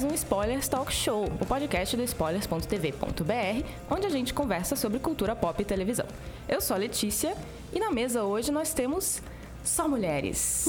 mais 0.00 0.04
um 0.04 0.14
Spoilers 0.14 0.66
Talk 0.66 0.90
Show, 0.90 1.24
o 1.24 1.44
podcast 1.44 1.94
do 1.94 2.02
spoilers.tv.br, 2.02 3.66
onde 3.90 4.06
a 4.06 4.08
gente 4.08 4.32
conversa 4.32 4.74
sobre 4.74 4.98
cultura 4.98 5.36
pop 5.36 5.60
e 5.60 5.64
televisão. 5.64 6.06
Eu 6.48 6.60
sou 6.62 6.74
a 6.74 6.78
Letícia 6.78 7.36
e 7.70 7.78
na 7.78 7.90
mesa 7.90 8.22
hoje 8.24 8.50
nós 8.50 8.72
temos 8.72 9.20
só 9.62 9.86
mulheres. 9.86 10.66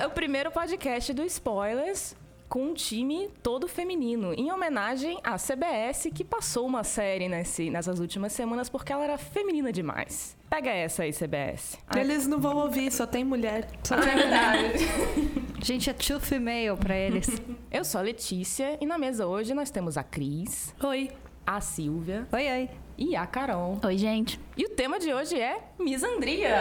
É 0.00 0.06
o 0.06 0.10
primeiro 0.10 0.50
podcast 0.50 1.12
do 1.12 1.22
Spoilers 1.24 2.16
com 2.48 2.68
um 2.68 2.74
time 2.74 3.28
todo 3.42 3.68
feminino, 3.68 4.32
em 4.32 4.50
homenagem 4.50 5.18
à 5.22 5.36
CBS, 5.36 6.08
que 6.14 6.24
passou 6.24 6.64
uma 6.64 6.84
série 6.84 7.28
nesse, 7.28 7.68
nessas 7.68 7.98
últimas 7.98 8.32
semanas 8.32 8.70
porque 8.70 8.92
ela 8.92 9.04
era 9.04 9.18
feminina 9.18 9.70
demais. 9.70 10.34
Pega 10.48 10.70
essa 10.70 11.02
aí, 11.02 11.12
CBS. 11.12 11.76
Eles 11.94 12.26
não 12.26 12.40
vão 12.40 12.56
ouvir, 12.56 12.90
só 12.90 13.06
tem 13.06 13.24
mulher. 13.24 13.68
é 13.90 13.96
verdade. 13.96 15.44
Gente, 15.66 15.90
é 15.90 15.92
too 15.92 16.20
female 16.20 16.76
pra 16.78 16.96
eles. 16.96 17.26
Eu 17.72 17.84
sou 17.84 17.98
a 18.00 18.04
Letícia 18.04 18.78
e 18.80 18.86
na 18.86 18.96
mesa 18.96 19.26
hoje 19.26 19.52
nós 19.52 19.68
temos 19.68 19.98
a 19.98 20.04
Cris, 20.04 20.72
Oi. 20.80 21.10
a 21.44 21.60
Silvia 21.60 22.24
oi, 22.32 22.48
oi. 22.48 22.70
e 22.96 23.16
a 23.16 23.26
Carol. 23.26 23.76
Oi, 23.84 23.98
gente. 23.98 24.38
E 24.56 24.64
o 24.64 24.68
tema 24.68 25.00
de 25.00 25.12
hoje 25.12 25.34
é 25.40 25.58
misandria. 25.76 26.54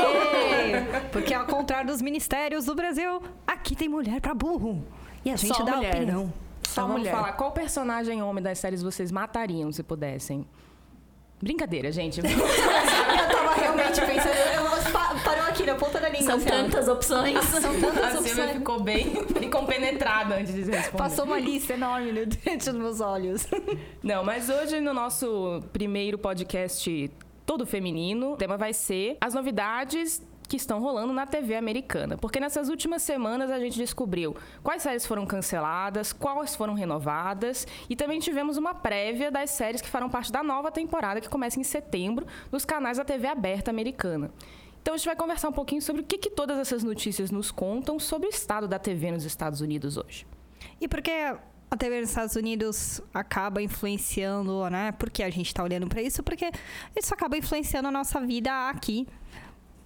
Porque 1.12 1.34
ao 1.34 1.44
contrário 1.44 1.88
dos 1.88 2.00
ministérios 2.00 2.64
do 2.64 2.74
Brasil, 2.74 3.22
aqui 3.46 3.76
tem 3.76 3.86
mulher 3.86 4.18
pra 4.18 4.32
burro. 4.32 4.82
E 5.22 5.30
a 5.30 5.36
gente 5.36 5.54
Só 5.54 5.62
dá 5.62 5.76
mulher. 5.76 5.94
opinião. 5.94 6.32
Só 6.66 6.82
vamos 6.86 7.00
mulher. 7.00 7.12
falar 7.14 7.32
qual 7.34 7.52
personagem 7.52 8.22
homem 8.22 8.42
das 8.42 8.58
séries 8.58 8.82
vocês 8.82 9.12
matariam 9.12 9.70
se 9.70 9.82
pudessem. 9.82 10.46
Brincadeira, 11.38 11.92
gente. 11.92 12.18
Eu 12.18 12.24
tava 12.24 13.54
realmente 13.56 14.00
pensando, 14.00 14.34
eu 14.54 14.71
aqui 15.62 15.66
na 15.66 15.74
ponta 15.76 16.00
da 16.00 16.08
língua. 16.08 16.26
São 16.26 16.36
assim, 16.36 16.46
tantas 16.46 16.88
opções. 16.88 17.44
São 17.44 17.58
a 17.70 17.74
tantas 17.74 18.12
Silvia 18.12 18.32
opções. 18.32 18.52
ficou 18.52 18.80
bem, 18.80 19.12
bem 19.32 19.50
compenetrada 19.50 20.34
antes 20.36 20.52
de 20.52 20.62
responder. 20.62 20.98
Passou 20.98 21.24
uma 21.24 21.38
lista 21.38 21.74
enorme 21.74 22.12
né, 22.12 22.24
diante 22.24 22.70
dos 22.70 22.80
meus 22.80 23.00
olhos. 23.00 23.46
Não, 24.02 24.24
mas 24.24 24.48
hoje 24.48 24.80
no 24.80 24.92
nosso 24.92 25.60
primeiro 25.72 26.18
podcast 26.18 27.10
todo 27.46 27.66
feminino, 27.66 28.32
o 28.32 28.36
tema 28.36 28.56
vai 28.56 28.72
ser 28.72 29.16
as 29.20 29.34
novidades 29.34 30.22
que 30.48 30.56
estão 30.56 30.80
rolando 30.80 31.14
na 31.14 31.26
TV 31.26 31.54
americana. 31.54 32.18
Porque 32.18 32.38
nessas 32.38 32.68
últimas 32.68 33.02
semanas 33.02 33.50
a 33.50 33.58
gente 33.58 33.76
descobriu 33.76 34.36
quais 34.62 34.82
séries 34.82 35.06
foram 35.06 35.24
canceladas, 35.24 36.12
quais 36.12 36.54
foram 36.54 36.74
renovadas 36.74 37.66
e 37.88 37.96
também 37.96 38.20
tivemos 38.20 38.58
uma 38.58 38.74
prévia 38.74 39.30
das 39.30 39.50
séries 39.50 39.80
que 39.80 39.88
farão 39.88 40.10
parte 40.10 40.30
da 40.30 40.42
nova 40.42 40.70
temporada 40.70 41.20
que 41.22 41.28
começa 41.28 41.58
em 41.58 41.64
setembro 41.64 42.26
nos 42.50 42.66
canais 42.66 42.98
da 42.98 43.04
TV 43.04 43.28
aberta 43.28 43.70
americana. 43.70 44.30
Então 44.82 44.94
a 44.94 44.96
gente 44.96 45.06
vai 45.06 45.14
conversar 45.14 45.48
um 45.48 45.52
pouquinho 45.52 45.80
sobre 45.80 46.02
o 46.02 46.04
que, 46.04 46.18
que 46.18 46.28
todas 46.28 46.58
essas 46.58 46.82
notícias 46.82 47.30
nos 47.30 47.52
contam 47.52 48.00
sobre 48.00 48.26
o 48.26 48.30
estado 48.30 48.66
da 48.66 48.80
TV 48.80 49.12
nos 49.12 49.24
Estados 49.24 49.60
Unidos 49.60 49.96
hoje. 49.96 50.26
E 50.80 50.88
porque 50.88 51.12
a 51.70 51.76
TV 51.76 52.00
nos 52.00 52.08
Estados 52.10 52.34
Unidos 52.34 53.00
acaba 53.14 53.62
influenciando, 53.62 54.68
né? 54.68 54.90
Porque 54.92 55.22
a 55.22 55.30
gente 55.30 55.54
tá 55.54 55.62
olhando 55.62 55.86
pra 55.86 56.02
isso, 56.02 56.22
porque 56.22 56.50
isso 56.96 57.14
acaba 57.14 57.36
influenciando 57.36 57.86
a 57.86 57.90
nossa 57.92 58.20
vida 58.20 58.68
aqui. 58.68 59.06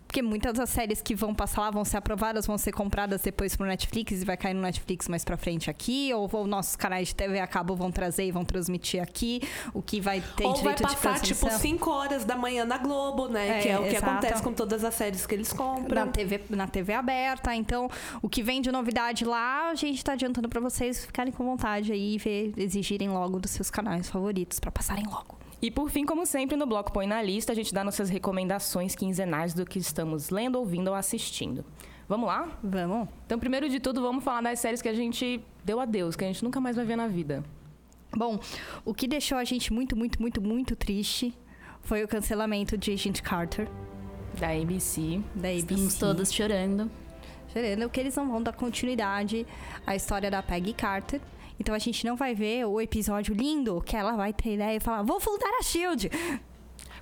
Porque 0.07 0.23
muitas 0.23 0.55
das 0.55 0.71
séries 0.71 1.03
que 1.03 1.15
vão 1.15 1.35
passar 1.35 1.63
lá 1.63 1.71
vão 1.71 1.85
ser 1.85 1.97
aprovadas, 1.99 2.47
vão 2.47 2.57
ser 2.57 2.73
compradas 2.73 3.21
depois 3.23 3.57
pro 3.57 3.67
Netflix 3.67 4.23
e 4.23 4.25
vai 4.25 4.37
cair 4.37 4.55
no 4.55 4.63
Netflix 4.63 5.09
mais 5.09 5.25
pra 5.25 5.37
frente 5.37 5.69
aqui, 5.69 6.13
ou, 6.15 6.29
ou 6.33 6.47
nossos 6.47 6.77
canais 6.77 7.09
de 7.09 7.15
TV 7.15 7.39
a 7.41 7.47
cabo 7.47 7.75
vão 7.75 7.91
trazer 7.91 8.25
e 8.27 8.31
vão 8.31 8.45
transmitir 8.45 9.03
aqui, 9.03 9.43
o 9.75 9.83
que 9.83 10.01
vai 10.01 10.23
ter 10.37 10.45
Ou 10.45 10.55
vai 10.55 10.75
direito 10.75 10.79
de 10.79 10.85
passar, 10.97 11.15
transmissão. 11.17 11.49
tipo, 11.49 11.61
5 11.61 11.91
horas 11.91 12.25
da 12.25 12.37
manhã 12.37 12.65
na 12.65 12.79
Globo, 12.79 13.29
né? 13.29 13.59
É, 13.59 13.63
que 13.63 13.69
é 13.69 13.79
o 13.79 13.83
que 13.83 13.97
exato. 13.97 14.11
acontece 14.11 14.43
com 14.43 14.53
todas 14.53 14.85
as 14.85 14.95
séries 14.95 15.27
que 15.27 15.35
eles 15.35 15.53
compram. 15.53 16.07
na 16.07 16.11
TV, 16.13 16.41
na 16.51 16.67
TV 16.67 16.95
aberta. 16.95 17.55
Então, 17.55 17.91
o 18.23 18.29
que 18.29 18.43
vem 18.43 18.61
de 18.61 18.71
novidade 18.71 19.25
lá, 19.25 19.71
a 19.71 19.75
gente 19.75 20.03
tá 20.05 20.13
adiantando 20.13 20.49
pra 20.49 20.61
vocês 20.61 21.05
ficarem 21.05 21.33
com 21.33 21.45
vontade 21.45 21.93
aí 21.93 22.15
e 22.15 22.19
ver, 22.19 22.55
exigirem 22.57 23.09
logo 23.09 23.39
dos 23.39 23.51
seus 23.51 23.71
canais 23.71 24.09
favoritos 24.09 24.61
pra 24.61 24.71
passarem 24.71 25.05
logo. 25.05 25.37
E 25.61 25.71
por 25.71 25.91
fim, 25.91 26.05
como 26.05 26.27
sempre, 26.27 26.57
no 26.57 26.67
Bloco 26.67 26.93
Põe 26.93 27.07
na 27.07 27.23
Lista, 27.23 27.53
a 27.53 27.55
gente 27.55 27.73
dá 27.73 27.83
nossas 27.83 28.11
recomendações 28.11 28.95
quinzenais 28.95 29.55
do 29.55 29.65
que 29.65 29.79
estamos 29.79 30.31
lendo, 30.31 30.57
ouvindo 30.59 30.89
ou 30.89 30.95
assistindo. 30.95 31.65
Vamos 32.09 32.27
lá? 32.29 32.49
Vamos? 32.63 33.09
Então, 33.25 33.39
primeiro 33.39 33.69
de 33.69 33.81
tudo, 33.81 34.01
vamos 34.01 34.23
falar 34.23 34.43
das 34.43 34.61
séries 34.61 34.81
que 34.81 34.89
a 34.89 34.95
gente 34.95 35.43
deu 35.65 35.81
adeus, 35.81 36.15
que 36.15 36.25
a 36.25 36.27
gente 36.29 36.45
nunca 36.45 36.61
mais 36.61 36.77
vai 36.77 36.85
ver 36.85 36.97
na 36.97 37.09
vida. 37.09 37.43
Bom, 38.15 38.39
o 38.85 38.95
que 38.95 39.09
deixou 39.09 39.37
a 39.39 39.45
gente 39.45 39.73
muito, 39.73 39.97
muito, 39.97 40.21
muito, 40.21 40.41
muito 40.41 40.77
triste 40.77 41.35
foi 41.81 42.05
o 42.05 42.09
cancelamento 42.09 42.77
de 42.79 42.93
Agent 42.93 43.21
Carter 43.23 43.69
Da 44.39 44.49
ABC. 44.51 45.21
da 45.35 45.49
ABC. 45.49 45.57
Estamos 45.59 45.95
todos 45.95 46.33
chorando. 46.33 46.91
Gerando 47.53 47.89
que 47.89 47.99
eles 47.99 48.15
não 48.15 48.29
vão 48.31 48.43
dar 48.43 48.53
continuidade 48.53 49.47
à 49.87 49.97
história 49.97 50.31
da 50.31 50.43
Peggy 50.43 50.75
Carter. 50.75 51.21
Então 51.59 51.75
a 51.75 51.79
gente 51.79 52.05
não 52.07 52.17
vai 52.17 52.35
ver 52.35 52.65
o 52.67 52.81
episódio 52.81 53.35
lindo 53.35 53.81
que 53.85 53.97
ela 53.97 54.15
vai 54.17 54.33
ter 54.33 54.55
ideia 54.55 54.77
e 54.77 54.81
falar: 54.81 55.03
vou 55.03 55.19
fundar 55.21 55.49
a 55.59 55.63
Shield. 55.63 56.11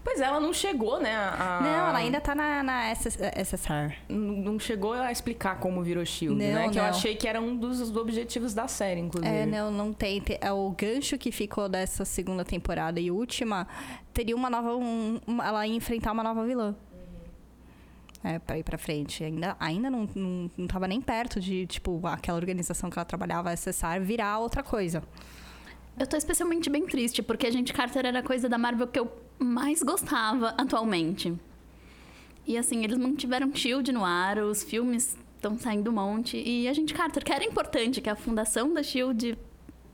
Pois 0.02 0.20
é, 0.20 0.24
ela 0.24 0.38
não 0.38 0.52
chegou, 0.52 1.00
né? 1.00 1.14
A... 1.16 1.60
Não, 1.62 1.88
ela 1.88 1.96
ainda 1.98 2.20
tá 2.20 2.34
na, 2.34 2.62
na 2.62 2.94
SS 2.94 3.18
SSR. 3.36 3.94
N- 4.10 4.42
Não 4.44 4.58
chegou 4.58 4.92
a 4.92 5.10
explicar 5.10 5.58
como 5.58 5.82
virou 5.82 6.04
Shield, 6.04 6.36
Não, 6.36 6.52
né? 6.54 6.68
Que 6.68 6.78
eu 6.78 6.82
não. 6.82 6.90
achei 6.90 7.16
que 7.16 7.26
era 7.26 7.40
um 7.40 7.56
dos, 7.56 7.96
objetivos 7.96 8.52
da 8.52 8.68
série, 8.68 9.00
inclusive. 9.00 9.34
É, 9.34 9.46
não, 9.46 9.70
não 9.70 9.94
tem. 9.94 10.20
Te- 10.20 10.36
É 10.42 10.52
o 10.52 10.70
gancho 10.72 11.16
que 11.16 11.32
ficou 11.32 11.70
dessa 11.70 12.04
segunda 12.04 12.44
temporada 12.44 13.00
e 13.00 13.10
última 13.10 13.66
teria 14.12 14.36
uma 14.36 14.50
nova. 14.50 14.76
um- 14.76 15.18
ela 15.42 15.66
ia 15.66 15.74
enfrentar 15.74 16.12
uma 16.12 16.22
nova 16.22 16.44
vilã. 16.44 16.76
É, 18.24 18.38
pra 18.38 18.58
ir 18.58 18.64
pra 18.64 18.78
frente. 18.78 19.22
Ainda, 19.22 19.54
ainda 19.60 19.90
não, 19.90 20.08
não, 20.14 20.50
não 20.56 20.66
tava 20.66 20.88
nem 20.88 20.98
perto 20.98 21.38
de, 21.38 21.66
tipo, 21.66 22.00
aquela 22.06 22.38
organização 22.38 22.88
que 22.88 22.98
ela 22.98 23.04
trabalhava, 23.04 23.50
acessar, 23.50 24.00
virar 24.00 24.38
outra 24.38 24.62
coisa. 24.62 25.02
Eu 25.98 26.06
tô 26.06 26.16
especialmente 26.16 26.70
bem 26.70 26.86
triste, 26.86 27.22
porque 27.22 27.46
a 27.46 27.50
gente 27.50 27.72
Carter 27.72 28.06
era 28.06 28.20
a 28.20 28.22
coisa 28.22 28.48
da 28.48 28.56
Marvel 28.56 28.88
que 28.88 28.98
eu 28.98 29.12
mais 29.38 29.82
gostava 29.82 30.54
atualmente. 30.56 31.34
E 32.46 32.56
assim, 32.56 32.82
eles 32.82 32.96
mantiveram 32.96 33.54
Shield 33.54 33.92
no 33.92 34.04
ar, 34.04 34.38
os 34.38 34.62
filmes 34.62 35.16
estão 35.36 35.58
saindo 35.58 35.90
um 35.90 35.94
monte. 35.94 36.36
E 36.36 36.66
a 36.66 36.72
gente 36.72 36.94
Carter, 36.94 37.22
que 37.22 37.32
era 37.32 37.44
importante, 37.44 38.00
que 38.00 38.08
a 38.08 38.16
fundação 38.16 38.72
da 38.72 38.82
Shield. 38.82 39.36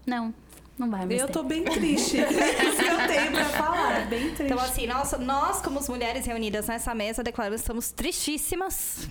Não, 0.07 0.33
não 0.81 0.91
vai 0.91 1.07
mais. 1.07 1.21
Eu 1.21 1.27
ter. 1.27 1.33
tô 1.33 1.43
bem 1.43 1.65
triste. 1.65 2.17
É 2.21 2.65
isso 2.65 2.77
que 2.79 2.89
eu 2.89 3.07
tenho 3.07 3.33
pra 3.33 3.45
falar. 3.45 4.07
Bem 4.09 4.35
triste. 4.35 4.43
Então, 4.45 4.59
assim, 4.59 4.87
nós, 4.87 5.13
nós 5.19 5.61
como 5.61 5.79
as 5.79 5.89
mulheres 5.89 6.27
reunidas 6.27 6.67
nessa 6.67 6.95
mesa, 6.95 7.23
declaramos 7.23 7.61
que 7.61 7.65
estamos 7.65 7.93
tristíssimas 7.93 9.09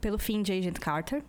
pelo 0.00 0.18
fim 0.18 0.42
de 0.42 0.52
Agent 0.52 0.78
Carter. 0.78 1.22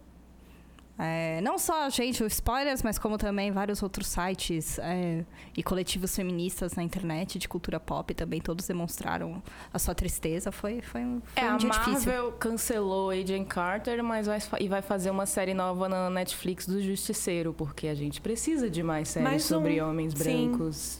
É, 1.03 1.41
não 1.41 1.57
só 1.57 1.85
a 1.88 1.89
gente, 1.89 2.22
o 2.23 2.28
Spoilers, 2.28 2.84
mas 2.84 3.00
como 3.00 3.17
também 3.17 3.51
vários 3.51 3.81
outros 3.81 4.06
sites 4.07 4.78
é, 4.78 5.25
e 5.57 5.63
coletivos 5.63 6.16
feministas 6.16 6.73
na 6.75 6.84
internet 6.84 7.39
de 7.39 7.47
cultura 7.50 7.79
pop 7.79 8.13
também 8.13 8.39
todos 8.39 8.67
demonstraram 8.67 9.41
a 9.73 9.79
sua 9.79 9.95
tristeza. 9.95 10.51
Foi, 10.51 10.79
foi, 10.81 11.01
um- 11.01 11.22
foi 11.34 11.44
É, 11.44 11.51
um 11.51 11.56
a 11.56 11.57
dia 11.57 11.69
Marvel 11.69 11.94
difícil. 11.95 12.31
cancelou 12.34 13.09
Agent 13.09 13.47
Carter, 13.47 14.03
mas 14.03 14.28
vai, 14.28 14.39
e 14.59 14.67
vai 14.67 14.81
fazer 14.84 15.09
uma 15.09 15.25
série 15.25 15.53
nova 15.56 15.89
na 15.89 16.09
Netflix 16.09 16.67
do 16.67 16.79
Justiceiro, 16.81 17.51
porque 17.53 17.88
a 17.88 17.95
gente 17.95 18.22
precisa 18.22 18.69
de 18.69 18.83
mais 18.83 19.07
séries 19.09 19.30
Mais 19.30 19.45
um, 19.45 19.48
sobre 19.48 19.81
homens 19.81 20.13
sim. 20.13 20.50
brancos 20.50 21.00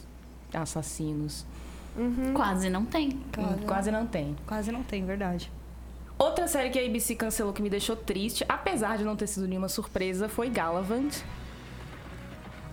assassinos. 0.52 1.46
Quase 2.34 2.70
não 2.70 2.84
tem. 2.84 3.10
Hum, 3.38 3.66
Quase 3.66 3.90
não 3.90 4.06
tem. 4.06 4.34
Quase 4.46 4.72
não 4.72 4.82
tem, 4.82 5.04
verdade. 5.04 5.50
Outra 6.22 6.46
série 6.46 6.70
que 6.70 6.78
a 6.78 6.84
ABC 6.86 7.16
cancelou 7.16 7.52
que 7.52 7.60
me 7.60 7.68
deixou 7.68 7.96
triste, 7.96 8.44
apesar 8.48 8.96
de 8.96 9.02
não 9.02 9.16
ter 9.16 9.26
sido 9.26 9.48
nenhuma 9.48 9.68
surpresa, 9.68 10.28
foi 10.28 10.48
Galavant, 10.48 11.10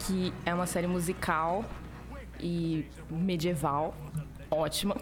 que 0.06 0.31
é 0.46 0.54
uma 0.54 0.68
série 0.68 0.86
musical 0.86 1.66
e 2.40 2.86
medieval, 3.10 3.96
ótima, 4.51 4.96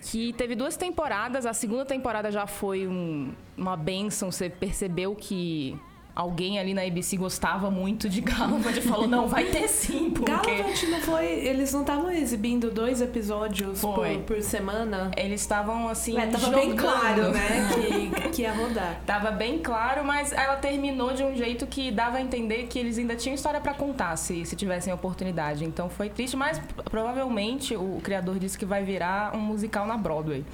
que 0.00 0.32
teve 0.34 0.54
duas 0.54 0.76
temporadas. 0.76 1.46
A 1.46 1.52
segunda 1.52 1.84
temporada 1.84 2.30
já 2.30 2.46
foi 2.46 2.86
um- 2.86 3.34
uma 3.56 3.76
benção, 3.76 4.30
você 4.30 4.48
percebeu 4.48 5.16
que 5.16 5.76
alguém 6.18 6.58
ali 6.58 6.74
na 6.74 6.82
ABC 6.82 7.16
gostava 7.16 7.70
muito 7.70 8.08
de 8.08 8.20
Galavant 8.20 8.76
e 8.76 8.80
falou, 8.80 9.06
não, 9.06 9.28
vai 9.28 9.44
ter 9.44 9.68
sim, 9.68 10.10
porque... 10.10 10.86
Não 10.90 11.00
foi... 11.00 11.26
Eles 11.26 11.72
não 11.72 11.82
estavam 11.82 12.10
exibindo 12.10 12.72
dois 12.72 13.00
episódios 13.00 13.80
por, 13.80 14.04
por 14.26 14.42
semana? 14.42 15.12
Eles 15.16 15.40
estavam, 15.40 15.88
assim, 15.88 16.18
É, 16.18 16.26
tava 16.26 16.48
bem 16.50 16.70
jogando. 16.70 16.80
claro, 16.80 17.30
né? 17.30 17.68
Que, 17.78 18.28
que 18.30 18.42
ia 18.42 18.52
rodar. 18.52 19.00
Tava 19.06 19.30
bem 19.30 19.60
claro, 19.60 20.04
mas 20.04 20.32
ela 20.32 20.56
terminou 20.56 21.12
de 21.12 21.22
um 21.22 21.36
jeito 21.36 21.68
que 21.68 21.92
dava 21.92 22.16
a 22.16 22.20
entender 22.20 22.66
que 22.66 22.80
eles 22.80 22.98
ainda 22.98 23.14
tinham 23.14 23.36
história 23.36 23.60
pra 23.60 23.72
contar 23.72 24.16
se, 24.16 24.44
se 24.44 24.56
tivessem 24.56 24.92
oportunidade. 24.92 25.64
Então 25.64 25.88
foi 25.88 26.08
triste, 26.08 26.36
mas 26.36 26.60
provavelmente 26.90 27.76
o 27.76 28.00
criador 28.02 28.40
disse 28.40 28.58
que 28.58 28.64
vai 28.66 28.82
virar 28.82 29.36
um 29.36 29.38
musical 29.38 29.86
na 29.86 29.96
Broadway. 29.96 30.44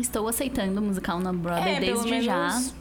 Estou 0.00 0.26
aceitando 0.28 0.80
o 0.80 0.82
musical 0.82 1.20
na 1.20 1.32
Broadway 1.32 1.74
É, 1.74 1.80
pelo 1.80 2.02
desde 2.02 2.22
já. 2.22 2.36
menos, 2.48 2.74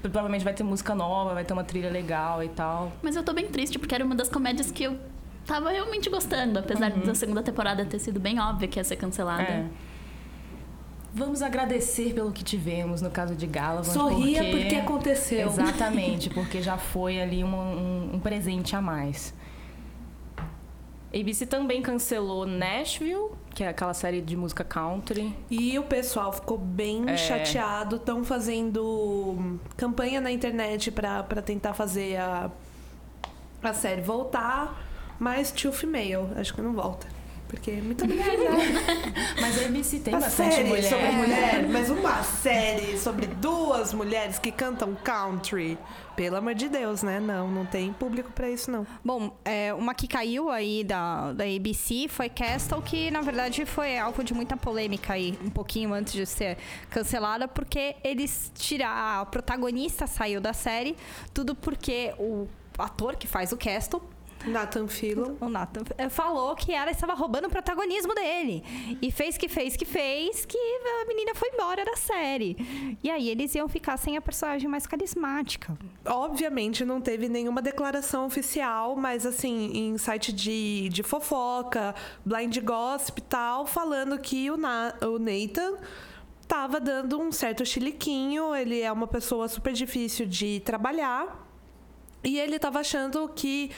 Provavelmente 0.00 0.42
vai 0.44 0.54
ter 0.54 0.62
música 0.62 0.94
nova, 0.94 1.34
vai 1.34 1.44
ter 1.44 1.52
uma 1.52 1.64
trilha 1.64 1.90
legal 1.90 2.42
e 2.42 2.48
tal. 2.48 2.92
Mas 3.02 3.14
eu 3.16 3.22
tô 3.22 3.32
bem 3.32 3.46
triste, 3.46 3.78
porque 3.78 3.94
era 3.94 4.04
uma 4.04 4.14
das 4.14 4.28
comédias 4.28 4.70
que 4.70 4.84
eu 4.84 4.96
tava 5.46 5.70
realmente 5.70 6.08
gostando. 6.10 6.58
Apesar 6.58 6.90
da 6.90 7.14
segunda 7.14 7.42
temporada 7.42 7.84
ter 7.84 7.98
sido 7.98 8.18
bem 8.18 8.40
óbvia 8.40 8.66
que 8.68 8.78
ia 8.78 8.84
ser 8.84 8.96
cancelada. 8.96 9.42
É. 9.42 9.66
Vamos 11.14 11.42
agradecer 11.42 12.14
pelo 12.14 12.32
que 12.32 12.42
tivemos 12.42 13.02
no 13.02 13.10
caso 13.10 13.34
de 13.34 13.46
Galavant. 13.46 13.84
Sorria 13.92 14.42
porque, 14.44 14.56
porque 14.60 14.74
aconteceu. 14.76 15.46
Exatamente, 15.48 16.30
porque 16.34 16.62
já 16.62 16.78
foi 16.78 17.20
ali 17.20 17.44
um, 17.44 17.54
um- 17.54 18.10
um 18.14 18.18
presente 18.18 18.74
a 18.74 18.80
mais. 18.80 19.34
ABC 21.14 21.44
também 21.46 21.82
cancelou 21.82 22.46
Nashville, 22.46 23.30
que 23.54 23.62
é 23.62 23.68
aquela 23.68 23.92
série 23.92 24.20
de 24.22 24.36
música 24.36 24.64
country. 24.64 25.34
E 25.50 25.78
o 25.78 25.82
pessoal 25.82 26.32
ficou 26.32 26.56
bem 26.56 27.04
É. 27.08 27.16
chateado. 27.16 27.96
Estão 27.96 28.24
fazendo 28.24 29.58
campanha 29.76 30.20
na 30.20 30.30
internet 30.32 30.90
pra 30.90 31.22
tentar 31.44 31.74
fazer 31.74 32.16
a, 32.16 32.50
a 33.62 33.74
série 33.74 34.00
voltar. 34.00 34.88
Mas 35.18 35.52
tio 35.52 35.70
female, 35.72 36.28
acho 36.36 36.54
que 36.54 36.60
não 36.62 36.72
volta. 36.72 37.06
Porque 37.52 37.70
é 37.70 37.82
mulher, 37.82 38.38
né? 38.38 39.12
Mas 39.38 39.62
a 39.62 39.66
ABC 39.66 39.98
tem 39.98 40.14
Uma 40.14 40.20
bastante 40.22 40.54
série 40.54 40.68
mulher. 40.68 40.82
sobre 40.82 41.10
mulher, 41.12 41.68
mas 41.68 41.90
uma 41.90 42.22
série 42.22 42.98
sobre 42.98 43.26
duas 43.26 43.92
mulheres 43.92 44.38
que 44.38 44.50
cantam 44.50 44.96
country. 45.04 45.78
Pelo 46.16 46.36
amor 46.36 46.54
de 46.54 46.68
Deus, 46.70 47.02
né? 47.02 47.20
Não, 47.20 47.48
não 47.48 47.66
tem 47.66 47.92
público 47.92 48.32
pra 48.32 48.48
isso, 48.50 48.70
não. 48.70 48.86
Bom, 49.04 49.36
é, 49.44 49.72
uma 49.74 49.94
que 49.94 50.08
caiu 50.08 50.50
aí 50.50 50.82
da, 50.82 51.34
da 51.34 51.44
ABC 51.44 52.06
foi 52.08 52.30
Castle, 52.30 52.80
que 52.80 53.10
na 53.10 53.20
verdade 53.20 53.66
foi 53.66 53.98
alvo 53.98 54.24
de 54.24 54.32
muita 54.32 54.56
polêmica 54.56 55.12
aí, 55.12 55.38
um 55.44 55.50
pouquinho 55.50 55.92
antes 55.92 56.14
de 56.14 56.24
ser 56.24 56.56
cancelada, 56.88 57.46
porque 57.46 57.96
eles 58.02 58.50
tiraram. 58.54 59.22
A 59.22 59.26
protagonista 59.26 60.06
saiu 60.06 60.40
da 60.40 60.54
série, 60.54 60.96
tudo 61.34 61.54
porque 61.54 62.14
o 62.18 62.48
ator 62.78 63.16
que 63.16 63.26
faz 63.26 63.52
o 63.52 63.56
Castle 63.58 64.02
Nathan 64.46 64.86
Fillion. 64.88 65.34
o 65.40 65.48
Nathan 65.48 65.82
falou 66.10 66.54
que 66.56 66.72
ela 66.72 66.90
estava 66.90 67.14
roubando 67.14 67.46
o 67.46 67.50
protagonismo 67.50 68.14
dele. 68.14 68.62
E 69.00 69.10
fez 69.10 69.36
que 69.38 69.48
fez 69.48 69.76
que 69.76 69.84
fez 69.84 70.44
que 70.44 70.56
a 70.58 71.04
menina 71.06 71.34
foi 71.34 71.48
embora 71.50 71.84
da 71.84 71.96
série. 71.96 72.96
E 73.02 73.10
aí 73.10 73.28
eles 73.28 73.54
iam 73.54 73.68
ficar 73.68 73.96
sem 73.96 74.16
a 74.16 74.20
personagem 74.20 74.68
mais 74.68 74.86
carismática. 74.86 75.76
Obviamente 76.06 76.84
não 76.84 77.00
teve 77.00 77.28
nenhuma 77.28 77.62
declaração 77.62 78.26
oficial, 78.26 78.96
mas 78.96 79.24
assim, 79.26 79.70
em 79.74 79.98
site 79.98 80.32
de, 80.32 80.88
de 80.88 81.02
fofoca, 81.02 81.94
blind 82.24 82.56
gossip 82.58 83.18
e 83.18 83.22
tal, 83.22 83.66
falando 83.66 84.18
que 84.18 84.50
o, 84.50 84.56
Na- 84.56 84.94
o 85.02 85.18
Nathan 85.18 85.74
tava 86.48 86.78
dando 86.80 87.18
um 87.20 87.32
certo 87.32 87.64
chiliquinho, 87.64 88.54
ele 88.54 88.80
é 88.80 88.92
uma 88.92 89.06
pessoa 89.06 89.48
super 89.48 89.72
difícil 89.72 90.26
de 90.26 90.60
trabalhar. 90.60 91.48
E 92.24 92.38
ele 92.38 92.58
tava 92.58 92.80
achando 92.80 93.28
que 93.34 93.70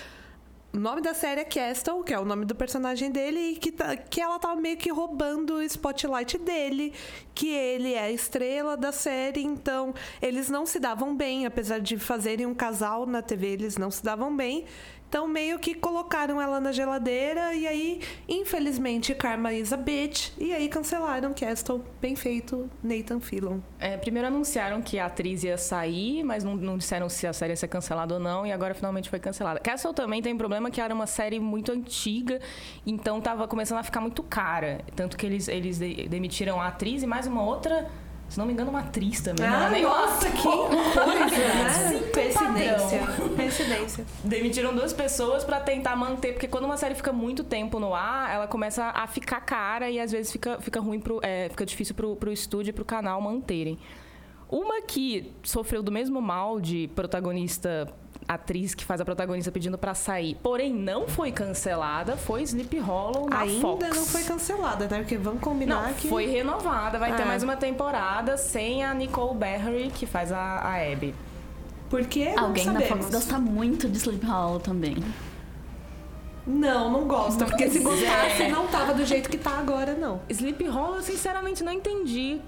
o 0.74 0.80
nome 0.80 1.00
da 1.00 1.14
série 1.14 1.40
é 1.40 1.44
Castle, 1.44 2.02
que 2.02 2.12
é 2.12 2.18
o 2.18 2.24
nome 2.24 2.44
do 2.44 2.52
personagem 2.54 3.08
dele, 3.08 3.38
e 3.52 3.56
que, 3.56 3.70
tá- 3.70 3.96
que 3.96 4.20
ela 4.20 4.40
tava 4.40 4.60
meio 4.60 4.76
que 4.76 4.90
roubando 4.90 5.54
o 5.54 5.62
spotlight 5.62 6.36
dele, 6.38 6.92
que 7.32 7.48
ele 7.48 7.94
é 7.94 8.00
a 8.00 8.10
estrela 8.10 8.76
da 8.76 8.90
série, 8.90 9.40
então 9.44 9.94
eles 10.20 10.50
não 10.50 10.66
se 10.66 10.80
davam 10.80 11.14
bem, 11.16 11.46
apesar 11.46 11.78
de 11.78 11.96
fazerem 11.96 12.44
um 12.44 12.54
casal 12.54 13.06
na 13.06 13.22
TV, 13.22 13.46
eles 13.52 13.76
não 13.76 13.88
se 13.88 14.02
davam 14.02 14.34
bem. 14.36 14.64
Então 15.14 15.28
meio 15.28 15.61
que 15.61 15.76
colocaram 15.76 16.43
ela 16.43 16.58
na 16.58 16.72
geladeira 16.72 17.55
e 17.55 17.69
aí, 17.69 18.00
infelizmente, 18.28 19.14
Karma 19.14 19.52
is 19.52 19.72
a 19.72 19.76
bitch, 19.76 20.32
e 20.37 20.52
aí 20.52 20.69
cancelaram 20.69 21.32
Castle, 21.32 21.84
bem 22.00 22.16
feito, 22.16 22.69
Nathan 22.82 23.20
Fillion. 23.20 23.61
É, 23.78 23.96
primeiro 23.96 24.26
anunciaram 24.26 24.82
que 24.82 24.99
a 24.99 25.06
atriz 25.06 25.44
ia 25.44 25.56
sair, 25.56 26.25
mas 26.25 26.43
não, 26.43 26.56
não 26.56 26.76
disseram 26.76 27.08
se 27.08 27.28
a 27.28 27.32
série 27.32 27.52
ia 27.52 27.56
ser 27.56 27.69
cancelada 27.69 28.14
ou 28.14 28.19
não, 28.19 28.44
e 28.44 28.50
agora 28.50 28.75
finalmente 28.75 29.08
foi 29.08 29.20
cancelada. 29.20 29.61
Castle 29.61 29.94
também 29.94 30.20
tem 30.20 30.34
um 30.34 30.37
problema 30.37 30.69
que 30.69 30.81
era 30.81 30.93
uma 30.93 31.06
série 31.06 31.38
muito 31.38 31.70
antiga, 31.70 32.40
então 32.84 33.20
tava 33.20 33.46
começando 33.46 33.78
a 33.78 33.84
ficar 33.84 34.00
muito 34.00 34.20
cara. 34.20 34.81
Tanto 34.96 35.17
que 35.17 35.25
eles, 35.25 35.46
eles 35.46 35.78
de- 35.78 36.08
demitiram 36.08 36.60
a 36.60 36.67
atriz 36.67 37.05
e 37.05 37.06
mais 37.06 37.28
uma 37.28 37.44
outra, 37.44 37.88
se 38.28 38.38
não 38.38 38.46
me 38.46 38.52
engano, 38.52 38.70
uma 38.70 38.80
atriz 38.80 39.20
também. 39.20 39.46
Ah, 39.46 39.70
nossa, 39.70 40.30
que 40.30 40.42
coisa, 40.42 41.48
né? 41.48 42.00
Coincidência. 42.12 43.00
Coincidência. 43.36 44.06
Demitiram 44.24 44.74
duas 44.74 44.92
pessoas 44.92 45.44
pra 45.44 45.60
tentar 45.60 45.94
manter, 45.96 46.32
porque 46.32 46.48
quando 46.48 46.64
uma 46.64 46.76
série 46.76 46.94
fica 46.94 47.12
muito 47.12 47.44
tempo 47.44 47.78
no 47.78 47.94
ar, 47.94 48.34
ela 48.34 48.46
começa 48.46 48.84
a 48.86 49.06
ficar 49.06 49.40
cara 49.40 49.90
e 49.90 50.00
às 50.00 50.10
vezes 50.10 50.32
fica, 50.32 50.60
fica 50.60 50.80
ruim 50.80 51.00
pro, 51.00 51.20
é, 51.22 51.48
fica 51.48 51.64
difícil 51.64 51.94
pro, 51.94 52.16
pro 52.16 52.32
estúdio 52.32 52.70
e 52.70 52.72
pro 52.72 52.84
canal 52.84 53.20
manterem. 53.20 53.78
Uma 54.48 54.82
que 54.82 55.32
sofreu 55.42 55.82
do 55.82 55.90
mesmo 55.90 56.20
mal 56.20 56.60
de 56.60 56.88
protagonista, 56.94 57.92
atriz 58.26 58.74
que 58.74 58.84
faz 58.84 59.00
a 59.00 59.04
protagonista 59.04 59.52
pedindo 59.52 59.76
pra 59.76 59.94
sair, 59.94 60.36
porém 60.42 60.72
não 60.72 61.06
foi 61.08 61.30
cancelada, 61.32 62.16
foi 62.16 62.42
Sleep 62.42 62.78
Hollow 62.78 63.28
na 63.28 63.40
Ainda 63.40 63.60
Fox. 63.60 63.88
não 63.96 64.04
foi 64.06 64.22
cancelada, 64.22 64.86
né? 64.88 64.98
Porque 64.98 65.16
vamos 65.18 65.40
combinar 65.40 65.88
Não, 65.88 65.94
que. 65.94 66.08
foi 66.08 66.26
renovada, 66.26 66.98
vai 66.98 67.14
ter 67.14 67.22
Ah. 67.22 67.26
mais 67.26 67.42
uma 67.42 67.56
temporada 67.56 68.36
sem 68.36 68.84
a 68.84 68.94
Nicole 68.94 69.36
Berry, 69.36 69.90
que 69.94 70.06
faz 70.06 70.32
a, 70.32 70.38
a 70.38 70.92
Abby. 70.92 71.14
Porque 71.90 72.32
Alguém 72.36 72.64
da 72.66 72.72
sabemos. 72.72 72.88
Fox 73.06 73.10
gosta 73.14 73.38
muito 73.38 73.88
de 73.88 73.98
Sleep 73.98 74.24
Hollow 74.26 74.58
também. 74.58 74.96
Não, 76.46 76.90
não 76.90 77.06
gosta. 77.06 77.44
Porque 77.46 77.70
se 77.70 77.78
gostasse, 77.78 78.42
é. 78.42 78.48
não 78.48 78.66
tava 78.66 78.92
do 78.92 79.04
jeito 79.04 79.30
que 79.30 79.38
tá 79.38 79.58
agora, 79.58 79.94
não. 79.94 80.20
Sleep 80.28 80.62
Hollow, 80.68 80.96
eu 80.96 81.02
sinceramente 81.02 81.62
não 81.64 81.72
entendi 81.72 82.40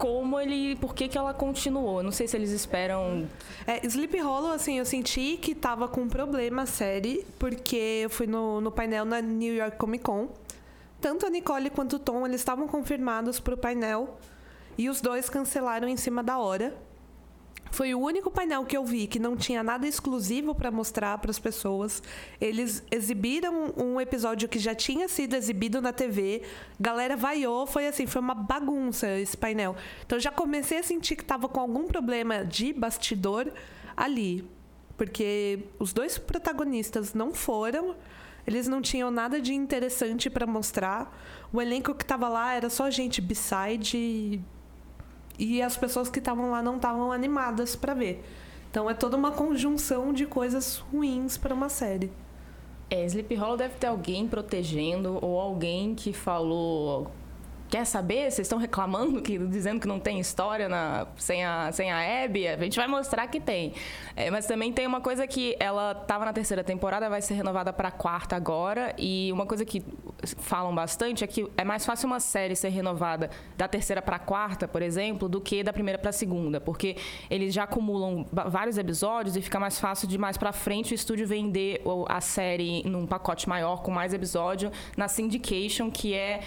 como 0.00 0.40
ele. 0.40 0.76
Por 0.76 0.94
que, 0.94 1.06
que 1.06 1.18
ela 1.18 1.34
continuou. 1.34 2.02
Não 2.02 2.10
sei 2.10 2.26
se 2.26 2.34
eles 2.34 2.50
esperam. 2.50 3.28
É, 3.66 3.86
Sleep 3.86 4.18
Hollow, 4.18 4.50
assim, 4.50 4.78
eu 4.78 4.84
senti 4.86 5.36
que 5.36 5.54
tava 5.54 5.86
com 5.86 6.08
problema 6.08 6.62
a 6.62 6.66
série, 6.66 7.24
porque 7.38 8.00
eu 8.02 8.08
fui 8.08 8.26
no, 8.26 8.62
no 8.62 8.72
painel 8.72 9.04
na 9.04 9.20
New 9.20 9.54
York 9.54 9.76
Comic 9.76 10.02
Con. 10.02 10.28
Tanto 11.02 11.26
a 11.26 11.30
Nicole 11.30 11.68
quanto 11.68 11.96
o 11.96 11.98
Tom, 11.98 12.26
eles 12.26 12.40
estavam 12.40 12.66
confirmados 12.66 13.38
pro 13.38 13.58
painel. 13.58 14.18
E 14.78 14.88
os 14.88 15.02
dois 15.02 15.28
cancelaram 15.28 15.86
em 15.86 15.96
cima 15.98 16.22
da 16.22 16.38
hora. 16.38 16.74
Foi 17.70 17.94
o 17.94 18.00
único 18.00 18.30
painel 18.30 18.64
que 18.64 18.76
eu 18.76 18.84
vi 18.84 19.06
que 19.06 19.18
não 19.18 19.36
tinha 19.36 19.62
nada 19.62 19.86
exclusivo 19.86 20.54
para 20.54 20.70
mostrar 20.70 21.16
para 21.18 21.30
as 21.30 21.38
pessoas. 21.38 22.02
Eles 22.40 22.82
exibiram 22.90 23.72
um 23.76 24.00
episódio 24.00 24.48
que 24.48 24.58
já 24.58 24.74
tinha 24.74 25.08
sido 25.08 25.34
exibido 25.34 25.80
na 25.80 25.92
TV. 25.92 26.42
Galera 26.80 27.16
vaiou, 27.16 27.66
foi 27.66 27.86
assim, 27.86 28.06
foi 28.06 28.20
uma 28.20 28.34
bagunça 28.34 29.08
esse 29.18 29.36
painel. 29.36 29.76
Então 30.04 30.18
já 30.18 30.30
comecei 30.30 30.78
a 30.78 30.82
sentir 30.82 31.16
que 31.16 31.24
tava 31.24 31.48
com 31.48 31.60
algum 31.60 31.86
problema 31.86 32.44
de 32.44 32.72
bastidor 32.72 33.52
ali, 33.96 34.44
porque 34.96 35.60
os 35.78 35.92
dois 35.92 36.18
protagonistas 36.18 37.14
não 37.14 37.32
foram. 37.32 37.94
Eles 38.46 38.66
não 38.66 38.82
tinham 38.82 39.10
nada 39.10 39.40
de 39.40 39.54
interessante 39.54 40.28
para 40.28 40.46
mostrar. 40.46 41.16
O 41.52 41.60
elenco 41.60 41.94
que 41.94 42.04
tava 42.04 42.28
lá 42.28 42.54
era 42.54 42.68
só 42.68 42.90
gente 42.90 43.20
beside 43.20 44.40
e 45.40 45.62
as 45.62 45.76
pessoas 45.76 46.10
que 46.10 46.18
estavam 46.18 46.50
lá 46.50 46.62
não 46.62 46.76
estavam 46.76 47.10
animadas 47.10 47.74
para 47.74 47.94
ver. 47.94 48.22
Então 48.70 48.88
é 48.88 48.94
toda 48.94 49.16
uma 49.16 49.32
conjunção 49.32 50.12
de 50.12 50.26
coisas 50.26 50.76
ruins 50.76 51.38
para 51.38 51.54
uma 51.54 51.70
série. 51.70 52.12
É, 52.90 53.04
Sleep 53.06 53.34
Hollow 53.34 53.56
deve 53.56 53.74
ter 53.76 53.86
alguém 53.86 54.28
protegendo 54.28 55.18
ou 55.24 55.40
alguém 55.40 55.94
que 55.94 56.12
falou. 56.12 57.10
Quer 57.70 57.84
saber? 57.84 58.32
Vocês 58.32 58.40
estão 58.40 58.58
reclamando, 58.58 59.22
que, 59.22 59.38
dizendo 59.38 59.80
que 59.80 59.86
não 59.86 60.00
tem 60.00 60.18
história 60.18 60.68
na, 60.68 61.06
sem, 61.16 61.44
a, 61.44 61.70
sem 61.70 61.92
a 61.92 62.24
Abby? 62.24 62.48
A 62.48 62.56
gente 62.56 62.76
vai 62.76 62.88
mostrar 62.88 63.28
que 63.28 63.38
tem. 63.38 63.74
É, 64.16 64.28
mas 64.28 64.44
também 64.44 64.72
tem 64.72 64.88
uma 64.88 65.00
coisa 65.00 65.24
que 65.24 65.54
ela 65.60 65.92
estava 65.92 66.24
na 66.24 66.32
terceira 66.32 66.64
temporada, 66.64 67.08
vai 67.08 67.22
ser 67.22 67.34
renovada 67.34 67.72
para 67.72 67.92
quarta 67.92 68.34
agora. 68.34 68.92
E 68.98 69.30
uma 69.32 69.46
coisa 69.46 69.64
que 69.64 69.84
falam 70.38 70.74
bastante 70.74 71.22
é 71.22 71.28
que 71.28 71.46
é 71.56 71.62
mais 71.62 71.86
fácil 71.86 72.08
uma 72.08 72.18
série 72.18 72.56
ser 72.56 72.70
renovada 72.70 73.30
da 73.56 73.68
terceira 73.68 74.02
para 74.02 74.16
a 74.16 74.18
quarta, 74.18 74.66
por 74.66 74.82
exemplo, 74.82 75.28
do 75.28 75.40
que 75.40 75.62
da 75.62 75.72
primeira 75.72 75.96
para 75.96 76.10
a 76.10 76.12
segunda. 76.12 76.60
Porque 76.60 76.96
eles 77.30 77.54
já 77.54 77.62
acumulam 77.62 78.26
vários 78.32 78.78
episódios 78.78 79.36
e 79.36 79.42
fica 79.42 79.60
mais 79.60 79.78
fácil 79.78 80.08
de 80.08 80.18
mais 80.18 80.36
para 80.36 80.52
frente 80.52 80.92
o 80.92 80.96
estúdio 80.96 81.24
vender 81.24 81.82
a 82.08 82.20
série 82.20 82.82
num 82.82 83.06
pacote 83.06 83.48
maior, 83.48 83.80
com 83.80 83.92
mais 83.92 84.12
episódio, 84.12 84.72
na 84.96 85.06
syndication, 85.06 85.88
que 85.88 86.14
é 86.14 86.40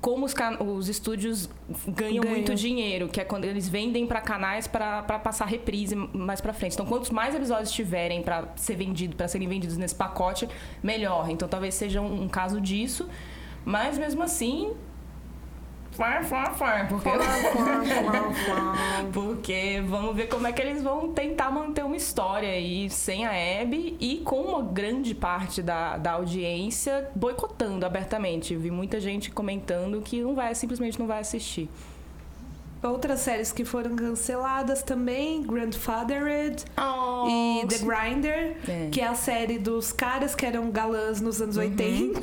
como 0.00 0.26
os, 0.26 0.34
os 0.60 0.88
estúdios 0.88 1.50
ganham, 1.86 2.22
Ganham. 2.22 2.34
muito 2.34 2.54
dinheiro, 2.54 3.08
que 3.08 3.20
é 3.20 3.24
quando 3.24 3.44
eles 3.44 3.68
vendem 3.68 4.06
para 4.06 4.20
canais 4.20 4.66
para 4.66 5.02
passar 5.02 5.46
reprise 5.46 5.96
mais 5.96 6.40
para 6.40 6.52
frente. 6.52 6.74
Então, 6.74 6.86
quantos 6.86 7.10
mais 7.10 7.34
episódios 7.34 7.72
tiverem 7.72 8.22
para 8.22 8.48
ser 8.56 8.76
vendido, 8.76 9.16
para 9.16 9.26
serem 9.26 9.48
vendidos 9.48 9.76
nesse 9.76 9.94
pacote, 9.94 10.48
melhor. 10.82 11.28
Então, 11.30 11.48
talvez 11.48 11.74
seja 11.74 12.00
um, 12.00 12.22
um 12.22 12.28
caso 12.28 12.60
disso, 12.60 13.08
mas 13.64 13.98
mesmo 13.98 14.22
assim, 14.22 14.72
porque 16.88 17.10
porque 19.12 19.82
vamos 19.84 20.14
ver 20.14 20.28
como 20.28 20.46
é 20.46 20.52
que 20.52 20.62
eles 20.62 20.82
vão 20.82 21.12
tentar 21.12 21.50
manter 21.50 21.84
uma 21.84 21.96
história 21.96 22.48
aí 22.48 22.88
sem 22.88 23.26
a 23.26 23.32
Abby 23.60 23.96
e 23.98 24.18
com 24.18 24.42
uma 24.42 24.62
grande 24.62 25.14
parte 25.14 25.60
da, 25.60 25.96
da 25.96 26.12
audiência 26.12 27.10
boicotando 27.16 27.84
abertamente. 27.84 28.54
Vi 28.54 28.70
muita 28.70 29.00
gente 29.00 29.30
comentando 29.30 30.00
que 30.00 30.22
não 30.22 30.34
vai, 30.34 30.54
simplesmente 30.54 30.98
não 30.98 31.06
vai 31.06 31.18
assistir. 31.18 31.68
Outras 32.82 33.20
séries 33.20 33.50
que 33.50 33.64
foram 33.64 33.96
canceladas 33.96 34.82
também, 34.82 35.42
Grandfathered 35.42 36.64
e 37.28 37.66
The 37.66 37.78
Grinder, 37.78 38.56
É. 38.68 38.88
que 38.90 39.00
é 39.00 39.08
a 39.08 39.14
série 39.14 39.58
dos 39.58 39.92
caras 39.92 40.34
que 40.34 40.46
eram 40.46 40.70
galãs 40.70 41.20
nos 41.20 41.40
anos 41.42 41.56
80, 41.56 42.20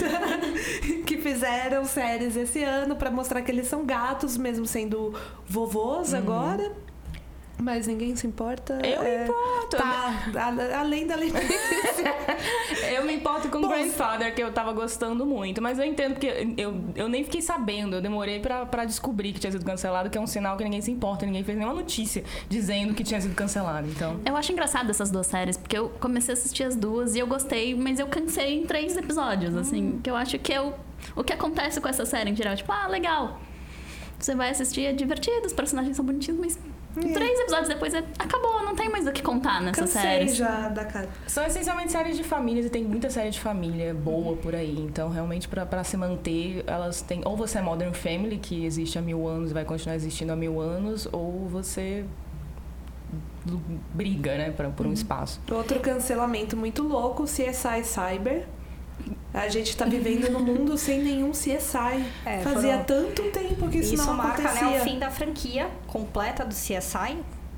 que 1.05 1.17
fizeram 1.17 1.83
séries 1.83 2.37
esse 2.37 2.63
ano 2.63 2.95
pra 2.95 3.11
mostrar 3.11 3.41
que 3.41 3.51
eles 3.51 3.67
são 3.67 3.85
gatos, 3.85 4.37
mesmo 4.37 4.65
sendo 4.65 5.13
vovôs 5.47 6.13
agora. 6.13 6.71
Mas 7.57 7.87
ninguém 7.87 8.15
se 8.15 8.27
importa. 8.27 8.73
Eu 8.85 9.01
me 9.01 9.07
é, 9.09 9.23
importo. 9.23 9.77
Tá, 9.77 10.29
a- 10.35 10.79
além 10.79 11.07
da 11.07 11.15
lembrança. 11.15 11.45
Eu 12.93 13.05
me 13.05 13.13
importo 13.15 13.49
com 13.49 13.61
Bom, 13.61 13.69
Grandfather, 13.69 14.33
que 14.33 14.41
eu 14.41 14.51
tava 14.51 14.71
gostando 14.73 15.25
muito. 15.25 15.61
Mas 15.61 15.79
eu 15.79 15.85
entendo 15.85 16.13
porque 16.13 16.53
eu, 16.57 16.83
eu 16.95 17.07
nem 17.09 17.23
fiquei 17.23 17.41
sabendo. 17.41 17.95
Eu 17.97 18.01
demorei 18.01 18.39
pra, 18.39 18.65
pra 18.65 18.85
descobrir 18.85 19.33
que 19.33 19.39
tinha 19.39 19.51
sido 19.51 19.65
cancelado, 19.65 20.09
que 20.09 20.17
é 20.17 20.21
um 20.21 20.27
sinal 20.27 20.57
que 20.57 20.63
ninguém 20.63 20.81
se 20.81 20.91
importa. 20.91 21.25
Ninguém 21.25 21.43
fez 21.43 21.57
nenhuma 21.57 21.75
notícia 21.75 22.23
dizendo 22.49 22.93
que 22.93 23.03
tinha 23.03 23.19
sido 23.19 23.35
cancelado. 23.35 23.87
Então. 23.87 24.19
Eu 24.25 24.35
acho 24.35 24.51
engraçado 24.51 24.89
essas 24.89 25.09
duas 25.09 25.27
séries, 25.27 25.57
porque 25.57 25.77
eu 25.77 25.89
comecei 25.99 26.33
a 26.33 26.37
assistir 26.37 26.63
as 26.63 26.75
duas 26.75 27.15
e 27.15 27.19
eu 27.19 27.27
gostei, 27.27 27.75
mas 27.75 27.99
eu 27.99 28.07
cansei 28.07 28.59
em 28.59 28.65
três 28.65 28.95
episódios, 28.97 29.55
assim, 29.55 29.99
que 30.03 30.09
eu 30.09 30.15
acho 30.15 30.37
que 30.39 30.53
é 30.53 30.61
o, 30.61 30.73
o 31.15 31.23
que 31.23 31.33
acontece 31.33 31.79
com 31.81 31.87
essa 31.87 32.05
série 32.05 32.29
em 32.29 32.35
geral. 32.35 32.55
Tipo, 32.55 32.71
ah, 32.71 32.87
legal. 32.87 33.39
Você 34.19 34.33
vai 34.33 34.49
assistir, 34.49 34.85
é 34.85 34.93
divertido, 34.93 35.45
os 35.45 35.53
personagens 35.53 35.95
são 35.95 36.05
bonitinhos, 36.05 36.39
mas 36.39 36.59
três 37.13 37.39
episódios 37.39 37.69
depois 37.69 37.93
é, 37.93 38.03
acabou, 38.17 38.63
não 38.63 38.75
tem 38.75 38.89
mais 38.89 39.05
o 39.07 39.11
que 39.11 39.21
contar 39.21 39.61
nessa 39.61 39.81
Cansei 39.81 40.01
série. 40.01 40.27
já 40.29 40.69
da 40.69 40.85
cara. 40.85 41.09
São 41.27 41.45
essencialmente 41.45 41.91
séries 41.91 42.17
de 42.17 42.23
famílias 42.23 42.65
e 42.65 42.69
tem 42.69 42.83
muita 42.83 43.09
série 43.09 43.29
de 43.29 43.39
família 43.39 43.93
boa 43.93 44.35
por 44.37 44.55
aí. 44.55 44.79
Então, 44.79 45.09
realmente, 45.09 45.47
pra, 45.47 45.65
pra 45.65 45.83
se 45.83 45.97
manter, 45.97 46.63
elas 46.67 47.01
têm. 47.01 47.21
Ou 47.25 47.35
você 47.35 47.59
é 47.59 47.61
Modern 47.61 47.93
Family, 47.93 48.37
que 48.37 48.65
existe 48.65 48.97
há 48.97 49.01
mil 49.01 49.27
anos 49.27 49.51
e 49.51 49.53
vai 49.53 49.65
continuar 49.65 49.95
existindo 49.95 50.31
há 50.31 50.35
mil 50.35 50.59
anos, 50.59 51.07
ou 51.11 51.47
você 51.47 52.05
briga, 53.93 54.35
né, 54.37 54.51
pra, 54.51 54.69
por 54.69 54.87
um 54.87 54.93
espaço. 54.93 55.39
Outro 55.51 55.79
cancelamento 55.79 56.57
muito 56.57 56.83
louco, 56.83 57.25
CSI 57.25 57.83
Cyber. 57.83 58.47
A 59.33 59.49
gente 59.49 59.75
tá 59.75 59.83
vivendo 59.85 60.29
num 60.31 60.39
mundo 60.39 60.77
sem 60.77 61.01
nenhum 61.01 61.31
CSI. 61.31 62.05
É, 62.25 62.39
Fazia 62.41 62.71
foram- 62.71 62.83
tanto 62.85 63.23
tempo 63.31 63.67
que 63.69 63.79
isso, 63.79 63.93
Isso 63.95 64.05
não 64.05 64.13
marca 64.15 64.43
acontecia. 64.43 64.69
né, 64.69 64.79
o 64.81 64.83
fim 64.83 64.97
da 64.97 65.11
franquia 65.11 65.69
completa 65.87 66.45
do 66.45 66.53
CSI. 66.55 67.17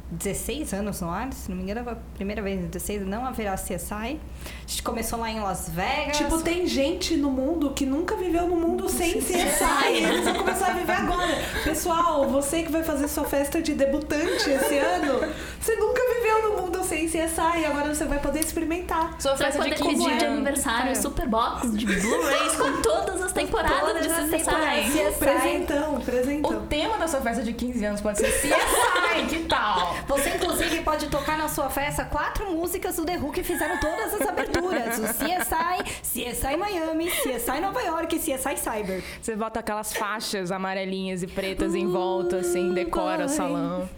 16 0.09 0.73
anos 0.73 1.01
no 1.01 1.09
ar, 1.09 1.33
se 1.33 1.49
não 1.49 1.57
me 1.57 1.63
engano, 1.63 1.89
a 1.89 1.95
primeira 2.15 2.41
vez 2.41 2.59
em 2.59 2.67
16 2.67 3.05
não 3.05 3.25
haverá 3.25 3.55
CSI. 3.55 3.93
A 3.93 4.19
gente 4.67 4.81
começou 4.83 5.19
lá 5.19 5.29
em 5.29 5.39
Las 5.41 5.69
Vegas. 5.69 6.17
Tipo, 6.17 6.41
tem 6.41 6.65
gente 6.65 7.17
no 7.17 7.29
mundo 7.29 7.71
que 7.71 7.85
nunca 7.85 8.15
viveu 8.15 8.47
no 8.47 8.55
mundo 8.55 8.87
sem 8.89 9.19
CSI. 9.19 9.93
Eles 9.93 10.23
vão 10.23 10.35
começar 10.35 10.67
a 10.67 10.73
viver 10.73 10.91
agora. 10.93 11.35
Pessoal, 11.63 12.27
você 12.29 12.63
que 12.63 12.71
vai 12.71 12.83
fazer 12.83 13.07
sua 13.09 13.25
festa 13.25 13.61
de 13.61 13.73
debutante 13.73 14.49
esse 14.49 14.77
ano, 14.77 15.19
você 15.59 15.75
nunca 15.75 16.01
viveu 16.15 16.49
no 16.51 16.61
mundo 16.61 16.83
sem 16.83 17.07
CSI. 17.07 17.65
Agora 17.65 17.93
você 17.93 18.05
vai 18.05 18.19
poder 18.19 18.39
experimentar. 18.39 19.15
Sua 19.19 19.35
Você 19.35 19.43
vai 19.43 19.51
festa 19.51 19.69
de 19.69 19.75
poder 19.75 19.89
15 19.91 20.03
pedir 20.05 20.17
de 20.19 20.25
anos. 20.25 20.37
aniversário 20.37 20.91
É. 20.91 20.95
super 20.95 21.27
box 21.27 21.75
de 21.77 21.85
Blu-rays 21.85 22.55
com 22.55 22.81
todas 22.81 23.21
as 23.21 23.31
temporadas 23.33 23.79
Todas 23.79 24.07
de 24.07 24.11
as 24.13 24.29
CSI. 24.29 24.91
CSI. 24.91 25.19
Presentão, 25.19 25.95
O 25.95 26.01
presentão. 26.01 26.65
tema 26.67 26.97
da 26.97 27.07
sua 27.07 27.19
festa 27.21 27.43
de 27.43 27.51
15 27.53 27.83
anos 27.85 28.01
pode 28.01 28.17
ser 28.19 28.31
CSI, 28.31 29.25
que 29.29 29.39
tal? 29.45 29.96
Você, 30.07 30.29
inclusive, 30.29 30.81
pode 30.81 31.07
tocar 31.07 31.37
na 31.37 31.47
sua 31.47 31.69
festa 31.69 32.05
quatro 32.05 32.51
músicas 32.51 32.95
do 32.95 33.05
The 33.05 33.17
Who 33.17 33.31
que 33.31 33.43
fizeram 33.43 33.79
todas 33.79 34.13
as 34.13 34.21
aberturas. 34.27 34.99
O 34.99 35.03
CSI, 35.03 35.83
CSI 36.01 36.57
Miami, 36.57 37.07
CSI 37.07 37.59
Nova 37.61 37.81
York, 37.81 38.17
CSI 38.17 38.57
Cyber. 38.57 39.03
Você 39.21 39.35
bota 39.35 39.59
aquelas 39.59 39.93
faixas 39.93 40.51
amarelinhas 40.51 41.23
e 41.23 41.27
pretas 41.27 41.75
em 41.75 41.87
volta, 41.87 42.37
assim, 42.37 42.73
decora 42.73 43.25
o 43.25 43.29
salão. 43.29 43.89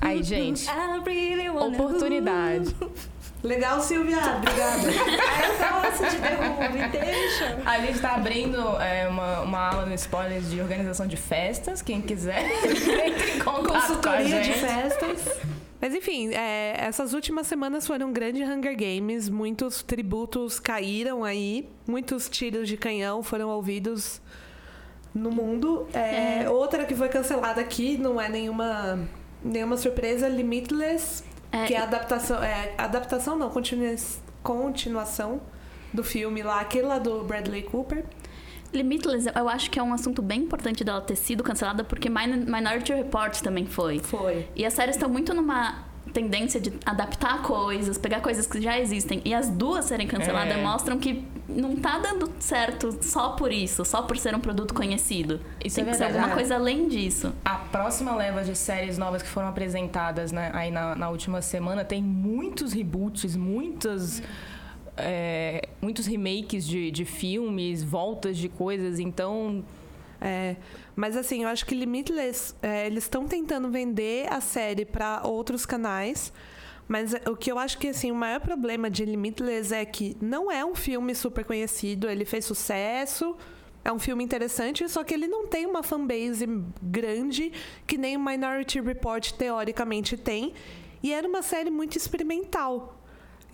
Aí, 0.00 0.22
gente, 0.22 0.66
really 1.04 1.48
oportunidade. 1.48 2.74
Legal, 3.42 3.80
Silvia. 3.80 4.18
Obrigada. 4.36 4.88
Eu 4.88 5.80
gosto 5.80 6.10
de 6.10 6.16
The 6.22 6.36
Who, 6.38 6.72
me 6.72 6.88
deixa. 6.88 7.58
A 7.64 7.78
gente 7.80 7.98
tá 8.00 8.14
abrindo 8.14 8.58
é, 8.80 9.08
uma, 9.08 9.40
uma 9.40 9.68
aula 9.68 9.86
no 9.86 9.94
Spoilers 9.94 10.48
de 10.48 10.60
organização 10.60 11.06
de 11.08 11.16
festas. 11.16 11.82
Quem 11.82 12.00
quiser, 12.00 12.44
entre 12.64 13.32
em 13.32 13.38
contato 13.40 13.66
com 13.66 13.74
a 13.74 13.80
Consultoria 13.80 14.40
de 14.40 14.44
gente. 14.52 14.60
festas. 14.60 15.40
Mas 15.80 15.92
enfim, 15.92 16.32
é, 16.32 16.76
essas 16.78 17.12
últimas 17.12 17.48
semanas 17.48 17.84
foram 17.84 18.10
um 18.10 18.12
grande 18.12 18.44
Hunger 18.44 18.76
Games. 18.76 19.28
Muitos 19.28 19.82
tributos 19.82 20.60
caíram 20.60 21.24
aí. 21.24 21.68
Muitos 21.84 22.28
tiros 22.28 22.68
de 22.68 22.76
canhão 22.76 23.24
foram 23.24 23.48
ouvidos 23.48 24.20
no 25.12 25.32
mundo. 25.32 25.88
É, 25.92 26.48
Outra 26.48 26.84
que 26.84 26.94
foi 26.94 27.08
cancelada 27.08 27.60
aqui, 27.60 27.98
não 27.98 28.20
é 28.20 28.28
nenhuma, 28.28 29.00
nenhuma 29.42 29.76
surpresa, 29.76 30.28
Limitless. 30.28 31.24
É, 31.52 31.66
que 31.66 31.74
é 31.74 31.78
a 31.78 31.82
adaptação. 31.84 32.42
É, 32.42 32.72
adaptação 32.78 33.36
não, 33.36 33.50
continua, 33.50 33.94
continuação 34.42 35.40
do 35.92 36.02
filme 36.02 36.42
lá, 36.42 36.60
aquele 36.60 36.86
lá 36.86 36.98
do 36.98 37.22
Bradley 37.24 37.62
Cooper. 37.62 38.04
Limitless, 38.72 39.30
eu 39.36 39.48
acho 39.50 39.70
que 39.70 39.78
é 39.78 39.82
um 39.82 39.92
assunto 39.92 40.22
bem 40.22 40.40
importante 40.44 40.82
dela 40.82 41.02
ter 41.02 41.14
sido 41.16 41.44
cancelada, 41.44 41.84
porque 41.84 42.08
Min- 42.08 42.46
Minority 42.46 42.94
Report 42.94 43.38
também 43.42 43.66
foi. 43.66 43.98
Foi. 43.98 44.48
E 44.56 44.64
as 44.64 44.72
séries 44.72 44.96
estão 44.96 45.10
muito 45.10 45.34
numa 45.34 45.84
tendência 46.12 46.60
de 46.60 46.72
adaptar 46.84 47.42
coisas, 47.42 47.96
pegar 47.98 48.20
coisas 48.20 48.46
que 48.46 48.60
já 48.60 48.78
existem. 48.78 49.20
E 49.24 49.32
as 49.34 49.48
duas 49.48 49.86
serem 49.86 50.06
canceladas 50.06 50.56
É. 50.56 50.62
mostram 50.62 50.98
que 50.98 51.24
não 51.48 51.76
tá 51.76 51.98
dando 51.98 52.30
certo 52.38 52.98
só 53.02 53.30
por 53.30 53.50
isso, 53.52 53.84
só 53.84 54.02
por 54.02 54.16
ser 54.16 54.34
um 54.34 54.40
produto 54.40 54.72
conhecido. 54.74 55.40
Isso 55.64 55.76
Tem 55.76 55.84
é 55.86 55.90
que 55.90 55.96
ser 55.96 56.04
alguma 56.04 56.30
coisa 56.30 56.54
além 56.54 56.88
disso. 56.88 57.32
A 57.44 57.56
próxima 57.56 58.14
leva 58.14 58.42
de 58.44 58.54
séries 58.56 58.96
novas 58.98 59.22
que 59.22 59.28
foram 59.28 59.48
apresentadas 59.48 60.32
né, 60.32 60.50
aí 60.54 60.70
na, 60.70 60.94
na 60.94 61.08
última 61.08 61.42
semana 61.42 61.84
tem 61.84 62.02
muitos 62.02 62.72
reboots, 62.72 63.34
muitas. 63.36 64.22
é, 64.96 65.68
muitos 65.80 66.06
remakes 66.06 66.66
de, 66.66 66.90
de 66.90 67.04
filmes, 67.04 67.82
voltas 67.82 68.36
de 68.36 68.48
coisas, 68.48 68.98
então 68.98 69.64
É, 70.24 70.54
mas 70.94 71.16
assim, 71.16 71.42
eu 71.42 71.48
acho 71.48 71.64
que 71.64 71.74
Limitless, 71.74 72.54
é, 72.62 72.86
eles 72.86 73.04
estão 73.04 73.26
tentando 73.26 73.70
vender 73.70 74.32
a 74.32 74.40
série 74.40 74.84
para 74.84 75.22
outros 75.24 75.64
canais. 75.64 76.32
Mas 76.88 77.14
o 77.26 77.36
que 77.36 77.50
eu 77.50 77.58
acho 77.58 77.78
que 77.78 77.88
assim, 77.88 78.10
o 78.10 78.14
maior 78.14 78.40
problema 78.40 78.90
de 78.90 79.04
Limitless 79.04 79.74
é 79.74 79.84
que 79.84 80.16
não 80.20 80.50
é 80.50 80.64
um 80.64 80.74
filme 80.74 81.14
super 81.14 81.44
conhecido, 81.44 82.08
ele 82.08 82.24
fez 82.24 82.44
sucesso, 82.44 83.36
é 83.84 83.92
um 83.92 83.98
filme 83.98 84.22
interessante, 84.22 84.88
só 84.88 85.02
que 85.02 85.14
ele 85.14 85.26
não 85.26 85.46
tem 85.46 85.66
uma 85.66 85.82
fanbase 85.82 86.46
grande 86.82 87.52
que 87.86 87.96
nem 87.96 88.16
o 88.16 88.20
Minority 88.20 88.80
Report 88.80 89.32
teoricamente 89.32 90.16
tem. 90.16 90.52
E 91.02 91.12
era 91.12 91.26
uma 91.26 91.42
série 91.42 91.70
muito 91.70 91.96
experimental. 91.96 93.01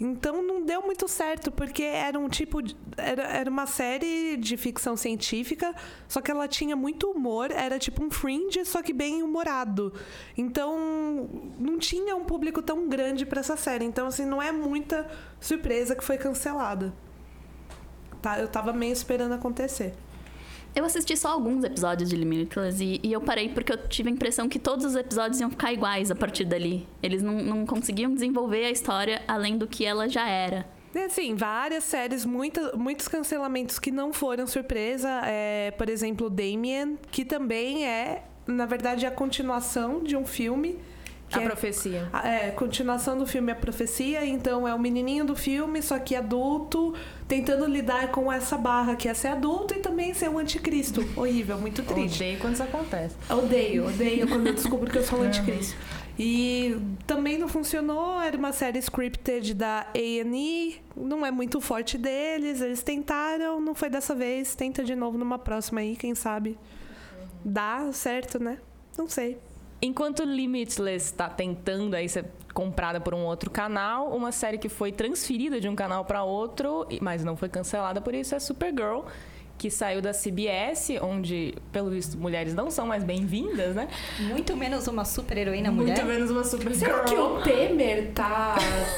Então 0.01 0.41
não 0.43 0.65
deu 0.65 0.83
muito 0.83 1.09
certo, 1.09 1.51
porque 1.51 1.83
era 1.83 2.19
um 2.19 2.29
tipo. 2.29 2.63
De, 2.63 2.77
era, 2.97 3.23
era 3.25 3.51
uma 3.51 3.67
série 3.67 4.37
de 4.37 4.57
ficção 4.57 4.97
científica, 4.97 5.75
só 6.07 6.21
que 6.21 6.31
ela 6.31 6.47
tinha 6.47 6.77
muito 6.77 7.11
humor, 7.11 7.51
era 7.51 7.79
tipo 7.79 8.05
um 8.05 8.11
fringe, 8.11 8.65
só 8.65 8.81
que 8.81 8.93
bem 8.93 9.23
humorado. 9.23 9.93
Então 10.37 11.29
não 11.59 11.79
tinha 11.79 12.15
um 12.15 12.25
público 12.25 12.63
tão 12.63 12.89
grande 12.89 13.27
para 13.27 13.41
essa 13.41 13.57
série. 13.57 13.85
Então, 13.85 14.07
assim, 14.07 14.25
não 14.25 14.41
é 14.41 14.53
muita 14.53 15.09
surpresa 15.41 15.97
que 15.97 16.05
foi 16.05 16.17
cancelada. 16.17 16.95
Tá, 18.23 18.39
eu 18.39 18.49
tava 18.49 18.73
meio 18.73 18.93
esperando 18.93 19.33
acontecer. 19.33 19.95
Eu 20.79 20.85
assisti 20.85 21.17
só 21.17 21.31
alguns 21.31 21.65
episódios 21.65 22.09
de 22.09 22.15
Limitless 22.15 22.85
e, 22.85 23.01
e 23.03 23.13
eu 23.13 23.21
parei 23.21 23.49
porque 23.49 23.73
eu 23.73 23.89
tive 23.89 24.11
a 24.11 24.13
impressão 24.13 24.49
que 24.49 24.61
todos 24.61 24.85
os 24.85 24.95
episódios 24.95 25.41
iam 25.41 25.51
ficar 25.51 25.73
iguais 25.73 26.09
a 26.09 26.15
partir 26.15 26.45
dali. 26.45 26.87
Eles 27.03 27.21
não, 27.21 27.35
não 27.43 27.67
conseguiam 27.67 28.15
desenvolver 28.15 28.65
a 28.65 28.71
história 28.71 29.21
além 29.27 29.59
do 29.59 29.67
que 29.67 29.85
ela 29.85 30.09
já 30.09 30.29
era. 30.29 30.69
E, 30.95 30.99
assim, 31.01 31.35
várias 31.35 31.83
séries, 31.83 32.25
muita, 32.25 32.77
muitos 32.77 33.09
cancelamentos 33.09 33.81
que 33.81 33.91
não 33.91 34.13
foram 34.13 34.47
surpresa. 34.47 35.23
É, 35.25 35.73
por 35.73 35.89
exemplo, 35.89 36.31
Damien, 36.31 36.97
que 37.11 37.25
também 37.25 37.85
é, 37.85 38.23
na 38.47 38.65
verdade, 38.65 39.05
a 39.05 39.11
continuação 39.11 40.05
de 40.05 40.17
um 40.17 40.25
filme. 40.25 40.79
Que 41.29 41.39
a 41.39 41.43
é, 41.43 41.45
profecia. 41.45 42.09
a- 42.13 42.29
é, 42.29 42.51
continuação 42.51 43.19
do 43.19 43.27
filme 43.27 43.53
A 43.53 43.55
Profecia, 43.55 44.25
então 44.25 44.67
é 44.67 44.75
o 44.75 44.79
menininho 44.79 45.25
do 45.27 45.37
filme, 45.37 45.83
só 45.83 45.99
que 45.99 46.17
adulto, 46.17 46.95
tentando 47.27 47.67
lidar 47.67 48.11
com 48.11 48.33
essa 48.33 48.57
barra 48.57 48.97
que 48.97 49.09
é 49.09 49.13
ser 49.15 49.29
adulto 49.29 49.75
e 49.75 49.79
também 49.81 49.99
também 49.99 50.15
ser 50.15 50.29
um 50.31 50.39
anticristo. 50.39 51.01
Horrível, 51.17 51.59
muito 51.59 51.83
triste. 51.83 52.17
Odeio 52.23 52.39
quando 52.39 52.55
isso 52.55 52.63
acontece. 52.63 53.17
Odeio, 53.29 53.87
odeio 53.89 54.29
quando 54.29 54.47
eu 54.47 54.55
descubro 54.55 54.89
que 54.89 54.97
eu 54.99 55.03
sou 55.03 55.19
um 55.19 55.23
anticristo. 55.27 55.77
E 56.17 56.77
também 57.07 57.37
não 57.37 57.49
funcionou, 57.49 58.21
era 58.21 58.37
uma 58.37 58.53
série 58.53 58.79
scripted 58.79 59.55
da 59.55 59.87
A&E, 59.95 60.81
não 60.97 61.27
é 61.27 61.31
muito 61.33 61.61
forte 61.61 61.99
deles, 61.99 62.61
eles 62.61 62.81
tentaram, 62.83 63.61
não 63.61 63.75
foi 63.75 63.91
dessa 63.91 64.15
vez, 64.15 64.55
tenta 64.55 64.85
de 64.85 64.95
novo 64.95 65.19
numa 65.19 65.39
próxima 65.39 65.81
aí, 65.81 65.97
quem 65.97 66.15
sabe 66.15 66.57
dá 67.45 67.91
certo, 67.93 68.43
né? 68.43 68.59
Não 68.97 69.09
sei. 69.09 69.39
Enquanto 69.81 70.25
Limitless 70.25 71.07
está 71.07 71.29
tentando 71.29 71.95
aí 71.95 72.09
ser 72.09 72.25
comprada 72.53 73.01
por 73.01 73.15
um 73.15 73.25
outro 73.25 73.49
canal, 73.49 74.09
uma 74.09 74.33
série 74.33 74.59
que 74.59 74.69
foi 74.69 74.91
transferida 74.91 75.61
de 75.61 75.69
um 75.69 75.77
canal 75.77 76.05
para 76.05 76.25
outro, 76.25 76.89
mas 77.01 77.23
não 77.23 77.37
foi 77.37 77.49
cancelada 77.49 78.01
por 78.01 78.13
isso, 78.13 78.35
é 78.35 78.41
Supergirl, 78.41 79.03
que 79.59 79.71
saiu 79.71 80.01
da 80.01 80.13
CBS, 80.13 80.91
onde, 81.03 81.53
pelo 81.73 81.91
visto, 81.91 82.17
mulheres 82.17 82.55
não 82.55 82.71
são 82.71 82.87
mais 82.87 83.03
bem-vindas, 83.03 83.75
né? 83.75 83.89
Muito 84.21 84.57
menos 84.57 84.87
uma 84.87 85.05
super 85.05 85.37
heroína 85.37 85.73
mulher. 85.73 85.97
Muito 85.97 86.07
menos 86.07 86.31
uma 86.31 86.45
Supergirl. 86.45 86.79
Será 86.79 87.05
que 87.05 87.15
o 87.15 87.43
Temer 87.43 88.13
tá 88.15 88.55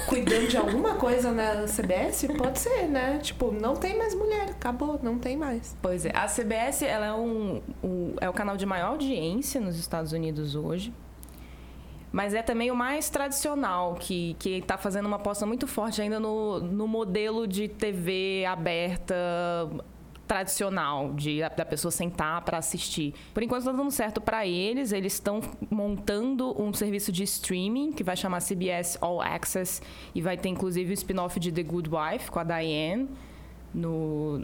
cuidando 0.06 0.48
de 0.48 0.56
alguma 0.58 0.96
coisa 0.96 1.32
na 1.32 1.64
CBS? 1.66 2.26
Pode 2.36 2.58
ser, 2.58 2.86
né? 2.88 3.18
Tipo, 3.22 3.50
não 3.50 3.74
tem 3.74 3.96
mais 3.96 4.14
mulher, 4.14 4.50
acabou, 4.50 5.00
não 5.02 5.18
tem 5.18 5.34
mais. 5.36 5.74
Pois 5.80 6.04
é, 6.04 6.12
a 6.14 6.26
CBS 6.28 6.82
ela 6.82 7.06
é, 7.06 7.12
um, 7.14 7.62
um- 7.82 8.14
é 8.20 8.28
o 8.28 8.32
canal 8.34 8.56
de 8.58 8.66
maior 8.66 8.88
audiência 8.90 9.60
nos 9.60 9.78
Estados 9.78 10.12
Unidos 10.12 10.54
hoje. 10.54 10.92
Mas 12.12 12.34
é 12.34 12.42
também 12.42 12.70
o 12.72 12.74
mais 12.76 13.08
tradicional, 13.08 13.94
que 13.94 14.34
que 14.38 14.58
está 14.58 14.76
fazendo 14.76 15.06
uma 15.06 15.16
aposta 15.16 15.46
muito 15.46 15.66
forte 15.68 16.02
ainda 16.02 16.18
no, 16.18 16.58
no 16.58 16.88
modelo 16.88 17.46
de 17.46 17.68
TV 17.68 18.44
aberta 18.46 19.14
tradicional, 20.30 21.12
de 21.12 21.40
da 21.56 21.64
pessoa 21.64 21.90
sentar 21.90 22.42
para 22.42 22.56
assistir. 22.56 23.14
Por 23.34 23.42
enquanto 23.42 23.62
está 23.62 23.72
dando 23.72 23.90
certo 23.90 24.20
para 24.20 24.46
eles, 24.46 24.92
eles 24.92 25.14
estão 25.14 25.40
montando 25.68 26.54
um 26.62 26.72
serviço 26.72 27.10
de 27.10 27.24
streaming 27.24 27.90
que 27.90 28.04
vai 28.04 28.16
chamar 28.16 28.40
CBS 28.40 28.96
All 29.00 29.20
Access 29.20 29.82
e 30.14 30.22
vai 30.22 30.36
ter 30.36 30.48
inclusive 30.48 30.92
o 30.92 30.94
spin-off 30.94 31.40
de 31.40 31.50
The 31.50 31.64
Good 31.64 31.90
Wife 31.90 32.30
com 32.30 32.38
a 32.38 32.44
Diane. 32.44 33.08
No, 33.72 34.40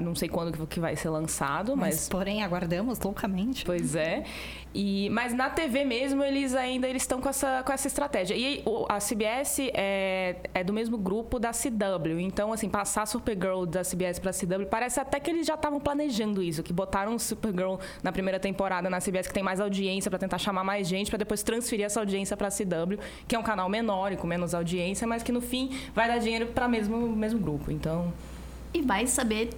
não 0.00 0.14
sei 0.14 0.28
quando 0.28 0.66
que 0.66 0.78
vai 0.78 0.94
ser 0.94 1.08
lançado, 1.08 1.76
Mas, 1.76 1.94
mas 1.94 2.08
porém, 2.08 2.42
aguardamos 2.42 3.00
loucamente. 3.00 3.64
Pois 3.64 3.94
é. 3.94 4.24
E, 4.74 5.08
mas 5.10 5.34
na 5.34 5.50
TV 5.50 5.84
mesmo, 5.84 6.22
eles 6.22 6.54
ainda 6.54 6.88
eles 6.88 7.02
estão 7.02 7.20
com 7.20 7.28
essa, 7.28 7.62
com 7.62 7.72
essa 7.72 7.86
estratégia. 7.86 8.34
E 8.34 8.62
a 8.88 8.98
CBS 8.98 9.58
é, 9.74 10.36
é 10.54 10.64
do 10.64 10.72
mesmo 10.72 10.96
grupo 10.96 11.38
da 11.38 11.50
CW. 11.50 12.20
Então, 12.20 12.52
assim, 12.52 12.68
passar 12.68 13.06
Supergirl 13.06 13.64
da 13.64 13.82
CBS 13.82 14.18
pra 14.18 14.32
CW, 14.32 14.66
parece 14.70 15.00
até 15.00 15.20
que 15.20 15.30
eles 15.30 15.46
já 15.46 15.54
estavam 15.54 15.80
planejando 15.80 16.42
isso. 16.42 16.62
Que 16.62 16.72
botaram 16.72 17.18
Supergirl 17.18 17.76
na 18.02 18.12
primeira 18.12 18.40
temporada 18.40 18.88
na 18.88 18.98
CBS, 18.98 19.28
que 19.28 19.34
tem 19.34 19.42
mais 19.42 19.60
audiência, 19.60 20.10
pra 20.10 20.18
tentar 20.18 20.38
chamar 20.38 20.64
mais 20.64 20.86
gente, 20.86 21.10
pra 21.10 21.18
depois 21.18 21.42
transferir 21.42 21.86
essa 21.86 22.00
audiência 22.00 22.36
pra 22.36 22.48
CW, 22.48 22.98
que 23.26 23.34
é 23.34 23.38
um 23.38 23.42
canal 23.42 23.68
menor 23.68 24.12
e 24.12 24.16
com 24.16 24.26
menos 24.26 24.54
audiência, 24.54 25.06
mas 25.06 25.22
que 25.22 25.32
no 25.32 25.40
fim 25.40 25.70
vai 25.94 26.08
dar 26.08 26.18
dinheiro 26.18 26.46
pra 26.46 26.66
mesmo, 26.66 27.08
mesmo 27.14 27.38
grupo. 27.40 27.70
Então, 27.70 28.12
E 28.74 28.82
vai 28.82 29.06
saber 29.06 29.50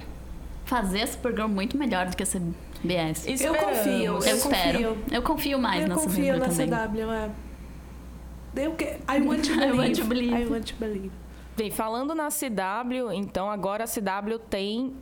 fazer 0.65 1.03
a 1.03 1.07
Supergirl 1.07 1.49
muito 1.49 1.77
melhor 1.77 2.07
do 2.07 2.17
que 2.17 2.23
a 2.23 2.27
CBS. 2.27 3.27
Eu 3.27 3.35
esperamos. 3.35 3.61
confio, 3.79 3.93
Eu, 4.05 4.13
eu 4.15 4.19
espero. 4.37 4.43
confio. 4.95 4.99
Eu 5.13 5.23
confio 5.23 5.59
mais 5.59 5.83
eu 5.83 5.89
na 5.89 5.95
confio 5.95 6.35
CW 6.35 6.39
na 6.39 6.49
também. 6.49 6.69
CW, 6.69 7.11
é. 7.13 7.31
Eu 8.57 8.75
que... 8.75 8.85
I 8.85 9.21
want 9.21 9.45
to 9.47 9.53
I 9.55 9.57
believe. 9.57 9.79
want 9.79 9.97
to 9.97 10.05
believe. 10.05 10.43
I 10.43 10.47
want 10.47 10.65
to 10.69 10.75
believe. 10.79 11.11
Bem, 11.57 11.71
falando 11.71 12.15
na 12.15 12.29
CW, 12.31 13.13
então 13.13 13.49
agora 13.51 13.85
a 13.85 13.87
CW 13.87 14.39
tem 14.51 14.93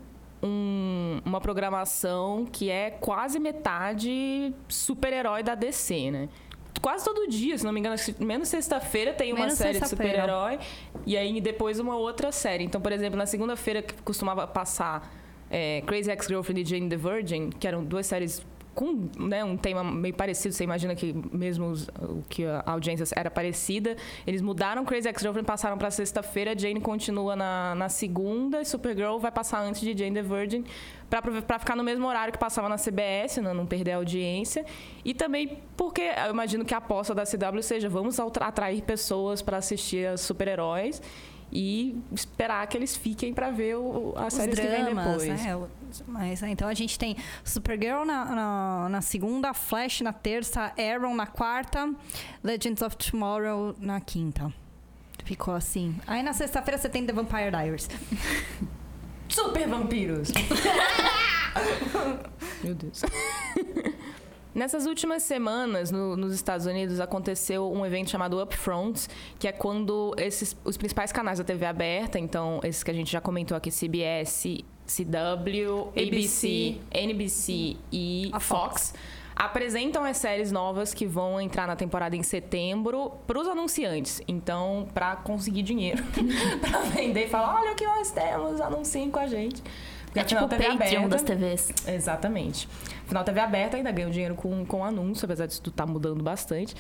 um- 0.42 1.21
uma 1.25 1.40
programação 1.40 2.47
que 2.50 2.69
é 2.71 2.90
quase 2.90 3.38
metade 3.38 4.52
super-herói 4.69 5.42
da 5.42 5.54
DC, 5.54 6.11
né? 6.11 6.28
Quase 6.83 7.05
todo 7.05 7.29
dia, 7.29 7.57
se 7.57 7.65
não 7.65 7.73
me 7.73 7.79
engano, 7.79 7.95
menos 8.19 8.49
sexta-feira 8.49 9.12
tem 9.12 9.33
uma 9.33 9.43
Menos 9.43 9.55
série 9.55 9.79
de 9.79 9.89
super-herói 9.89 10.59
e 11.07 11.17
aí 11.17 11.41
depois 11.41 11.79
uma 11.79 11.97
outra 11.97 12.33
série. 12.33 12.65
Então, 12.65 12.81
por 12.81 12.91
exemplo, 12.91 13.17
na 13.17 13.25
segunda-feira 13.25 13.81
que 13.81 13.95
costumava 14.03 14.47
passar 14.49 15.09
é, 15.49 15.81
Crazy 15.87 16.11
Ex-Girlfriend 16.11 16.61
e 16.61 16.65
Jane 16.65 16.89
the 16.89 16.97
Virgin, 16.97 17.51
que 17.51 17.69
eram 17.69 17.85
duas 17.85 18.07
séries 18.07 18.45
com 18.75 19.09
né, 19.19 19.45
um 19.45 19.57
tema 19.57 19.85
meio 19.85 20.14
parecido, 20.14 20.55
você 20.55 20.64
imagina 20.64 20.95
que 20.95 21.14
mesmo 21.33 21.67
os- 21.67 21.88
que 22.29 22.45
a 22.45 22.62
audiência 22.67 23.05
era 23.17 23.31
parecida, 23.31 23.97
eles 24.26 24.41
mudaram 24.41 24.85
Crazy 24.85 25.09
Ex-Girlfriend, 25.09 25.47
passaram 25.47 25.76
para 25.79 25.91
sexta-feira, 25.91 26.59
Jane 26.59 26.81
continua 26.81 27.37
na, 27.37 27.75
na 27.75 27.88
segunda 27.88 28.61
e 28.61 28.64
Supergirl 28.64 29.19
vai 29.19 29.31
passar 29.31 29.61
antes 29.61 29.81
de 29.81 29.97
Jane 29.97 30.14
the 30.14 30.23
Virgin 30.23 30.64
para 31.11 31.59
ficar 31.59 31.76
no 31.76 31.85
mesmo 31.85 32.07
horário 32.07 32.33
que 32.33 32.38
passava 32.38 32.68
na 32.68 32.77
CBS, 32.79 33.38
né, 33.42 33.53
não 33.53 33.66
perder 33.66 33.92
a 33.92 33.97
audiência. 33.97 34.64
E 35.05 35.12
também 35.12 35.59
porque 35.77 36.01
eu 36.27 36.31
imagino 36.31 36.64
que 36.64 36.73
a 36.73 36.79
aposta 36.79 37.14
da 37.14 37.25
CW 37.27 37.62
seja 37.62 37.88
vamos 37.88 38.18
atra- 38.18 38.47
atrair 38.47 38.83
pessoas 38.83 39.42
para 39.42 39.59
assistir 39.59 40.07
a 40.07 40.16
super-heróis 40.16 41.03
e 41.53 41.94
esperar 42.12 42.66
que 42.66 42.79
eles 42.79 42.97
fiquem 42.97 43.35
para 43.35 43.51
ver 43.51 43.77
o, 43.77 44.14
as 44.16 44.33
Os 44.33 44.40
séries 44.40 44.59
que 44.59 44.66
dramas, 44.66 45.05
depois. 45.23 45.29
né? 45.44 45.59
Mas, 46.07 46.42
é, 46.42 46.48
então 46.48 46.68
a 46.68 46.74
gente 46.74 46.98
tem 46.98 47.16
Supergirl 47.44 48.05
na, 48.05 48.24
na, 48.24 48.88
na 48.88 49.00
segunda, 49.00 49.52
Flash 49.52 50.00
na 50.00 50.12
terça, 50.12 50.72
Arrow 50.78 51.14
na 51.14 51.26
quarta, 51.26 51.92
Legends 52.42 52.83
of 52.83 52.96
Tomorrow 52.96 53.74
na 53.78 54.00
quinta. 54.00 54.52
Ficou 55.24 55.55
assim. 55.55 55.94
Aí 56.07 56.22
na 56.22 56.33
sexta-feira 56.33 56.78
você 56.78 56.88
tem 56.88 57.05
The 57.07 57.12
Vampire 57.12 57.50
Diaries. 57.50 57.88
Super 59.28 59.68
vampiros! 59.68 60.31
Meu 62.62 62.74
Deus. 62.74 63.02
Nessas 64.55 64.85
últimas 64.85 65.22
semanas, 65.22 65.90
no- 65.90 66.14
nos 66.14 66.35
Estados 66.35 66.66
Unidos, 66.66 67.00
aconteceu 67.00 67.72
um 67.72 67.87
evento 67.87 68.11
chamado 68.11 68.40
Upfront, 68.42 69.09
que 69.38 69.48
é 69.48 69.52
quando 69.52 70.14
esses, 70.18 70.55
os 70.62 70.76
principais 70.76 71.11
canais 71.11 71.38
da 71.38 71.44
TV 71.44 71.64
aberta, 71.64 72.18
então 72.18 72.61
esses 72.62 72.83
que 72.83 72.90
a 72.90 72.94
gente 72.94 73.11
já 73.11 73.20
comentou 73.20 73.57
aqui, 73.57 73.70
CBS, 73.70 74.62
CW, 74.87 75.88
ABC, 75.97 76.77
NBC 76.90 77.77
e 77.90 78.31
A 78.33 78.40
Fox. 78.40 78.90
Fox, 78.90 78.95
apresentam 79.35 80.05
as 80.05 80.16
séries 80.18 80.53
novas 80.53 80.92
que 80.92 81.07
vão 81.07 81.40
entrar 81.40 81.66
na 81.66 81.75
temporada 81.77 82.14
em 82.14 82.23
setembro 82.23 83.12
para 83.27 83.38
os 83.40 83.49
anunciantes. 83.49 84.21
Então, 84.29 84.87
para 84.92 85.16
conseguir 85.16 85.62
dinheiro, 85.62 86.03
para 86.61 86.81
vender 86.81 87.27
e 87.27 87.29
falar, 87.29 87.61
olha 87.61 87.73
o 87.73 87.75
que 87.75 87.87
nós 87.87 88.11
temos, 88.11 88.61
anunciem 88.61 89.11
com 89.11 89.18
a 89.18 89.27
gente. 89.27 89.62
Porque 90.07 90.21
É 90.21 90.25
tipo 90.25 90.45
o 90.45 90.49
TV 90.49 90.62
Patreon 90.64 91.05
aberta- 91.05 91.09
das 91.09 91.23
TVs. 91.23 91.73
Exatamente. 91.88 92.68
Afinal, 93.07 93.25
TV 93.25 93.40
aberta 93.40 93.79
ainda 93.79 93.90
ganha 93.90 94.11
dinheiro 94.11 94.35
com, 94.35 94.62
com 94.66 94.85
anúncio, 94.85 95.25
apesar 95.25 95.47
disso 95.47 95.62
tudo 95.62 95.73
tá 95.75 95.87
mudando 95.87 96.23
bastante. 96.23 96.75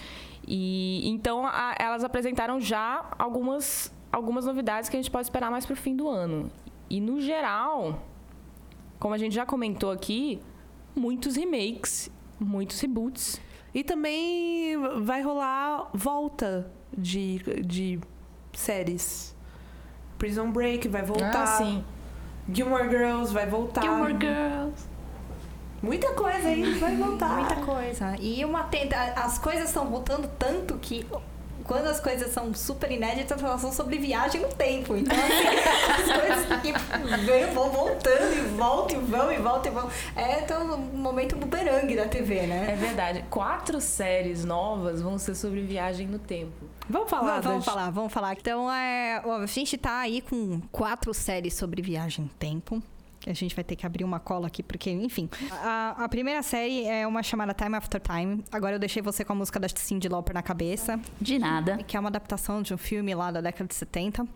E 0.46 1.08
então 1.08 1.46
a- 1.46 1.74
elas 1.78 2.04
apresentaram 2.04 2.60
já 2.60 3.02
algumas, 3.18 3.90
algumas 4.12 4.44
novidades 4.44 4.90
que 4.90 4.96
a 4.96 5.00
gente 5.00 5.10
pode 5.10 5.24
esperar 5.26 5.50
mais 5.50 5.64
pro 5.64 5.74
fim 5.74 5.96
do 5.96 6.10
ano. 6.10 6.50
E 6.92 7.00
no 7.00 7.22
geral, 7.22 8.02
como 8.98 9.14
a 9.14 9.18
gente 9.18 9.34
já 9.34 9.46
comentou 9.46 9.90
aqui, 9.90 10.42
muitos 10.94 11.36
remakes, 11.36 12.10
muitos 12.38 12.78
reboots. 12.78 13.40
E 13.72 13.82
também 13.82 14.76
vai 15.00 15.22
rolar 15.22 15.88
volta 15.94 16.70
de, 16.94 17.38
de 17.64 17.98
séries. 18.52 19.34
Prison 20.18 20.50
Break 20.50 20.86
vai 20.88 21.02
voltar. 21.02 21.42
Ah, 21.42 21.46
sim. 21.46 21.82
Gilmore 22.52 22.90
Girls 22.90 23.32
vai 23.32 23.46
voltar. 23.46 23.80
Gilmore 23.80 24.12
Girls. 24.20 24.84
Muita 25.80 26.12
coisa 26.12 26.46
aí 26.46 26.74
vai 26.74 26.94
voltar. 26.94 27.38
Muita 27.38 27.56
coisa. 27.56 28.16
E 28.20 28.44
uma 28.44 28.64
tenta. 28.64 28.98
As 29.16 29.38
coisas 29.38 29.68
estão 29.68 29.86
voltando 29.86 30.28
tanto 30.38 30.76
que. 30.76 31.06
Quando 31.64 31.86
as 31.86 32.00
coisas 32.00 32.30
são 32.32 32.52
super 32.52 32.90
inéditas, 32.90 33.42
elas 33.42 33.60
são 33.62 33.72
sobre 33.72 33.96
viagem 33.96 34.42
no 34.42 34.48
tempo. 34.48 34.94
Então, 34.94 35.16
assim, 35.16 35.32
que 36.62 37.54
vão 37.54 37.70
voltando 37.70 38.36
e 38.36 38.40
voltam 38.56 39.00
e 39.00 39.04
vão 39.04 39.32
e 39.32 39.38
voltam 39.38 39.72
e 39.72 39.74
vão. 39.74 39.90
É 40.16 40.40
então, 40.40 40.74
um 40.74 40.98
momento 40.98 41.36
bumerangue 41.36 41.96
da 41.96 42.06
TV, 42.06 42.46
né? 42.46 42.72
É 42.72 42.76
verdade. 42.76 43.24
Quatro 43.30 43.80
séries 43.80 44.44
novas 44.44 45.00
vão 45.00 45.18
ser 45.18 45.34
sobre 45.34 45.62
viagem 45.62 46.06
no 46.06 46.18
tempo. 46.18 46.52
Vamos 46.88 47.08
falar, 47.08 47.40
Vamos, 47.40 47.44
vamos 47.44 47.64
falar, 47.64 47.90
vamos 47.90 48.12
falar. 48.12 48.32
Então, 48.34 48.70
é, 48.70 49.22
a 49.24 49.46
gente 49.46 49.76
tá 49.78 50.00
aí 50.00 50.20
com 50.20 50.60
quatro 50.70 51.14
séries 51.14 51.54
sobre 51.54 51.80
viagem 51.80 52.24
no 52.24 52.30
tempo. 52.30 52.82
que 53.20 53.30
A 53.30 53.34
gente 53.34 53.54
vai 53.54 53.64
ter 53.64 53.76
que 53.76 53.86
abrir 53.86 54.04
uma 54.04 54.18
cola 54.18 54.48
aqui, 54.48 54.62
porque, 54.62 54.90
enfim. 54.90 55.28
A, 55.50 56.04
a 56.04 56.08
primeira 56.08 56.42
série 56.42 56.84
é 56.86 57.06
uma 57.06 57.22
chamada 57.22 57.54
Time 57.54 57.76
After 57.76 58.00
Time. 58.00 58.44
Agora 58.50 58.74
eu 58.74 58.78
deixei 58.78 59.00
você 59.00 59.24
com 59.24 59.32
a 59.32 59.36
música 59.36 59.60
da 59.60 59.68
Cindy 59.68 60.08
Lauper 60.08 60.34
na 60.34 60.42
cabeça. 60.42 60.98
De 61.20 61.38
nada. 61.38 61.78
que 61.78 61.96
é 61.96 62.00
uma 62.00 62.08
adaptação 62.08 62.62
de 62.62 62.74
um 62.74 62.78
filme 62.78 63.14
lá 63.14 63.30
da 63.30 63.40
década 63.40 63.68
de 63.68 63.74
70. 63.74 64.26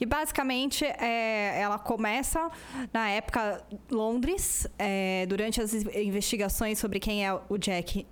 E 0.00 0.06
basicamente 0.06 0.84
é, 0.84 1.60
ela 1.60 1.78
começa 1.78 2.50
na 2.92 3.08
época 3.08 3.64
Londres, 3.90 4.66
é, 4.78 5.26
durante 5.26 5.60
as 5.60 5.72
investigações 5.72 6.78
sobre 6.78 7.00
quem 7.00 7.26
é 7.26 7.32
o 7.48 7.58
Jack 7.58 8.06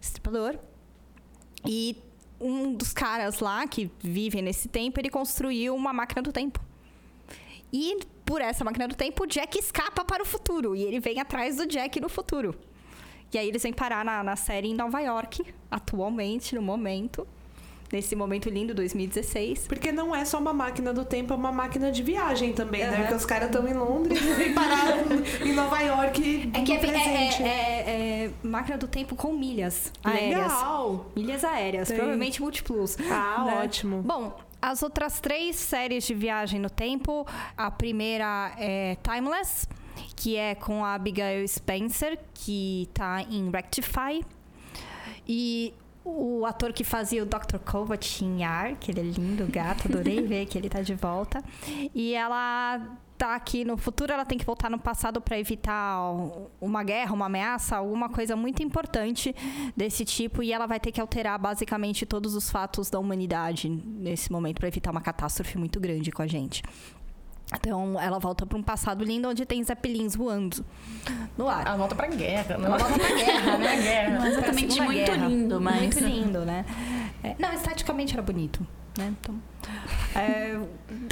Stripador. 0.00 0.58
E 1.66 1.96
um 2.40 2.74
dos 2.74 2.92
caras 2.92 3.40
lá 3.40 3.66
que 3.66 3.90
vivem 4.00 4.42
nesse 4.42 4.68
tempo, 4.68 5.00
ele 5.00 5.10
construiu 5.10 5.74
uma 5.74 5.92
máquina 5.92 6.20
do 6.20 6.32
tempo. 6.32 6.60
E 7.72 7.98
por 8.24 8.40
essa 8.40 8.64
máquina 8.64 8.86
do 8.86 8.94
tempo, 8.94 9.24
o 9.24 9.26
Jack 9.26 9.58
escapa 9.58 10.04
para 10.04 10.22
o 10.22 10.26
futuro. 10.26 10.76
E 10.76 10.82
ele 10.82 11.00
vem 11.00 11.20
atrás 11.20 11.56
do 11.56 11.66
Jack 11.66 12.00
no 12.00 12.08
futuro. 12.08 12.54
E 13.32 13.38
aí 13.38 13.48
eles 13.48 13.62
vêm 13.62 13.72
parar 13.72 14.04
na, 14.04 14.22
na 14.22 14.36
série 14.36 14.68
em 14.68 14.74
Nova 14.74 15.00
York, 15.00 15.44
atualmente, 15.70 16.54
no 16.54 16.62
momento. 16.62 17.26
Nesse 17.94 18.16
momento 18.16 18.50
lindo, 18.50 18.74
2016. 18.74 19.68
Porque 19.68 19.92
não 19.92 20.12
é 20.12 20.24
só 20.24 20.40
uma 20.40 20.52
máquina 20.52 20.92
do 20.92 21.04
tempo, 21.04 21.32
é 21.32 21.36
uma 21.36 21.52
máquina 21.52 21.92
de 21.92 22.02
viagem 22.02 22.52
também, 22.52 22.80
né? 22.80 22.88
Aham. 22.88 22.96
Porque 23.02 23.14
os 23.14 23.24
caras 23.24 23.46
estão 23.46 23.68
em 23.68 23.72
Londres 23.72 24.20
e 24.20 24.32
vêm 24.34 24.52
parar 24.52 24.96
em 25.40 25.52
Nova 25.52 25.78
York. 25.80 26.50
É 26.52 26.60
que 26.62 26.72
é, 26.72 26.76
é- 26.76 27.42
é- 27.46 28.24
é 28.24 28.30
máquina 28.42 28.76
do 28.76 28.88
tempo 28.88 29.14
com 29.14 29.32
milhas 29.32 29.92
aéreas. 30.02 30.42
Legal! 30.52 31.06
Milhas 31.14 31.44
aéreas, 31.44 31.86
Tem. 31.86 31.96
provavelmente 31.96 32.42
múltiplos. 32.42 32.96
Ah, 33.08 33.44
né? 33.44 33.62
ótimo. 33.62 34.02
Bom, 34.02 34.36
as 34.60 34.82
outras 34.82 35.20
três 35.20 35.54
séries 35.54 36.04
de 36.04 36.14
viagem 36.14 36.58
no 36.58 36.70
tempo, 36.70 37.24
a 37.56 37.70
primeira 37.70 38.56
é 38.58 38.96
Timeless, 39.04 39.68
que 40.16 40.34
é 40.34 40.56
com 40.56 40.84
a 40.84 40.94
Abigail 40.94 41.46
Spencer, 41.46 42.18
que 42.34 42.88
tá 42.92 43.22
em 43.22 43.52
Rectify. 43.52 44.20
E 45.28 45.72
o 46.04 46.44
ator 46.44 46.72
que 46.72 46.84
fazia 46.84 47.22
o 47.22 47.26
Dr. 47.26 47.58
Kovac-Yar, 47.64 48.76
que 48.76 48.90
ele 48.90 49.00
é 49.00 49.04
lindo, 49.04 49.46
gato, 49.46 49.88
adorei 49.88 50.20
ver 50.26 50.46
que 50.46 50.58
ele 50.58 50.68
tá 50.68 50.82
de 50.82 50.94
volta. 50.94 51.42
E 51.94 52.12
ela 52.14 52.98
tá 53.16 53.34
aqui 53.34 53.64
no 53.64 53.76
futuro, 53.76 54.12
ela 54.12 54.24
tem 54.24 54.36
que 54.36 54.44
voltar 54.44 54.68
no 54.68 54.78
passado 54.78 55.20
para 55.20 55.38
evitar 55.38 55.98
uma 56.60 56.82
guerra, 56.82 57.12
uma 57.14 57.26
ameaça, 57.26 57.76
alguma 57.76 58.08
coisa 58.08 58.36
muito 58.36 58.62
importante 58.62 59.34
desse 59.76 60.04
tipo 60.04 60.42
e 60.42 60.52
ela 60.52 60.66
vai 60.66 60.80
ter 60.80 60.92
que 60.92 61.00
alterar 61.00 61.38
basicamente 61.38 62.04
todos 62.04 62.34
os 62.34 62.50
fatos 62.50 62.90
da 62.90 62.98
humanidade 62.98 63.68
nesse 63.68 64.30
momento 64.30 64.58
para 64.58 64.68
evitar 64.68 64.90
uma 64.90 65.00
catástrofe 65.00 65.56
muito 65.56 65.80
grande 65.80 66.10
com 66.10 66.22
a 66.22 66.26
gente. 66.26 66.62
Então, 67.56 68.00
ela 68.00 68.18
volta 68.18 68.44
para 68.44 68.58
um 68.58 68.62
passado 68.62 69.04
lindo 69.04 69.28
onde 69.28 69.44
tem 69.46 69.62
zeppelins 69.62 70.14
voando 70.16 70.64
no 71.38 71.48
ar. 71.48 71.66
Ela 71.66 71.76
volta 71.76 71.94
pra 71.94 72.06
guerra, 72.08 72.58
não 72.58 72.66
Ela 72.66 72.78
volta 72.78 72.98
pra 72.98 73.14
guerra, 73.16 73.56
né? 73.58 73.76
guerra. 73.82 74.10
Não 74.10 74.20
Pra 74.20 74.30
exatamente 74.30 74.80
muito 74.80 75.04
Guerra. 75.12 75.26
lindo, 75.28 75.60
mas. 75.60 75.80
Muito 75.80 75.98
lindo, 76.00 76.40
né? 76.44 76.64
É, 77.22 77.34
não, 77.38 77.52
esteticamente 77.54 78.12
era 78.12 78.22
bonito, 78.22 78.66
né? 78.98 79.14
Então, 79.20 79.34
é, 80.14 80.58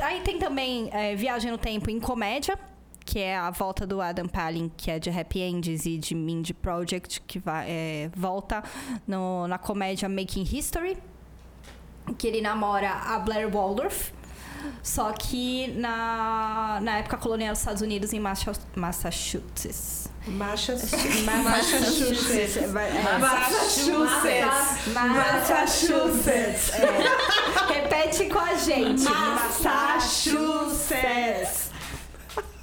aí 0.02 0.20
tem 0.20 0.38
também 0.38 0.88
é, 0.92 1.14
Viagem 1.16 1.50
no 1.50 1.58
Tempo 1.58 1.90
em 1.90 1.98
comédia, 1.98 2.58
que 3.04 3.18
é 3.18 3.36
a 3.36 3.50
volta 3.50 3.86
do 3.86 4.00
Adam 4.00 4.28
Palin, 4.28 4.70
que 4.76 4.90
é 4.90 4.98
de 4.98 5.10
Happy 5.10 5.40
Endings 5.40 5.86
e 5.86 5.96
de 5.98 6.14
Mindy 6.14 6.52
Project, 6.54 7.20
que 7.22 7.38
vai, 7.38 7.66
é, 7.68 8.10
volta 8.14 8.62
no- 9.06 9.48
na 9.48 9.58
comédia 9.58 10.08
Making 10.08 10.42
History, 10.44 10.98
que 12.18 12.26
ele 12.26 12.40
namora 12.40 12.90
a 12.90 13.18
Blair 13.18 13.48
Waldorf. 13.48 14.12
Só 14.82 15.12
que 15.12 15.68
na, 15.76 16.78
na 16.82 16.98
época 16.98 17.16
colonial 17.16 17.52
dos 17.52 17.60
Estados 17.60 17.82
Unidos, 17.82 18.12
em 18.12 18.20
Massa- 18.20 18.52
Massachusetts. 18.76 20.02
Massachusetts. 20.26 22.56
É, 22.56 23.18
Massachusetts. 23.18 24.86
Massachusetts. 24.94 26.70
É. 26.74 27.72
Repete 27.74 28.28
com 28.28 28.38
a 28.38 28.54
gente. 28.54 29.02
Massachusetts. 30.42 31.71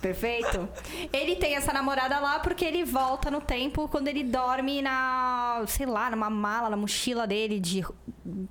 Perfeito? 0.02 0.68
Ele 1.12 1.36
tem 1.36 1.56
essa 1.56 1.74
namorada 1.74 2.20
lá 2.20 2.40
porque 2.40 2.64
ele 2.64 2.84
volta 2.86 3.30
no 3.30 3.42
tempo 3.42 3.88
quando 3.90 4.08
ele 4.08 4.24
dorme 4.24 4.82
na, 4.82 5.64
sei 5.68 5.86
lá, 5.86 6.10
numa 6.10 6.30
mala, 6.30 6.70
na 6.70 6.78
mochila 6.78 7.28
dele 7.28 7.60
de 7.60 7.84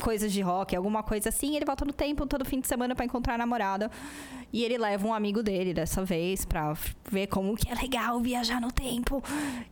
coisas 0.03 0.31
de 0.33 0.43
rock, 0.43 0.77
alguma 0.77 1.03
coisa 1.03 1.31
assim. 1.31 1.57
Ele 1.57 1.65
volta 1.65 1.85
no 1.85 1.93
tempo 1.93 2.27
todo 2.27 2.45
fim 2.45 2.61
de 2.61 2.69
semana 2.69 2.95
pra 2.95 3.05
encontrar 3.05 3.35
a 3.35 3.39
namorada. 3.39 3.91
E 4.53 4.63
ele 4.65 4.79
leva 4.79 5.07
um 5.07 5.15
amigo 5.15 5.43
dele 5.43 5.73
dessa 5.73 6.05
vez 6.05 6.45
pra 6.45 6.75
ver 7.11 7.27
como 7.29 7.57
que 7.57 7.71
é 7.71 7.75
legal 7.75 8.21
viajar 8.21 8.61
no 8.61 8.71
tempo. 8.71 9.23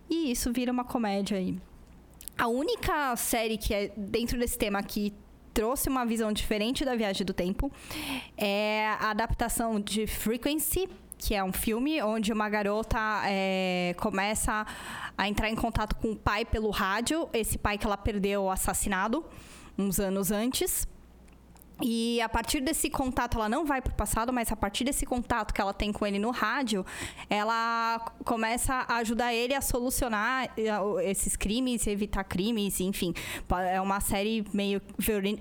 E 0.09 0.31
isso 0.31 0.53
vira 0.53 0.73
uma 0.73 0.85
comédia 0.85 1.37
aí. 1.37 1.59
A 2.39 2.49
única 2.49 3.17
série 3.17 3.57
que 3.57 3.73
é 3.73 3.93
dentro 3.97 4.39
desse 4.39 4.59
tema 4.59 4.83
que 4.83 5.15
trouxe 5.55 5.89
uma 5.89 6.05
visão 6.05 6.31
diferente 6.31 6.85
da 6.85 6.95
viagem 6.95 7.25
do 7.25 7.33
tempo 7.33 7.73
é 8.37 8.89
a 9.01 9.11
adaptação 9.11 9.81
de 9.81 10.07
Frequency, 10.07 10.87
que 11.19 11.35
é 11.35 11.43
um 11.43 11.53
filme 11.53 12.03
onde 12.03 12.33
uma 12.33 12.49
garota 12.49 12.99
é, 13.25 13.95
começa 13.99 14.67
a 15.17 15.29
entrar 15.29 15.49
em 15.49 15.57
contato 15.57 15.97
com 15.97 16.13
o 16.13 16.17
pai 16.17 16.45
pelo 16.45 16.71
rádio, 16.71 17.29
esse 17.33 17.57
pai 17.59 17.79
que 17.79 17.87
ela 17.87 17.97
perdeu 17.97 18.51
assassinado 18.51 19.25
uns 19.79 19.99
anos 19.99 20.31
antes. 20.31 20.87
E 21.83 22.21
a 22.23 22.29
partir 22.29 22.61
desse 22.61 22.89
contato, 22.89 23.37
ela 23.37 23.49
não 23.49 23.67
vai 23.67 23.83
pro 23.83 23.93
passado, 23.95 24.33
mas 24.33 24.51
a 24.51 24.57
partir 24.57 24.83
desse 24.85 25.05
contato 25.05 25.53
que 25.53 25.61
ela 25.61 25.75
tem 25.75 25.93
com 25.93 26.07
ele 26.07 26.19
no 26.19 26.31
rádio, 26.31 26.85
ela 27.29 28.01
começa 28.25 28.73
a 28.89 28.97
ajudar 28.97 29.35
ele 29.35 29.55
a 29.55 29.61
solucionar 29.61 30.51
eh, 30.57 31.11
esses 31.11 31.37
crimes, 31.37 31.87
evitar 31.87 32.25
crimes, 32.25 32.81
enfim. 32.81 33.13
É 33.71 33.81
uma 33.81 34.01
série 34.01 34.45
meio 34.55 34.81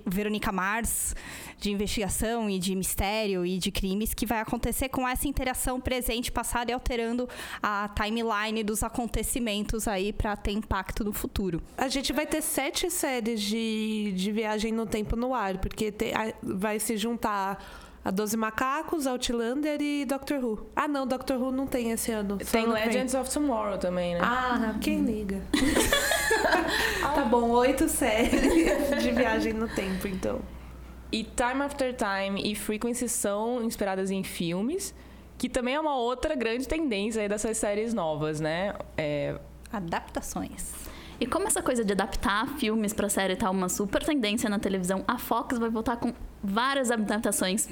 Verônica 0.06 0.52
Mars 0.52 1.16
de 1.58 1.72
investigação 1.72 2.50
e 2.50 2.60
de 2.60 2.76
mistério 2.76 3.46
e 3.46 3.58
de 3.58 3.72
crimes 3.72 4.14
que 4.14 4.26
vai 4.26 4.40
acontecer 4.42 4.90
com 4.90 5.08
essa 5.08 5.28
interação 5.28 5.80
presente, 5.80 6.32
passado 6.32 6.70
e 6.70 6.74
alterando 6.74 7.30
a 7.64 7.90
timeline 7.96 8.62
dos 8.62 8.84
acontecimentos 8.84 9.88
aí 9.88 10.12
para 10.12 10.36
ter 10.36 10.52
impacto 10.52 11.04
no 11.04 11.14
futuro. 11.14 11.62
A 11.78 11.88
gente 11.88 12.12
vai 12.12 12.26
ter 12.26 12.42
sete 12.42 12.90
séries 12.92 13.42
de, 13.42 14.12
de 14.16 14.32
viagem 14.34 14.72
no 14.74 14.86
tempo 14.86 15.16
no 15.16 15.34
ar, 15.34 15.58
porque 15.60 15.92
te- 15.92 16.14
a- 16.14 16.25
vai 16.42 16.80
se 16.80 16.98
juntar 16.98 17.64
a 18.04 18.12
Doze 18.12 18.38
Macacos, 18.38 19.08
Outlander 19.08 19.82
e 19.82 20.06
Doctor 20.06 20.38
Who. 20.44 20.70
Ah, 20.76 20.88
não, 20.88 21.08
Doctor 21.08 21.42
Who 21.42 21.52
não 21.52 21.66
tem 21.66 21.90
esse 21.90 22.12
ano. 22.12 22.38
Tem 22.38 22.46
que 22.46 22.52
vem. 22.52 22.68
Legends 22.68 23.16
of 23.16 23.32
Tomorrow 23.32 23.80
também, 23.80 24.14
né? 24.14 24.22
Ah, 24.22 24.76
quem 24.80 25.02
liga? 25.02 25.42
tá 27.16 27.26
bom, 27.26 27.50
oito 27.50 27.90
séries 27.90 29.02
de 29.02 29.12
viagem 29.12 29.54
no 29.54 29.68
tempo, 29.68 30.08
então. 30.08 30.40
E 31.12 31.24
Time 31.24 31.64
After 31.64 31.96
Time 31.96 32.42
e 32.44 32.54
Frequency 32.54 33.10
são 33.10 33.64
inspiradas 33.64 34.12
em 34.12 34.24
filmes, 34.24 34.94
que 35.38 35.50
também 35.50 35.74
é 35.74 35.80
uma 35.80 35.96
outra 35.96 36.36
grande 36.36 36.68
tendência 36.68 37.24
aí 37.24 37.28
dessas 37.28 37.58
séries 37.58 37.92
novas, 37.94 38.40
né? 38.40 38.76
É, 38.96 39.40
Adaptações. 39.72 40.85
E 41.20 41.26
como 41.26 41.48
essa 41.48 41.62
coisa 41.62 41.84
de 41.84 41.94
adaptar 41.94 42.48
filmes 42.58 42.94
pra 42.94 43.10
série 43.10 43.36
tá 43.36 43.50
uma 43.50 43.70
super 43.70 44.04
tendência 44.04 44.50
na 44.50 44.60
televisão, 44.60 45.04
a 45.08 45.18
Fox 45.18 45.58
vai 45.58 45.70
voltar 45.70 45.98
com 45.98 46.14
várias 46.44 46.92
adaptações 46.92 47.70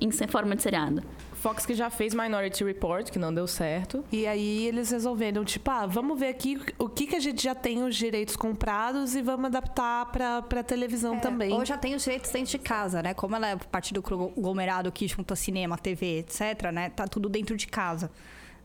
em 0.00 0.10
forma 0.28 0.54
de 0.56 0.62
seriado. 0.62 1.02
Fox 1.46 1.64
que 1.64 1.74
já 1.74 1.90
fez 1.90 2.14
Minority 2.14 2.64
Report, 2.64 3.10
que 3.10 3.18
não 3.18 3.32
deu 3.32 3.46
certo. 3.46 4.04
E 4.10 4.26
aí 4.26 4.66
eles 4.66 4.90
resolveram, 4.90 5.44
tipo, 5.44 5.70
ah, 5.70 5.86
vamos 5.86 6.18
ver 6.18 6.28
aqui 6.28 6.60
o 6.78 6.88
que, 6.88 7.06
que 7.06 7.14
a 7.14 7.20
gente 7.20 7.42
já 7.42 7.54
tem 7.54 7.82
os 7.84 7.94
direitos 7.94 8.36
comprados 8.36 9.14
e 9.14 9.22
vamos 9.22 9.46
adaptar 9.46 10.06
pra, 10.06 10.42
pra 10.42 10.62
televisão 10.62 11.18
também. 11.20 11.52
Ou 11.52 11.64
já 11.64 11.76
tem 11.78 11.94
os 11.94 12.02
direitos 12.02 12.30
dentro 12.30 12.50
de 12.50 12.58
casa, 12.58 13.02
né? 13.02 13.14
Como 13.14 13.36
ela 13.36 13.48
é 13.48 13.56
parte 13.56 13.94
do 13.94 14.02
conglomerado 14.02 14.90
que 14.90 15.06
junta 15.06 15.36
cinema, 15.36 15.78
TV, 15.78 16.18
etc, 16.20 16.72
né? 16.72 16.90
Tá 16.90 17.06
tudo 17.06 17.28
dentro 17.28 17.56
de 17.56 17.66
casa. 17.66 18.10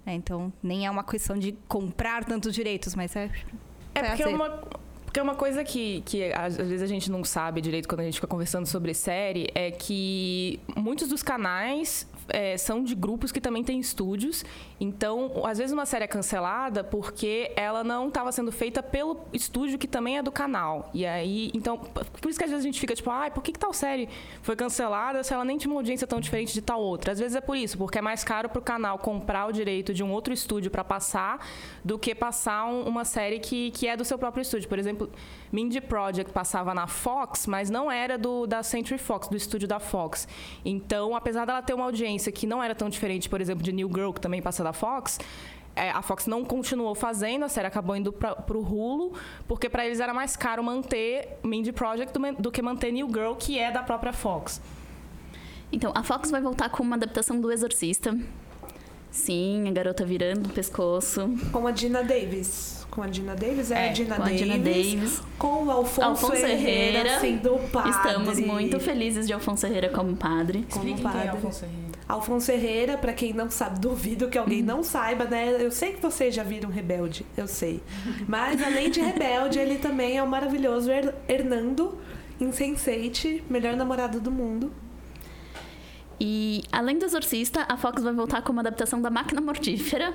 É, 0.06 0.14
então, 0.14 0.52
nem 0.64 0.88
é 0.88 0.90
uma 0.90 1.04
questão 1.04 1.38
de 1.38 1.56
comprar 1.68 2.26
tantos 2.26 2.54
direitos, 2.56 2.96
mas 2.96 3.16
é... 3.16 3.30
É 3.94 4.04
porque 4.04 4.24
é 4.24 4.28
uma, 4.28 4.50
porque 5.06 5.20
é 5.20 5.24
uma 5.24 5.36
coisa 5.36 5.64
que, 5.64 6.02
que 6.06 6.32
às 6.32 6.56
vezes 6.56 6.82
a 6.82 6.88
gente 6.88 7.12
não 7.12 7.24
sabe 7.24 7.60
direito 7.60 7.88
quando 7.88 8.00
a 8.00 8.04
gente 8.04 8.16
fica 8.16 8.28
conversando 8.28 8.66
sobre 8.66 8.94
série, 8.94 9.50
é 9.54 9.70
que 9.70 10.60
muitos 10.76 11.10
dos 11.10 11.22
canais 11.22 12.08
é, 12.32 12.58
são 12.58 12.84
de 12.84 12.96
grupos 12.96 13.32
que 13.32 13.40
também 13.40 13.64
têm 13.64 13.80
estúdios. 13.80 14.44
Então, 14.80 15.44
às 15.46 15.58
vezes 15.58 15.72
uma 15.72 15.86
série 15.86 16.06
é 16.06 16.08
cancelada 16.08 16.84
porque 16.84 17.52
ela 17.56 17.84
não 17.84 18.08
estava 18.08 18.32
sendo 18.32 18.52
feita 18.52 18.82
pelo 18.82 19.20
estúdio 19.32 19.78
que 19.78 19.88
também 19.88 20.18
é 20.18 20.24
do 20.24 20.32
canal. 20.32 20.90
E 20.94 21.06
aí, 21.06 21.52
então, 21.54 21.78
por 21.78 22.30
isso 22.30 22.38
que 22.40 22.46
às 22.46 22.52
vezes 22.52 22.66
a 22.66 22.68
gente 22.68 22.80
fica 22.80 22.96
tipo, 22.96 23.10
ai, 23.10 23.30
por 23.32 23.44
que, 23.44 23.52
que 23.52 23.60
tal 23.60 23.74
série 23.74 24.10
foi 24.42 24.56
cancelada 24.56 25.24
se 25.24 25.34
ela 25.34 25.46
nem 25.46 25.58
tinha 25.58 25.72
uma 25.72 25.80
audiência 25.80 26.08
tão 26.08 26.20
diferente 26.20 26.54
de 26.54 26.62
tal 26.62 26.82
outra? 26.82 27.12
Às 27.12 27.20
vezes 27.20 27.36
é 27.36 27.42
por 27.42 27.56
isso, 27.56 27.78
porque 27.78 27.98
é 27.98 28.02
mais 28.02 28.24
caro 28.24 28.50
pro 28.50 28.62
canal 28.62 28.98
comprar 29.00 29.48
o 29.48 29.52
direito 29.52 29.94
de 29.94 30.04
um 30.04 30.12
outro 30.12 30.34
estúdio 30.34 30.70
para 30.72 30.84
passar 30.84 31.46
do 31.84 31.98
que 31.98 32.14
passar 32.16 32.66
um- 32.66 32.84
uma 32.88 33.06
série 33.06 33.40
que, 33.40 33.72
que 33.72 33.88
é 33.88 33.96
do 33.98 34.04
seu 34.06 34.18
próprio 34.18 34.42
estúdio. 34.42 34.68
Por 34.70 34.78
exemplo, 34.80 35.10
Mindy 35.52 35.82
Project 35.82 36.32
passava 36.32 36.74
na 36.74 36.88
Fox, 36.88 37.48
mas 37.48 37.70
não 37.70 37.92
era 37.92 38.18
do 38.18 38.46
da 38.46 38.62
Century 38.64 38.98
Fox, 38.98 39.28
do 39.28 39.36
estúdio 39.36 39.68
da 39.68 39.80
Fox. 39.80 40.28
Então, 40.64 41.16
apesar 41.16 41.46
dela 41.46 41.62
ter 41.62 41.74
uma 41.74 41.86
audiência 41.86 42.21
que 42.30 42.46
não 42.46 42.62
era 42.62 42.76
tão 42.76 42.90
diferente, 42.90 43.30
por 43.30 43.40
exemplo, 43.40 43.64
de 43.64 43.72
New 43.72 43.88
Girl, 43.88 44.12
que 44.12 44.20
também 44.20 44.42
passa 44.42 44.62
da 44.62 44.74
Fox, 44.74 45.18
é, 45.76 45.90
a 45.90 46.02
Fox 46.02 46.28
não 46.28 46.44
continuou 46.44 46.94
fazendo, 46.94 47.46
a 47.46 47.50
série 47.50 47.68
acabou 47.68 47.96
indo 47.96 48.12
para 48.12 48.58
o 48.58 48.60
Hulu, 48.62 49.14
porque 49.48 49.70
para 49.70 49.86
eles 49.86 50.00
era 50.00 50.14
mais 50.14 50.36
caro 50.36 50.64
manter 50.64 51.40
Mindy 51.44 51.72
Project 51.72 52.14
do, 52.14 52.42
do 52.42 52.52
que 52.52 52.62
manter 52.62 52.92
New 52.92 53.08
Girl, 53.08 53.34
que 53.34 53.58
é 53.58 53.72
da 53.72 53.82
própria 53.82 54.12
Fox. 54.12 54.62
Então, 55.72 55.94
a 55.96 56.04
Fox 56.04 56.30
vai 56.30 56.42
voltar 56.42 56.70
com 56.70 56.84
uma 56.84 56.98
adaptação 56.98 57.40
do 57.40 57.50
Exorcista. 57.50 58.18
Sim, 59.10 59.68
a 59.68 59.72
garota 59.72 60.06
virando 60.06 60.48
o 60.48 60.50
pescoço. 60.50 61.34
Com 61.52 61.66
a 61.66 61.72
Dina 61.72 62.04
Davis. 62.04 62.86
Com 62.90 63.02
a 63.04 63.08
Dina 63.08 63.36
Davis? 63.36 63.72
É, 63.72 63.88
É, 63.88 63.90
a 63.90 63.94
Dina 63.94 64.16
com 64.16 64.22
a 64.22 64.26
Davis. 64.26 64.42
Dina 64.42 64.58
Davis. 64.58 65.22
Com 65.38 65.64
o 65.66 65.72
Alfonso, 65.72 66.08
Alfonso 66.08 66.36
Herrera, 66.46 66.98
Herrera. 67.00 67.20
sendo 67.22 67.56
o 67.56 67.70
padre. 67.70 67.92
Estamos 67.92 68.40
muito 68.40 68.80
felizes 68.82 69.26
de 69.26 69.34
Alfonso 69.34 69.66
Herrera 69.66 69.90
como 69.90 70.16
padre. 70.16 70.66
Como 70.70 71.02
padre. 71.02 71.20
Herrera. 71.30 71.91
Alfonso 72.12 72.52
Herrera, 72.52 72.98
pra 72.98 73.14
quem 73.14 73.34
não 73.34 73.50
sabe, 73.50 73.80
duvido 73.82 74.30
que 74.30 74.38
alguém 74.38 74.62
não 74.62 74.84
saiba, 74.84 75.26
né? 75.26 75.56
Eu 75.60 75.72
sei 75.72 75.94
que 75.94 76.02
vocês 76.02 76.34
já 76.34 76.44
viram 76.44 76.70
Rebelde, 76.70 77.26
eu 77.36 77.48
sei. 77.48 77.82
Mas 78.28 78.62
além 78.62 78.90
de 78.90 79.00
Rebelde, 79.00 79.60
ele 79.60 79.78
também 79.78 80.18
é 80.18 80.24
o 80.24 80.28
maravilhoso 80.28 80.92
Her 80.92 81.14
Hernando 81.28 81.98
Sense8, 82.40 83.44
melhor 83.50 83.76
namorado 83.76 84.20
do 84.20 84.32
mundo. 84.32 84.72
E 86.20 86.64
além 86.72 87.00
do 87.00 87.06
Exorcista, 87.06 87.66
a 87.68 87.78
Fox 87.78 88.04
vai 88.04 88.14
voltar 88.14 88.42
com 88.44 88.52
uma 88.52 88.62
adaptação 88.62 89.02
da 89.02 89.10
Máquina 89.10 89.42
Mortífera, 89.42 90.14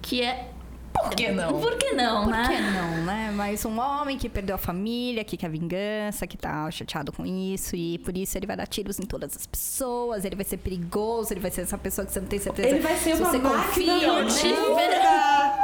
que 0.00 0.22
é. 0.22 0.52
Por 0.92 1.10
que 1.10 1.30
não? 1.30 1.60
Por 1.60 1.76
que 1.76 1.92
não, 1.92 2.24
Por 2.24 2.32
né? 2.32 2.46
que 2.46 2.60
não, 2.60 3.04
né? 3.04 3.32
Mas 3.34 3.64
um 3.64 3.78
homem 3.78 4.18
que 4.18 4.28
perdeu 4.28 4.56
a 4.56 4.58
família, 4.58 5.24
que 5.24 5.36
quer 5.36 5.48
vingança, 5.48 6.26
que 6.26 6.36
tá 6.36 6.70
chateado 6.70 7.12
com 7.12 7.24
isso, 7.24 7.76
e 7.76 7.98
por 7.98 8.16
isso 8.16 8.36
ele 8.36 8.46
vai 8.46 8.56
dar 8.56 8.66
tiros 8.66 8.98
em 8.98 9.04
todas 9.04 9.36
as 9.36 9.46
pessoas, 9.46 10.24
ele 10.24 10.36
vai 10.36 10.44
ser 10.44 10.56
perigoso, 10.56 11.32
ele 11.32 11.40
vai 11.40 11.50
ser 11.50 11.62
essa 11.62 11.78
pessoa 11.78 12.06
que 12.06 12.12
você 12.12 12.20
não 12.20 12.26
tem 12.28 12.38
certeza 12.38 12.68
Ele 12.68 12.80
vai 12.80 12.96
ser 12.96 13.16
se 13.16 13.22
uma 13.22 13.30
você 13.30 13.38
confia 13.38 14.12
mortífera. 14.12 15.54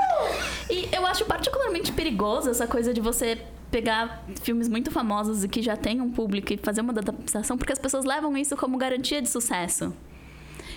E 0.70 0.88
eu 0.92 1.06
acho 1.06 1.24
particularmente 1.24 1.92
perigoso 1.92 2.50
essa 2.50 2.66
coisa 2.66 2.94
de 2.94 3.00
você 3.00 3.38
pegar 3.70 4.24
filmes 4.42 4.68
muito 4.68 4.90
famosos 4.90 5.42
e 5.42 5.48
que 5.48 5.60
já 5.60 5.76
tem 5.76 6.00
um 6.00 6.10
público 6.10 6.52
e 6.52 6.56
fazer 6.56 6.80
uma 6.80 6.92
adaptação, 6.92 7.58
porque 7.58 7.72
as 7.72 7.78
pessoas 7.78 8.04
levam 8.04 8.36
isso 8.36 8.56
como 8.56 8.78
garantia 8.78 9.20
de 9.20 9.28
sucesso. 9.28 9.92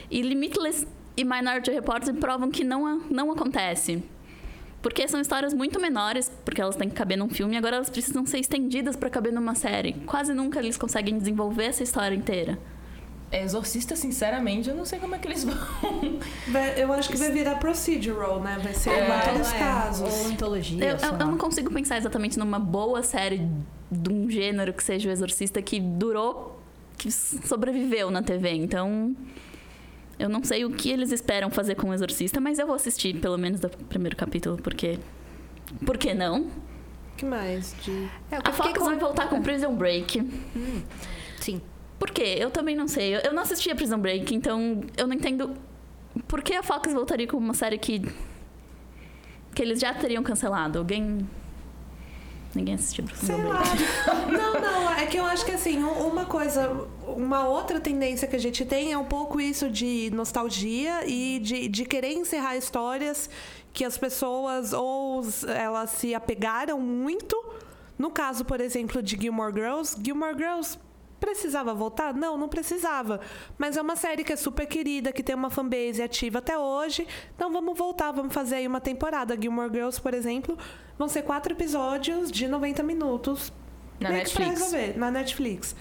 E 0.10 0.22
Limitless 0.22 0.88
e 1.16 1.24
Minority 1.24 1.72
Report 1.72 2.04
provam 2.14 2.50
que 2.50 2.64
não, 2.64 3.02
não 3.10 3.32
acontece. 3.32 4.04
Porque 4.82 5.08
são 5.08 5.20
histórias 5.20 5.54
muito 5.54 5.80
menores, 5.82 6.32
porque 6.46 6.62
elas 6.62 6.76
têm 6.76 6.88
que 6.90 6.96
caber 6.96 7.18
num 7.18 7.30
filme, 7.30 7.56
e 7.56 7.58
agora 7.58 7.78
elas 7.78 7.90
precisam 7.90 8.26
ser 8.26 8.40
estendidas 8.40 8.96
para 8.96 9.10
caber 9.10 9.34
numa 9.34 9.56
série. 9.56 9.94
Quase 10.06 10.34
nunca 10.34 10.60
eles 10.60 10.78
conseguem 10.78 11.18
desenvolver 11.18 11.66
essa 11.66 11.84
história 11.84 12.16
inteira. 12.16 12.58
Exorcista, 13.30 13.94
sinceramente, 13.96 14.70
eu 14.70 14.76
não 14.76 14.86
sei 14.86 15.00
como 15.00 15.14
é 15.14 15.18
que 15.18 15.28
eles 15.28 15.44
vão. 15.46 15.54
Vai- 16.48 16.82
Eu 16.82 16.94
acho 16.94 17.10
que 17.10 17.18
vai 17.18 17.30
virar 17.32 17.56
procedural, 17.56 18.40
né? 18.42 18.58
Vai 18.64 18.74
ser 18.74 18.92
É, 18.92 19.06
vários 19.08 19.52
É, 19.52 19.60
casos. 19.60 20.14
Ou 20.26 20.28
antologia, 20.32 20.82
Eu, 20.86 20.96
eu- 20.96 21.10
eu 21.12 21.18
não 21.28 21.38
consigo 21.38 21.70
pensar 21.74 21.98
exatamente 21.98 22.40
numa 22.40 22.58
boa 22.60 23.04
série 23.04 23.46
de 23.92 24.10
um 24.14 24.30
gênero 24.30 24.72
que 24.74 24.82
seja 24.84 25.10
o 25.10 25.12
Exorcista 25.12 25.62
que 25.62 25.78
durou, 25.80 26.58
que 26.98 27.12
sobreviveu 27.12 28.10
na 28.10 28.22
TV. 28.24 28.52
Então, 28.54 29.14
eu 30.20 30.30
não 30.30 30.44
sei 30.44 30.66
o 30.66 30.70
que 30.72 30.90
eles 30.90 31.12
esperam 31.12 31.50
fazer 31.50 31.76
com 31.76 31.90
o 31.90 31.94
Exorcista, 31.94 32.40
mas 32.40 32.60
eu 32.60 32.66
vou 32.66 32.76
assistir 32.76 33.16
pelo 33.20 33.38
menos 33.38 33.60
do 33.60 33.70
primeiro 33.70 34.16
capítulo, 34.16 34.58
porque. 34.58 34.98
Por 35.86 35.98
que 35.98 36.14
não? 36.14 36.48
que 37.18 37.26
mais? 37.26 37.76
De... 37.84 38.08
É, 38.32 38.40
que 38.40 38.50
A 38.50 38.54
Fox 38.54 38.78
com- 38.78 38.86
vai 38.86 38.96
voltar 38.98 39.28
com 39.28 39.42
Prison 39.42 39.74
Break. 39.76 40.22
Sim. 41.40 41.60
Por 41.98 42.12
quê? 42.12 42.36
Eu 42.38 42.52
também 42.52 42.76
não 42.76 42.88
sei. 42.88 43.16
Eu- 43.16 43.34
não 43.34 43.42
assisti 43.42 43.72
a 43.72 43.76
Prison 43.76 43.98
Break, 43.98 44.34
então 44.36 44.82
eu 44.96 45.08
não 45.08 45.16
entendo 45.16 45.56
por 46.28 46.42
que 46.44 46.54
a 46.54 46.62
Fox 46.62 46.94
voltaria 46.94 47.28
com 47.28 47.38
uma 47.38 47.56
série 47.56 47.78
que. 47.80 48.02
que 49.56 49.62
eles 49.64 49.80
já 49.80 49.94
teriam 49.96 50.22
cancelado. 50.24 50.78
Alguém. 50.80 51.28
Ninguém 52.58 52.76
assistiu 52.76 53.06
Prison 53.06 53.26
Sei 53.26 53.36
lá. 53.44 53.62
Não, 54.32 54.60
não, 54.60 54.92
é 54.92 55.06
que 55.06 55.18
eu 55.18 55.26
acho 55.26 55.46
que 55.46 55.52
assim, 55.52 55.82
um- 55.84 56.08
uma 56.08 56.26
coisa, 56.26 56.70
uma 57.08 57.48
outra 57.48 57.80
tendência 57.80 58.28
que 58.28 58.36
a 58.36 58.40
gente 58.40 58.66
tem 58.66 58.92
é 58.92 58.98
um 58.98 59.06
pouco 59.06 59.40
isso 59.40 59.70
de 59.70 60.10
nostalgia 60.14 61.08
e 61.08 61.40
de, 61.40 61.68
de 61.68 61.86
querer 61.86 62.14
encerrar 62.14 62.58
histórias 62.58 63.30
que 63.72 63.86
as 63.86 63.98
pessoas 63.98 64.74
ou 64.74 65.22
elas 65.48 65.92
se 65.92 66.14
apegaram 66.16 66.80
muito. 66.80 67.36
No 67.98 68.10
caso, 68.12 68.44
por 68.44 68.60
exemplo, 68.60 69.02
de 69.02 69.16
Gilmore 69.20 69.54
Girls, 69.54 69.96
Gilmore 70.04 70.36
Girls 70.36 70.78
precisava 71.20 71.74
voltar? 71.74 72.14
Não, 72.14 72.38
não 72.38 72.48
precisava. 72.48 73.20
Mas 73.58 73.76
é 73.78 73.82
uma 73.82 73.96
série 73.96 74.24
que 74.24 74.34
é 74.34 74.36
super 74.36 74.68
querida, 74.68 75.12
que 75.12 75.24
tem 75.24 75.36
uma 75.36 75.50
fanbase 75.50 76.02
ativa 76.02 76.40
até 76.40 76.58
hoje. 76.58 77.08
Então 77.36 77.52
vamos 77.52 77.78
voltar, 77.78 78.12
vamos 78.12 78.34
fazer 78.34 78.56
aí 78.56 78.68
uma 78.68 78.80
temporada. 78.82 79.36
Gilmore 79.40 79.72
Girls, 79.72 80.00
por 80.02 80.14
exemplo, 80.14 80.58
vão 80.98 81.08
ser 81.08 81.24
quatro 81.24 81.54
episódios 81.54 82.32
de 82.32 82.48
90 82.48 82.84
minutos. 82.84 83.52
Na 84.00 84.10
Netflix. 84.10 84.50
resolver, 84.52 84.98
na 84.98 85.10
Netflix. 85.10 85.76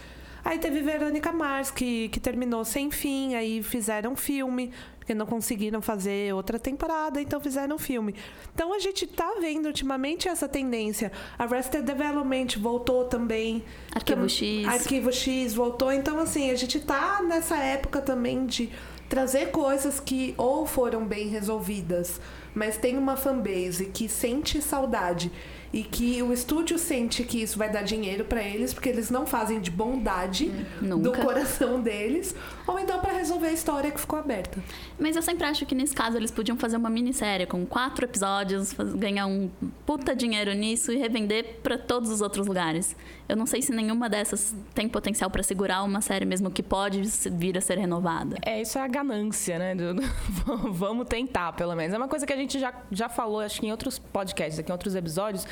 Aí 0.45 0.59
teve 0.59 0.81
Verônica 0.81 1.33
Mars, 1.33 1.71
que, 1.71 2.09
que 2.09 2.21
terminou 2.21 2.65
sem 2.65 2.91
fim, 2.91 3.35
aí 3.35 3.63
fizeram 3.65 4.15
filme, 4.15 4.71
porque 4.99 5.13
não 5.13 5.27
conseguiram 5.27 5.83
fazer 5.83 6.33
outra 6.33 6.57
temporada, 6.59 7.21
então 7.21 7.41
fizeram 7.41 7.77
filme. 7.79 8.15
Então 8.55 8.73
a 8.73 8.79
gente 8.79 9.07
tá 9.09 9.35
vendo 9.41 9.67
ultimamente 9.67 10.29
essa 10.29 10.49
tendência. 10.49 11.11
Arrested 11.37 11.83
Development 11.85 12.47
voltou 12.61 13.05
também. 13.07 13.65
Arquivo 13.93 14.21
Tam- 14.21 14.29
X. 14.29 14.67
Arquivo 14.69 15.13
X 15.13 15.53
voltou. 15.53 15.93
Então, 15.93 16.19
assim, 16.21 16.51
a 16.51 16.55
gente 16.55 16.79
tá 16.81 17.23
nessa 17.27 17.57
época 17.57 18.01
também 18.01 18.47
de 18.47 18.71
trazer 19.09 19.51
coisas 19.51 19.99
que 20.01 20.33
ou 20.39 20.65
foram 20.65 21.05
bem 21.05 21.27
resolvidas, 21.29 22.21
mas 22.57 22.79
tem 22.79 22.97
uma 22.97 23.19
fanbase 23.19 23.85
que 23.85 24.09
sente 24.09 24.63
saudade 24.63 25.31
e 25.73 25.83
que 25.83 26.23
o 26.23 26.33
estúdio 26.33 26.79
sente 26.79 27.23
que 27.25 27.43
isso 27.43 27.59
vai 27.59 27.71
dar 27.71 27.83
dinheiro 27.83 28.25
pra 28.25 28.43
eles, 28.43 28.73
porque 28.73 28.89
eles 28.89 29.11
não 29.11 29.27
fazem 29.27 29.61
de 29.61 29.71
bondade 29.71 30.47
do 30.81 30.97
Nunca. 30.99 31.23
coração 31.23 31.81
deles, 31.81 32.35
ou 32.67 32.79
então 32.79 32.99
pra 33.01 33.13
resolver 33.13 33.49
a 33.49 33.53
história 33.53 33.91
que 33.91 34.01
ficou 34.01 34.19
aberta. 34.19 34.63
Mas 34.99 35.17
eu 35.17 35.23
sempre 35.23 35.45
acho 35.47 35.67
que 35.67 35.75
nesse 35.75 35.95
caso 35.95 36.17
eles 36.17 36.31
podiam 36.31 36.57
fazer 36.57 36.77
uma 36.77 36.91
minissérie 36.91 37.47
com 37.47 37.65
quatro 37.67 38.05
episódios, 38.05 38.73
ganhar 38.97 39.27
um 39.27 39.51
puta 39.85 40.15
dinheiro 40.15 40.53
nisso 40.55 40.93
e 40.93 40.97
revender 40.97 41.59
pra 41.63 41.77
todos 41.77 42.11
os 42.11 42.21
outros 42.21 42.47
lugares. 42.47 42.97
Eu 43.29 43.37
não 43.37 43.45
sei 43.47 43.61
se 43.61 43.73
nenhuma 43.73 44.09
dessas 44.09 44.55
tem 44.73 44.89
potencial 44.89 45.29
pra 45.29 45.43
segurar 45.43 45.83
uma 45.83 46.01
série 46.01 46.25
mesmo 46.25 46.49
que 46.51 46.63
pode 46.63 47.03
vir 47.33 47.59
a 47.59 47.61
ser 47.61 47.77
renovada. 47.77 48.37
É, 48.45 48.63
isso 48.63 48.79
é 48.79 48.83
a 48.83 48.87
ganância, 48.89 49.59
né? 49.59 49.75
do- 49.75 49.95
do- 49.95 50.03
Vamos 50.73 51.07
tentar, 51.09 51.53
pelo 51.53 51.75
menos. 51.75 51.93
É 51.93 51.97
uma 51.97 52.07
coisa 52.09 52.25
que 52.25 52.33
a 52.33 52.37
gente 52.37 52.59
já, 52.59 52.73
já 52.91 53.09
falou, 53.09 53.41
acho 53.41 53.61
que 53.61 53.67
em 53.67 53.71
outros 53.73 53.99
podcasts, 53.99 54.59
aqui 54.61 54.71
em 54.71 54.73
outros 54.73 54.95
episódios, 54.95 55.45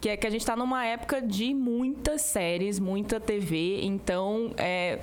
que 0.00 0.08
é 0.08 0.16
que 0.16 0.26
a 0.26 0.30
gente 0.30 0.44
tá 0.44 0.56
numa 0.56 0.84
época 0.84 1.20
de 1.22 1.54
muitas 1.54 2.22
séries, 2.22 2.78
muita 2.80 3.20
TV, 3.20 3.80
então 3.84 4.52
é, 4.56 4.98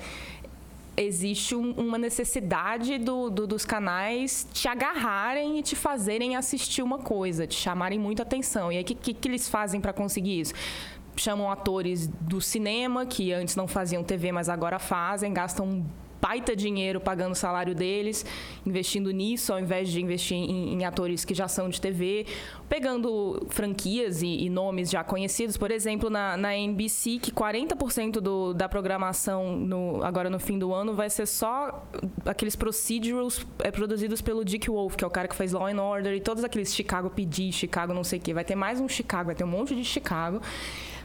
existe 0.96 1.54
um- 1.54 1.72
uma 1.72 1.96
necessidade 1.96 2.98
do- 2.98 3.30
do- 3.30 3.46
dos 3.46 3.64
canais 3.64 4.46
te 4.52 4.68
agarrarem 4.68 5.58
e 5.58 5.62
te 5.62 5.74
fazerem 5.74 6.36
assistir 6.36 6.82
uma 6.82 6.98
coisa, 6.98 7.46
te 7.46 7.54
chamarem 7.54 7.98
muita 7.98 8.22
atenção. 8.22 8.70
E 8.70 8.76
aí, 8.76 8.82
o 8.82 8.84
que, 8.84 8.94
que, 8.94 9.14
que 9.14 9.28
eles 9.28 9.48
fazem 9.48 9.80
para 9.80 9.92
conseguir 9.92 10.40
isso? 10.40 10.52
Chamam 11.16 11.50
atores 11.50 12.06
do 12.06 12.40
cinema, 12.40 13.06
que 13.06 13.32
antes 13.32 13.56
não 13.56 13.66
faziam 13.66 14.02
TV, 14.04 14.32
mas 14.32 14.48
agora 14.48 14.78
fazem, 14.78 15.32
gastam 15.32 15.84
baita 16.20 16.54
dinheiro 16.54 17.00
pagando 17.00 17.32
o 17.32 17.34
salário 17.34 17.74
deles, 17.74 18.24
investindo 18.66 19.10
nisso, 19.10 19.52
ao 19.52 19.60
invés 19.60 19.88
de 19.88 20.00
investir 20.02 20.36
em, 20.36 20.74
em 20.74 20.84
atores 20.84 21.24
que 21.24 21.34
já 21.34 21.48
são 21.48 21.68
de 21.68 21.80
TV, 21.80 22.26
pegando 22.68 23.46
franquias 23.48 24.22
e, 24.22 24.44
e 24.44 24.50
nomes 24.50 24.90
já 24.90 25.02
conhecidos. 25.02 25.56
Por 25.56 25.70
exemplo, 25.70 26.10
na, 26.10 26.36
na 26.36 26.56
NBC, 26.56 27.18
que 27.20 27.32
40% 27.32 28.20
do, 28.20 28.52
da 28.54 28.68
programação 28.68 29.56
no- 29.56 30.02
agora 30.04 30.28
no 30.30 30.38
fim 30.38 30.58
do 30.58 30.72
ano 30.72 30.94
vai 30.94 31.08
ser 31.10 31.26
só 31.26 31.84
aqueles 32.24 32.54
procedurals 32.54 33.46
é, 33.60 33.70
produzidos 33.70 34.20
pelo 34.20 34.44
Dick 34.44 34.68
Wolf, 34.70 34.96
que 34.96 35.04
é 35.04 35.06
o 35.06 35.10
cara 35.10 35.26
que 35.26 35.34
fez 35.34 35.52
Law 35.52 35.66
and 35.66 35.82
Order 35.82 36.14
e 36.14 36.20
todos 36.20 36.44
aqueles 36.44 36.74
Chicago 36.74 37.10
PD, 37.10 37.50
Chicago 37.52 37.92
não 37.94 38.04
sei 38.04 38.18
o 38.18 38.22
quê. 38.22 38.34
Vai 38.34 38.44
ter 38.44 38.54
mais 38.54 38.80
um 38.80 38.88
Chicago, 38.88 39.26
vai 39.26 39.34
ter 39.34 39.44
um 39.44 39.48
monte 39.48 39.74
de 39.74 39.84
Chicago. 39.84 40.40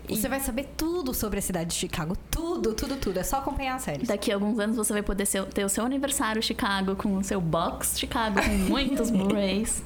Você 0.10 0.28
vai 0.30 0.40
saber 0.40 0.68
tudo 0.78 1.14
sobre 1.14 1.40
a 1.40 1.42
cidade 1.42 1.70
de 1.70 1.76
Chicago. 1.76 2.16
Tudo, 2.32 2.74
tudo, 2.74 2.96
tudo. 2.98 3.20
É 3.20 3.24
só 3.24 3.38
acompanhar 3.38 3.76
a 3.76 3.80
série. 3.80 4.06
Daqui 4.06 4.32
a 4.32 4.36
alguns 4.36 4.60
anos 4.60 4.76
você 4.76 4.94
vai 4.94 5.02
poder 5.04 5.26
ser- 5.26 5.46
ter 5.46 5.64
o 5.66 5.70
seu 5.70 5.86
aniversário 5.86 6.42
Chicago 6.42 6.96
com 6.96 7.16
o 7.18 7.24
seu 7.24 7.40
box 7.42 7.98
Chicago 8.00 8.42
com 8.42 8.52
muitos 8.70 9.10
Blu-rays. 9.12 9.84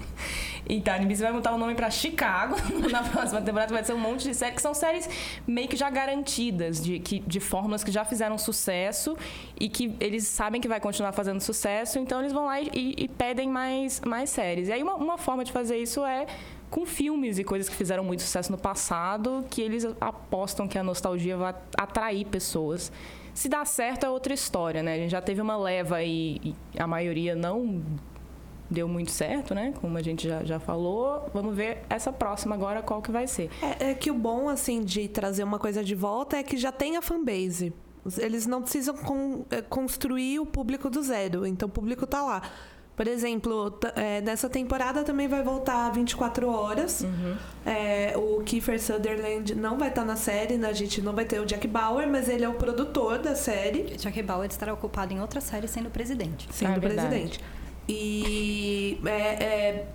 Então, 0.71 0.93
a 0.93 0.97
NBC 0.97 1.23
vai 1.23 1.31
mudar 1.31 1.53
o 1.53 1.57
nome 1.57 1.73
pra 1.73 1.89
Chicago. 1.89 2.55
Na 2.91 3.01
próxima 3.01 3.41
temporada 3.41 3.73
vai 3.73 3.83
ser 3.83 3.93
um 3.93 3.97
monte 3.99 4.23
de 4.27 4.35
séries 4.35 4.55
que 4.57 4.61
são 4.61 4.73
séries 4.73 5.09
meio 5.47 5.67
que 5.67 5.75
já 5.75 5.89
garantidas, 5.89 6.79
de, 6.83 6.99
que, 6.99 7.19
de 7.21 7.39
fórmulas 7.39 7.83
que 7.83 7.91
já 7.91 8.05
fizeram 8.05 8.37
sucesso 8.37 9.17
e 9.59 9.67
que 9.67 9.95
eles 9.99 10.27
sabem 10.27 10.61
que 10.61 10.67
vai 10.67 10.79
continuar 10.79 11.11
fazendo 11.11 11.39
sucesso, 11.41 11.97
então 11.97 12.19
eles 12.19 12.31
vão 12.31 12.45
lá 12.45 12.61
e, 12.61 12.69
e 12.97 13.07
pedem 13.07 13.49
mais, 13.49 13.99
mais 14.01 14.29
séries. 14.29 14.67
E 14.67 14.71
aí, 14.71 14.83
uma, 14.83 14.93
uma 14.95 15.17
forma 15.17 15.43
de 15.43 15.51
fazer 15.51 15.77
isso 15.77 16.05
é 16.05 16.27
com 16.69 16.85
filmes 16.85 17.39
e 17.39 17.43
coisas 17.43 17.67
que 17.67 17.75
fizeram 17.75 18.03
muito 18.03 18.21
sucesso 18.21 18.51
no 18.51 18.57
passado, 18.57 19.43
que 19.49 19.61
eles 19.61 19.85
apostam 19.99 20.67
que 20.67 20.77
a 20.77 20.83
nostalgia 20.83 21.35
vai 21.37 21.55
atrair 21.77 22.25
pessoas. 22.25 22.91
Se 23.33 23.47
dá 23.47 23.63
certo 23.65 24.05
é 24.05 24.09
outra 24.09 24.33
história, 24.33 24.83
né? 24.83 24.93
A 24.93 24.97
gente 24.97 25.11
já 25.11 25.21
teve 25.21 25.41
uma 25.41 25.57
leva 25.57 26.03
e, 26.03 26.37
e 26.43 26.55
a 26.77 26.85
maioria 26.85 27.35
não 27.35 27.81
deu 28.69 28.87
muito 28.87 29.11
certo, 29.11 29.55
né? 29.55 29.73
Como 29.81 29.97
a 29.97 30.01
gente 30.01 30.27
já, 30.27 30.43
já 30.43 30.59
falou. 30.59 31.29
Vamos 31.33 31.55
ver 31.55 31.83
essa 31.89 32.11
próxima 32.11 32.53
agora 32.53 32.81
qual 32.81 33.01
que 33.01 33.11
vai 33.11 33.25
ser. 33.27 33.49
É, 33.79 33.91
é 33.91 33.93
que 33.93 34.11
o 34.11 34.13
bom, 34.13 34.47
assim, 34.49 34.83
de 34.83 35.07
trazer 35.07 35.43
uma 35.43 35.57
coisa 35.57 35.83
de 35.83 35.95
volta 35.95 36.37
é 36.37 36.43
que 36.43 36.57
já 36.57 36.71
tem 36.71 36.97
a 36.97 37.01
fanbase. 37.01 37.73
Eles 38.17 38.45
não 38.45 38.61
precisam 38.61 38.95
con- 38.95 39.45
é, 39.49 39.61
construir 39.61 40.39
o 40.39 40.45
público 40.45 40.89
do 40.89 41.01
zero. 41.01 41.45
Então, 41.45 41.67
o 41.67 41.71
público 41.71 42.05
tá 42.05 42.21
lá. 42.21 42.41
Por 42.99 43.07
exemplo, 43.07 43.79
é, 43.95 44.19
nessa 44.19 44.49
temporada 44.49 45.05
também 45.05 45.25
vai 45.25 45.41
voltar 45.41 45.89
24 45.89 46.49
horas. 46.49 47.05
É, 47.65 48.13
o 48.17 48.43
Kiefer 48.43 48.77
Sutherland 48.77 49.55
não 49.55 49.77
vai 49.77 49.87
estar 49.87 50.03
na 50.03 50.17
série, 50.17 50.57
né? 50.57 50.67
a 50.67 50.73
gente 50.73 51.01
não 51.01 51.13
vai 51.13 51.23
ter 51.23 51.39
o 51.39 51.45
Jack 51.45 51.65
Bauer, 51.65 52.09
mas 52.09 52.27
ele 52.27 52.43
é 52.43 52.49
o 52.49 52.55
produtor 52.55 53.17
da 53.19 53.35
série. 53.35 53.83
Jack 53.95 54.21
Bauer 54.21 54.49
estará 54.49 54.73
ocupado 54.73 55.13
em 55.13 55.21
outra 55.21 55.39
série 55.39 55.65
sendo 55.65 55.89
presidente. 55.89 56.49
sendo 56.51 56.73
Ah, 56.73 56.75
é 56.75 56.79
presidente. 56.81 57.39
E 57.87 58.99
é, 59.05 59.43
é 59.45 59.87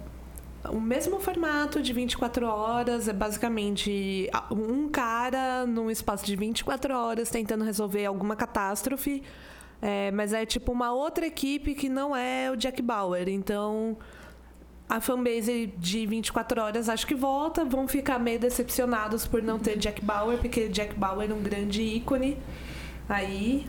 o 0.71 0.81
mesmo 0.81 1.21
formato 1.21 1.83
de 1.83 1.93
24 1.93 2.47
horas, 2.47 3.07
é 3.07 3.12
basicamente 3.12 4.31
um 4.51 4.88
cara 4.88 5.67
num 5.67 5.90
espaço 5.90 6.25
de 6.25 6.35
24 6.37 6.97
horas 6.97 7.29
tentando 7.29 7.64
resolver 7.64 8.07
alguma 8.07 8.35
catástrofe. 8.35 9.23
É, 9.81 10.11
mas 10.11 10.33
é 10.33 10.47
tipo 10.47 10.73
uma 10.73 10.93
outra 10.93 11.27
equipe 11.27 11.75
que 11.75 11.89
não 11.89 12.17
é 12.17 12.51
o 12.51 12.57
Jack 12.57 12.81
Bauer. 12.81 13.29
Então 13.29 13.97
a 14.89 15.01
fanbase 15.01 15.73
de 15.79 16.07
24 16.07 16.61
horas 16.61 16.89
acho 16.89 17.07
que 17.07 17.15
volta, 17.15 17.65
vão 17.65 17.89
ficar 17.89 18.19
meio 18.19 18.39
decepcionados 18.39 19.27
por 19.27 19.43
não 19.43 19.59
ter 19.59 19.79
Jack 19.79 20.05
Bauer, 20.05 20.39
porque 20.39 20.69
Jack 20.69 20.95
Bauer 20.95 21.31
é 21.31 21.35
um 21.35 21.43
grande 21.43 21.83
ícone. 21.83 22.37
Aí. 23.09 23.67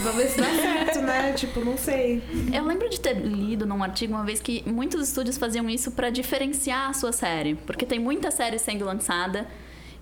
Vamos 0.00 0.16
ver 0.16 0.28
se 0.28 0.38
dá 0.38 0.44
certo, 0.44 1.00
né? 1.00 1.32
Tipo, 1.34 1.64
não 1.64 1.78
sei. 1.78 2.22
Eu 2.52 2.64
lembro 2.64 2.90
de 2.90 3.00
ter 3.00 3.14
lido 3.14 3.64
num 3.64 3.82
artigo 3.82 4.12
uma 4.12 4.24
vez 4.24 4.38
que 4.40 4.62
muitos 4.66 5.08
estúdios 5.08 5.38
faziam 5.38 5.68
isso 5.70 5.92
pra 5.92 6.10
diferenciar 6.10 6.90
a 6.90 6.92
sua 6.92 7.10
série. 7.10 7.54
Porque 7.54 7.86
tem 7.86 7.98
muita 7.98 8.30
série 8.30 8.58
sendo 8.58 8.84
lançada. 8.84 9.48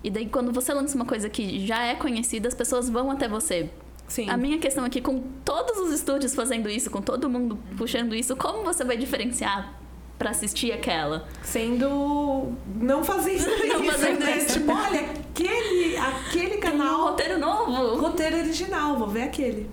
E 0.03 0.09
daí, 0.09 0.25
quando 0.25 0.51
você 0.51 0.73
lança 0.73 0.95
uma 0.95 1.05
coisa 1.05 1.29
que 1.29 1.65
já 1.65 1.83
é 1.85 1.95
conhecida, 1.95 2.49
as 2.49 2.53
pessoas 2.53 2.89
vão 2.89 3.09
até 3.09 3.29
você. 3.29 3.69
Sim. 4.11 4.29
A 4.29 4.35
minha 4.35 4.57
questão 4.59 4.83
aqui, 4.83 4.99
com 4.99 5.21
todos 5.45 5.77
os 5.77 5.93
estúdios 5.93 6.35
fazendo 6.35 6.69
isso, 6.69 6.91
com 6.91 7.01
todo 7.01 7.29
mundo 7.29 7.57
puxando 7.77 8.13
isso, 8.13 8.35
como 8.35 8.61
você 8.61 8.83
vai 8.83 8.97
diferenciar 8.97 9.73
pra 10.19 10.31
assistir 10.31 10.73
aquela? 10.73 11.25
Sendo. 11.41 12.51
Não 12.75 13.03
fazendo 13.05 13.39
Não 13.67 13.81
isso, 13.83 13.91
fazendo 13.93 14.19
né? 14.19 14.37
isso. 14.37 14.59
Tipo, 14.59 14.71
olha, 14.73 14.99
aquele, 15.01 15.95
aquele 15.97 16.49
Tem 16.49 16.57
um 16.57 16.77
canal. 16.77 17.01
roteiro 17.03 17.39
novo. 17.39 18.01
Roteiro 18.01 18.37
original, 18.37 18.97
vou 18.97 19.07
ver 19.07 19.23
aquele. 19.23 19.69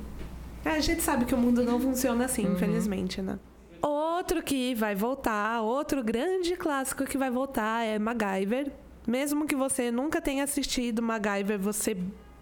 É, 0.65 0.71
a 0.71 0.81
gente 0.81 1.03
sabe 1.03 1.25
que 1.25 1.35
o 1.35 1.39
mundo 1.39 1.63
não 1.65 1.81
funciona 1.81 2.25
assim, 2.27 2.47
Uhum. 2.47 2.53
infelizmente, 2.55 3.21
né? 3.21 3.39
Outro 3.83 4.41
que 4.43 4.75
vai 4.77 4.95
voltar, 4.95 5.63
outro 5.63 6.03
grande 6.05 6.55
clássico 6.57 7.05
que 7.05 7.19
vai 7.19 7.31
voltar 7.31 7.85
é 7.85 7.99
MacGyver. 7.99 8.71
Mesmo 9.07 9.47
que 9.47 9.57
você 9.57 9.91
nunca 9.91 10.21
tenha 10.21 10.45
assistido 10.45 11.03
MacGyver, 11.03 11.59
você 11.59 11.97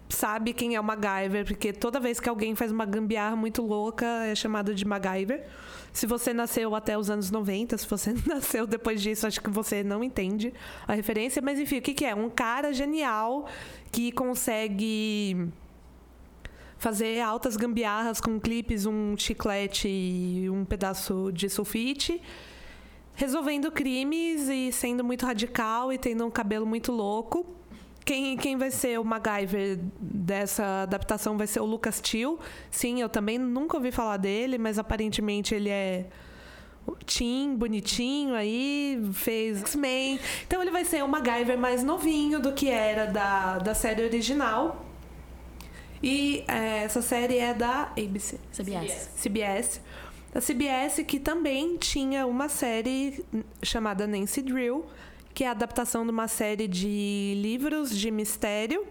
sabe 0.09 0.53
quem 0.53 0.75
é 0.75 0.79
o 0.79 0.83
MacGyver, 0.83 1.45
porque 1.45 1.73
toda 1.73 1.99
vez 1.99 2.19
que 2.19 2.29
alguém 2.29 2.55
faz 2.55 2.71
uma 2.71 2.85
gambiarra 2.85 3.35
muito 3.35 3.61
louca 3.61 4.05
é 4.25 4.35
chamado 4.35 4.73
de 4.73 4.85
MacGyver. 4.85 5.45
Se 5.91 6.05
você 6.05 6.33
nasceu 6.33 6.75
até 6.75 6.97
os 6.97 7.09
anos 7.09 7.31
90, 7.31 7.77
se 7.77 7.87
você 7.87 8.13
nasceu 8.25 8.67
depois 8.67 9.01
disso, 9.01 9.27
acho 9.27 9.41
que 9.41 9.49
você 9.49 9.83
não 9.83 10.03
entende 10.03 10.53
a 10.87 10.93
referência. 10.93 11.41
Mas 11.41 11.59
enfim, 11.59 11.79
o 11.79 11.81
que, 11.81 11.93
que 11.93 12.05
é? 12.05 12.15
Um 12.15 12.29
cara 12.29 12.71
genial 12.71 13.47
que 13.91 14.11
consegue 14.11 15.49
fazer 16.77 17.19
altas 17.21 17.57
gambiarras 17.57 18.21
com 18.21 18.39
clipes, 18.39 18.85
um 18.85 19.17
chiclete 19.17 19.87
e 19.87 20.49
um 20.49 20.63
pedaço 20.63 21.31
de 21.33 21.49
sulfite, 21.49 22.21
resolvendo 23.15 23.71
crimes 23.71 24.47
e 24.47 24.71
sendo 24.71 25.03
muito 25.03 25.25
radical 25.25 25.91
e 25.91 25.97
tendo 25.97 26.25
um 26.25 26.29
cabelo 26.29 26.65
muito 26.65 26.91
louco. 26.91 27.45
Quem, 28.07 28.37
quem 28.37 28.55
vai 28.55 28.71
ser 28.71 28.97
o 28.97 29.03
MacGyver 29.03 29.77
dessa 29.99 30.83
adaptação 30.83 31.37
vai 31.37 31.45
ser 31.45 31.59
o 31.59 31.65
Lucas 31.65 31.99
Till. 31.99 32.39
Sim, 32.71 33.01
eu 33.01 33.09
também 33.09 33.37
nunca 33.37 33.75
ouvi 33.75 33.91
falar 33.91 34.15
dele, 34.15 34.57
mas 34.57 34.79
aparentemente 34.79 35.53
ele 35.53 35.67
é 35.67 36.05
Tim, 37.05 37.53
bonitinho 37.57 38.33
aí, 38.33 38.97
fez 39.11 39.59
X-Men. 39.59 40.21
Então 40.47 40.61
ele 40.61 40.71
vai 40.71 40.85
ser 40.85 41.03
o 41.03 41.07
MacGyver 41.09 41.57
mais 41.57 41.83
novinho 41.83 42.39
do 42.39 42.53
que 42.53 42.69
era 42.69 43.07
da, 43.07 43.57
da 43.57 43.75
série 43.75 44.01
original. 44.05 44.85
E 46.01 46.45
é, 46.47 46.83
essa 46.83 47.01
série 47.01 47.37
é 47.39 47.53
da 47.53 47.91
ABC. 47.97 48.39
CBS. 48.53 49.09
CBS. 49.17 49.81
A 50.33 50.39
CBS 50.39 51.03
que 51.05 51.19
também 51.19 51.75
tinha 51.75 52.25
uma 52.25 52.47
série 52.47 53.25
chamada 53.61 54.07
Nancy 54.07 54.41
Drill, 54.41 54.85
que 55.37 55.43
é 55.43 55.49
a 55.49 55.51
adaptação 55.51 56.03
de 56.03 56.09
uma 56.09 56.27
série 56.27 56.67
de 56.67 57.35
livros 57.37 57.95
de 57.95 58.09
mistério, 58.09 58.87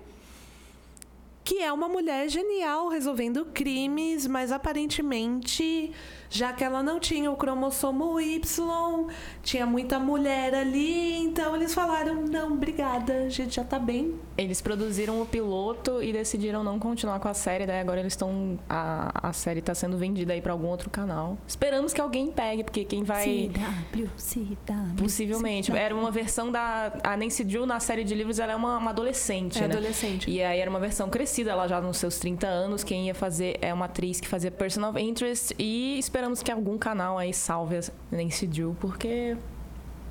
que 1.43 1.59
é 1.59 1.73
uma 1.73 1.89
mulher 1.89 2.29
genial 2.29 2.89
resolvendo 2.89 3.47
crimes, 3.47 4.29
mas 4.29 4.53
aparentemente, 4.53 5.91
já 6.31 6.53
que 6.53 6.63
ela 6.65 6.83
não 6.83 6.99
tinha 7.01 7.31
o 7.31 7.37
cromossomo 7.37 8.21
Y, 8.21 9.07
tinha 9.43 9.67
muita 9.67 9.99
mulher 9.99 10.55
ali, 10.55 11.17
então 11.19 11.55
eles 11.55 11.75
falaram: 11.75 12.23
"Não, 12.25 12.53
obrigada, 12.55 13.25
a 13.25 13.29
gente 13.29 13.57
já 13.57 13.65
tá 13.65 13.79
bem". 13.79 14.15
Eles 14.37 14.61
produziram 14.61 15.21
o 15.23 15.27
piloto 15.27 16.03
e 16.03 16.13
decidiram 16.13 16.63
não 16.63 16.79
continuar 16.79 17.19
com 17.21 17.29
a 17.29 17.35
série, 17.35 17.67
daí 17.67 17.81
agora 17.81 18.01
eles 18.01 18.13
estão. 18.13 18.59
A, 18.69 19.29
a 19.29 19.33
série 19.33 19.63
tá 19.63 19.75
sendo 19.75 19.97
vendida 19.97 20.33
aí 20.33 20.41
pra 20.43 20.53
algum 20.53 20.67
outro 20.67 20.91
canal. 20.91 21.39
Esperamos 21.47 21.93
que 21.93 22.01
alguém 22.01 22.31
pegue, 22.31 22.63
porque 22.65 22.85
quem 22.85 23.03
vai. 23.03 23.51
CW, 23.93 24.09
CW. 24.17 24.97
Possivelmente. 24.99 25.73
Era 25.73 25.95
uma 25.95 26.11
versão 26.11 26.51
da. 26.51 26.93
A 27.03 27.17
Nancy 27.17 27.45
Drew 27.45 27.65
na 27.67 27.81
série 27.81 28.05
de 28.05 28.15
livros, 28.15 28.39
ela 28.39 28.53
é 28.53 28.57
uma, 28.57 28.79
uma 28.79 28.91
adolescente, 28.91 29.59
É 29.59 29.67
né? 29.69 29.75
adolescente. 29.75 30.31
E 30.31 30.43
aí 30.43 30.59
era 30.61 30.69
uma 30.71 30.81
versão 30.81 31.09
crescida, 31.09 31.51
ela 31.53 31.67
já 31.67 31.81
nos 31.81 31.97
seus 31.97 32.19
30 32.19 32.47
anos. 32.47 32.85
Quem 32.85 33.07
ia 33.07 33.15
fazer 33.15 33.57
é 33.63 33.73
uma 33.73 33.87
atriz 33.87 34.21
que 34.21 34.29
fazia 34.29 34.51
Person 34.51 34.89
of 34.89 35.01
Interest. 35.01 35.55
E 35.59 35.99
esperamos 36.17 36.43
que 36.43 36.51
algum 36.51 36.79
canal 36.79 37.19
aí 37.19 37.35
salve 37.35 37.77
a 37.77 37.83
Nancy 38.11 38.47
Drew, 38.47 38.75
porque 38.81 39.37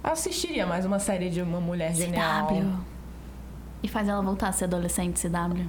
assistiria 0.04 0.64
mais 0.68 0.86
uma 0.86 1.00
série 1.00 1.32
de 1.32 1.42
uma 1.42 1.60
mulher 1.60 1.96
genial. 1.96 2.46
CW. 2.48 2.78
E 3.82 3.88
faz 3.88 4.08
ela 4.08 4.22
voltar 4.22 4.50
a 4.50 4.52
ser 4.52 4.66
adolescente, 4.66 5.20
CW. 5.20 5.68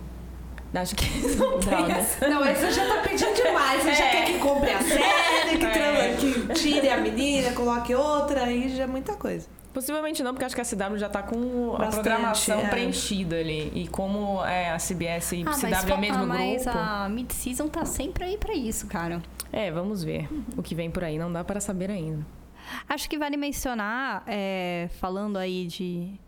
Acho 0.74 0.94
que 0.94 1.06
não 1.38 1.58
tem 1.58 1.70
Droga. 1.70 1.92
essa. 1.94 2.28
Não, 2.28 2.42
aí 2.42 2.54
você 2.54 2.70
já 2.70 2.86
tá 2.86 3.00
pedindo 3.00 3.34
demais. 3.34 3.82
Você 3.82 3.94
já 3.94 4.04
É. 4.04 4.10
quer 4.10 4.24
que 4.26 4.38
compre 4.38 4.70
a 4.72 4.82
série, 4.82 5.56
que, 5.56 5.64
É. 5.64 6.16
que 6.18 6.48
tire 6.52 6.90
a 6.90 6.98
menina, 6.98 7.52
coloque 7.52 7.94
outra, 7.94 8.44
aí 8.44 8.68
já 8.76 8.82
é 8.82 8.86
muita 8.86 9.14
coisa. 9.14 9.48
Possivelmente 9.76 10.22
não, 10.22 10.32
porque 10.32 10.46
acho 10.46 10.54
que 10.54 10.60
a 10.62 10.64
CW 10.64 10.96
já 10.96 11.06
tá 11.06 11.22
com 11.22 11.74
a 11.74 11.78
Bastante, 11.80 12.02
programação 12.02 12.60
é. 12.60 12.68
preenchida 12.70 13.36
ali. 13.36 13.70
E 13.74 13.86
como 13.86 14.42
é, 14.42 14.70
a 14.70 14.78
CBS 14.78 15.32
e 15.32 15.44
Ah, 15.46 15.52
CW 15.52 15.68
mas, 15.70 15.84
é 15.90 15.94
o 15.94 15.98
mesmo 15.98 16.22
ah, 16.22 16.26
mas 16.26 16.62
grupo. 16.62 16.78
a 16.78 17.08
mid-season 17.10 17.68
tá 17.68 17.84
sempre 17.84 18.24
aí 18.24 18.38
pra 18.38 18.54
isso, 18.54 18.86
cara. 18.86 19.22
É, 19.52 19.70
vamos 19.70 20.02
ver 20.02 20.30
o 20.56 20.62
que 20.62 20.74
vem 20.74 20.90
por 20.90 21.04
aí. 21.04 21.18
Não 21.18 21.30
dá 21.30 21.44
para 21.44 21.60
saber 21.60 21.90
ainda. 21.90 22.26
Acho 22.88 23.06
que 23.06 23.18
vale 23.18 23.36
mencionar, 23.36 24.22
é, 24.26 24.88
falando 24.98 25.36
aí 25.36 25.66
de 25.66 26.18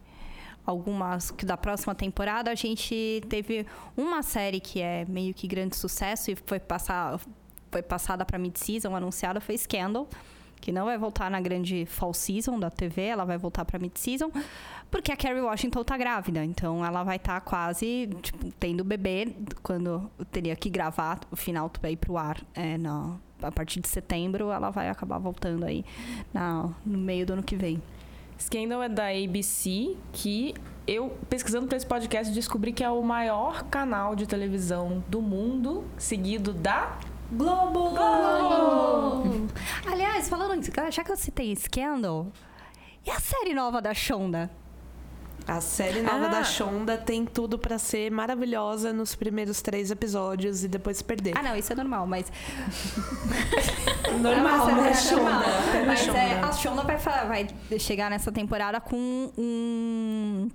algumas 0.67 1.31
que 1.31 1.47
da 1.47 1.57
próxima 1.57 1.95
temporada, 1.95 2.51
a 2.51 2.55
gente 2.55 3.23
teve 3.31 3.65
uma 3.97 4.23
série 4.23 4.61
que 4.61 4.83
é 4.83 5.07
meio 5.07 5.33
que 5.33 5.49
grande 5.49 5.75
sucesso 5.75 6.31
e 6.31 6.37
foi 6.45 6.61
passar 6.61 7.19
foi 7.71 7.81
passada 7.81 8.27
para 8.27 8.39
mid-season, 8.39 8.95
anunciada 8.95 9.41
foi 9.41 9.57
Scandal, 9.57 10.07
que 10.61 10.73
não 10.73 10.85
vai 10.87 10.99
voltar 10.99 11.31
na 11.31 11.40
grande 11.40 11.87
fall 11.87 12.12
season 12.14 12.59
da 12.59 12.71
TV, 12.71 13.03
ela 13.03 13.25
vai 13.25 13.38
voltar 13.38 13.64
para 13.64 13.79
mid-season, 13.79 14.31
porque 14.90 15.12
a 15.12 15.16
Kerry 15.16 15.40
Washington 15.40 15.85
tá 15.85 15.97
grávida, 15.97 16.44
então 16.44 16.85
ela 16.85 17.03
vai 17.05 17.16
estar 17.16 17.40
quase 17.42 18.09
tipo, 18.23 18.51
tendo 18.59 18.83
bebê 18.85 19.35
quando 19.62 20.11
teria 20.31 20.55
que 20.57 20.68
gravar 20.68 21.21
o 21.31 21.37
final 21.37 21.68
para 21.71 21.90
ir 21.90 21.97
pro 21.97 22.16
ar 22.16 22.38
é, 22.55 22.77
na, 22.79 23.16
a 23.42 23.53
partir 23.53 23.81
de 23.81 23.88
setembro, 23.88 24.51
ela 24.51 24.71
vai 24.71 24.88
acabar 24.88 25.18
voltando 25.18 25.64
aí 25.64 25.85
na- 26.33 26.71
no 26.85 26.99
meio 26.99 27.25
do 27.27 27.35
ano 27.35 27.42
que 27.42 27.57
vem. 27.57 27.81
Scandal 28.40 28.83
é 28.83 28.88
da 28.88 29.09
ABC, 29.09 29.97
que 30.12 30.55
eu, 30.87 31.11
pesquisando 31.29 31.66
para 31.66 31.77
esse 31.77 31.85
podcast, 31.87 32.33
descobri 32.33 32.73
que 32.73 32.85
é 32.85 32.88
o 32.90 33.03
maior 33.03 33.64
canal 33.64 34.14
de 34.14 34.27
televisão 34.27 35.03
do 35.09 35.21
mundo, 35.21 35.85
seguido 35.99 36.53
da 36.53 36.97
Globo! 37.31 37.95
Aliás, 39.87 40.29
falando 40.29 40.55
nisso, 40.55 40.71
já 40.91 41.05
que 41.05 41.12
eu 41.12 41.17
citei 41.17 41.55
Scandal, 41.55 42.29
e 43.07 43.11
a 43.11 43.21
série 43.21 43.55
nova 43.55 43.81
da 43.83 43.93
Shonda? 43.95 44.51
A 45.47 45.61
série 45.62 46.03
nova 46.03 46.27
Ah. 46.27 46.29
da 46.29 46.45
Shonda 46.45 46.99
tem 46.99 47.25
tudo 47.25 47.59
pra 47.59 47.79
ser 47.79 48.11
maravilhosa 48.11 48.93
nos 48.93 49.14
primeiros 49.14 49.62
três 49.62 49.91
episódios 49.91 50.62
e 50.62 50.69
depois 50.69 50.99
se 50.99 51.05
perder. 51.05 51.33
Ah, 51.38 51.43
não, 51.43 51.57
isso 51.57 51.73
é 51.73 51.77
normal, 51.77 52.07
mas. 52.07 52.31
normal, 54.21 54.69
é 54.69 54.75
né. 54.75 54.95
Shonda? 54.95 55.45
Mas 55.87 56.01
Shonda. 56.01 56.19
é, 56.19 56.41
a 56.41 56.53
Shonda 56.53 56.83
vai, 56.83 56.97
vai 57.69 57.79
chegar 57.79 58.11
nessa 58.11 58.31
temporada 58.31 58.79
com 58.81 59.31
um. 59.38 60.51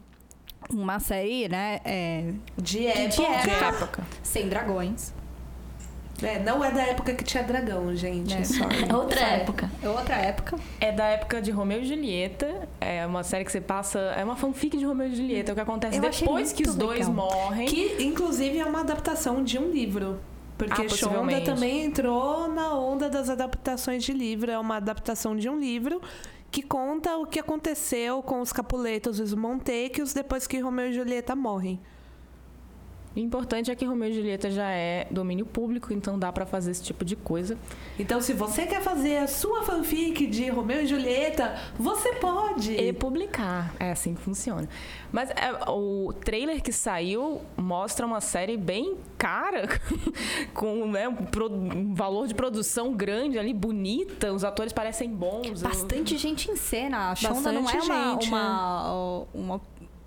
Uma 0.70 1.00
série, 1.00 1.50
né? 1.50 1.82
é, 1.84 2.34
De 2.58 2.86
época. 2.88 3.08
de 3.10 3.50
época. 3.50 4.04
sem 4.22 4.48
dragões. 4.48 5.14
É, 6.24 6.40
não 6.40 6.64
é 6.64 6.72
da 6.72 6.82
época 6.84 7.14
que 7.14 7.24
tinha 7.24 7.44
dragão, 7.44 7.96
gente. 7.96 8.34
É. 8.34 8.44
Sorry. 8.44 8.90
É 8.90 8.96
outra 8.96 9.20
É. 9.20 9.36
época. 9.42 9.70
É 9.82 9.90
outra 9.90 10.16
época. 10.16 10.58
É 10.80 10.92
da 10.92 11.06
época 11.06 11.42
de 11.42 11.52
Romeu 11.52 11.82
e 11.82 11.86
Julieta. 11.86 12.68
É 12.80 13.06
uma 13.06 13.24
série 13.24 13.44
que 13.46 13.52
você 13.52 13.62
passa. 13.62 14.00
É 14.18 14.24
uma 14.24 14.36
fanfic 14.36 14.78
de 14.78 14.86
Romeu 14.86 15.08
e 15.08 15.16
Julieta. 15.16 15.52
O 15.52 15.56
que 15.56 15.62
acontece 15.62 15.98
Eu 15.98 16.02
depois 16.02 16.54
que 16.54 16.64
os 16.64 16.76
dois 16.76 17.08
legal. 17.08 17.14
morrem. 17.14 17.68
Que, 17.68 18.04
inclusive, 18.04 18.58
é 18.60 18.66
uma 18.66 18.80
adaptação 18.82 19.44
de 19.44 19.58
um 19.60 19.70
livro. 19.70 20.20
Porque 20.58 20.84
Ah, 20.84 20.90
Shonda 20.90 21.42
também 21.42 21.84
entrou 21.84 22.48
na 22.48 22.74
onda 22.78 23.10
das 23.10 23.30
adaptações 23.30 24.04
de 24.04 24.14
livro. 24.14 24.50
É 24.52 24.58
uma 24.58 24.78
adaptação 24.78 25.36
de 25.36 25.50
um 25.50 25.60
livro 25.60 26.00
que 26.52 26.62
conta 26.62 27.18
o 27.18 27.26
que 27.26 27.40
aconteceu 27.40 28.22
com 28.22 28.40
os 28.40 28.54
Capuletos 28.54 29.18
e 29.20 29.24
os 29.24 29.34
Montecchios 29.34 30.14
depois 30.14 30.46
que 30.46 30.60
Romeu 30.60 30.88
e 30.90 30.94
Julieta 30.94 31.36
morrem. 31.36 31.80
O 33.16 33.20
importante 33.20 33.70
é 33.70 33.76
que 33.76 33.86
Romeu 33.86 34.10
e 34.10 34.14
Julieta 34.14 34.50
já 34.50 34.70
é 34.72 35.06
domínio 35.12 35.46
público, 35.46 35.94
então 35.94 36.18
dá 36.18 36.32
pra 36.32 36.46
fazer 36.46 36.72
esse 36.72 36.82
tipo 36.84 37.06
de 37.06 37.16
coisa. 37.16 37.58
Então, 38.00 38.20
se 38.22 38.34
você 38.34 38.66
quer 38.66 38.82
fazer 38.82 39.18
a 39.18 39.28
sua 39.28 39.62
fanfic 39.64 40.26
de 40.26 40.50
Romeu 40.50 40.82
e 40.82 40.88
Julieta, 40.88 41.56
você 41.78 42.14
pode. 42.16 42.74
E 42.74 42.92
publicar. 42.94 43.74
É 43.80 43.92
assim 43.92 44.16
que 44.16 44.22
funciona. 44.22 44.68
Mas 45.12 45.30
é, 45.30 45.54
o 45.70 46.12
trailer 46.26 46.62
que 46.64 46.72
saiu 46.72 47.42
mostra 47.56 48.04
uma 48.06 48.20
série 48.20 48.58
bem 48.58 48.96
cara, 49.18 49.68
com 50.54 50.88
né, 50.88 51.08
um, 51.08 51.16
pro- 51.16 51.52
um 51.52 51.94
valor 51.94 52.28
de 52.28 52.34
produção 52.34 52.94
grande 52.94 53.38
ali, 53.38 53.54
bonita, 53.54 54.34
os 54.34 54.44
atores 54.44 54.74
parecem 54.74 55.10
bons. 55.10 55.62
eu- 55.62 55.70
Bastante 55.70 56.18
gente 56.18 56.50
em 56.50 56.56
cena. 56.56 57.12
A 57.12 57.16
Shonda 57.16 57.52
não 57.52 57.62
é 57.70 57.74
Bastante 57.74 57.86
uma, 57.92 58.12
gente, 58.14 58.28
uma, 58.30 59.26
uma 59.34 59.62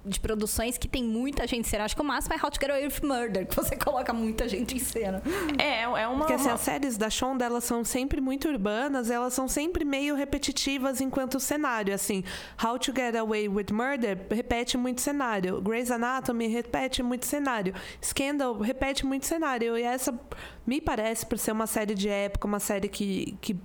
de 0.07 0.21
produções 0.21 0.79
que 0.79 0.89
tem 0.89 1.03
muita 1.05 1.47
gente 1.47 1.61
em 1.61 1.63
cena. 1.63 1.85
Acho 1.85 1.97
que 1.97 2.03
o 2.03 2.05
máximo 2.05 2.35
é 2.35 2.37
How 2.43 2.51
to 2.51 2.59
Get 2.61 2.71
Away 2.71 2.87
with 2.87 3.01
Murder, 3.03 3.47
que 3.47 3.55
você 3.57 3.75
coloca 3.77 4.13
muita 4.13 4.49
gente 4.49 4.77
em 4.77 4.79
cena. 4.79 5.23
É, 5.59 5.83
é 5.83 6.09
uma. 6.09 6.19
Porque 6.19 6.33
assim, 6.35 6.45
uma- 6.45 6.55
as 6.55 6.61
séries 6.61 6.97
da 6.97 7.11
Shonda, 7.11 7.45
elas 7.45 7.65
são 7.65 7.85
sempre 7.85 8.21
muito 8.21 8.49
urbanas, 8.49 9.11
elas 9.11 9.35
são 9.35 9.49
sempre 9.49 9.85
meio 9.85 10.15
repetitivas 10.15 11.01
enquanto 11.01 11.41
cenário, 11.41 11.95
assim. 11.95 12.23
How 12.63 12.79
to 12.79 12.93
Get 12.95 13.17
Away 13.17 13.49
with 13.49 13.67
Murder 13.73 14.19
repete 14.31 14.77
muito 14.77 15.01
cenário. 15.01 15.61
Grey's 15.61 15.91
Anatomy 15.91 16.47
repete 16.47 17.03
muito 17.03 17.27
cenário. 17.27 17.75
Scandal 18.03 18.59
repete 18.59 19.05
muito 19.05 19.27
cenário. 19.27 19.77
E 19.77 19.83
essa, 19.83 20.19
me 20.67 20.81
parece, 20.81 21.27
por 21.27 21.39
ser 21.39 21.53
uma 21.53 21.67
série 21.67 21.95
de 21.95 22.09
época, 22.09 22.47
uma 22.47 22.61
série 22.61 22.89
que... 22.89 23.37
que 23.41 23.57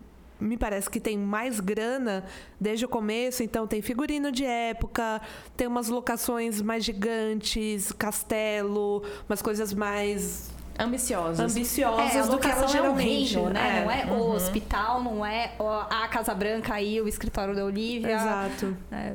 me 0.41 0.57
parece 0.57 0.89
que 0.89 0.99
tem 0.99 1.17
mais 1.17 1.59
grana 1.59 2.23
desde 2.59 2.83
o 2.83 2.89
começo, 2.89 3.43
então 3.43 3.65
tem 3.67 3.81
figurino 3.81 4.31
de 4.31 4.43
época, 4.43 5.21
tem 5.55 5.67
umas 5.67 5.87
locações 5.87 6.61
mais 6.61 6.83
gigantes, 6.83 7.91
castelo, 7.91 9.03
umas 9.29 9.41
coisas 9.41 9.71
mais 9.73 10.49
ambiciosas. 10.79 11.39
ambiciosas 11.39 12.15
É, 12.15 12.19
a 12.19 12.25
do 12.25 12.37
que 12.39 12.47
ela 12.47 12.55
locação 12.61 12.63
é 12.63 12.65
um 12.65 12.69
geralmente 12.97 13.33
reino, 13.35 13.49
né? 13.51 13.79
é. 13.79 13.83
Não 13.83 13.91
é 13.91 14.05
o 14.19 14.31
hospital, 14.31 15.03
não 15.03 15.25
é 15.25 15.51
o- 15.59 15.63
a 15.67 16.07
Casa 16.07 16.33
Branca 16.33 16.81
e 16.81 16.99
o 16.99 17.07
escritório 17.07 17.55
da 17.55 17.63
Olivia. 17.63 18.11
Exato. 18.13 18.75
É. 18.91 19.13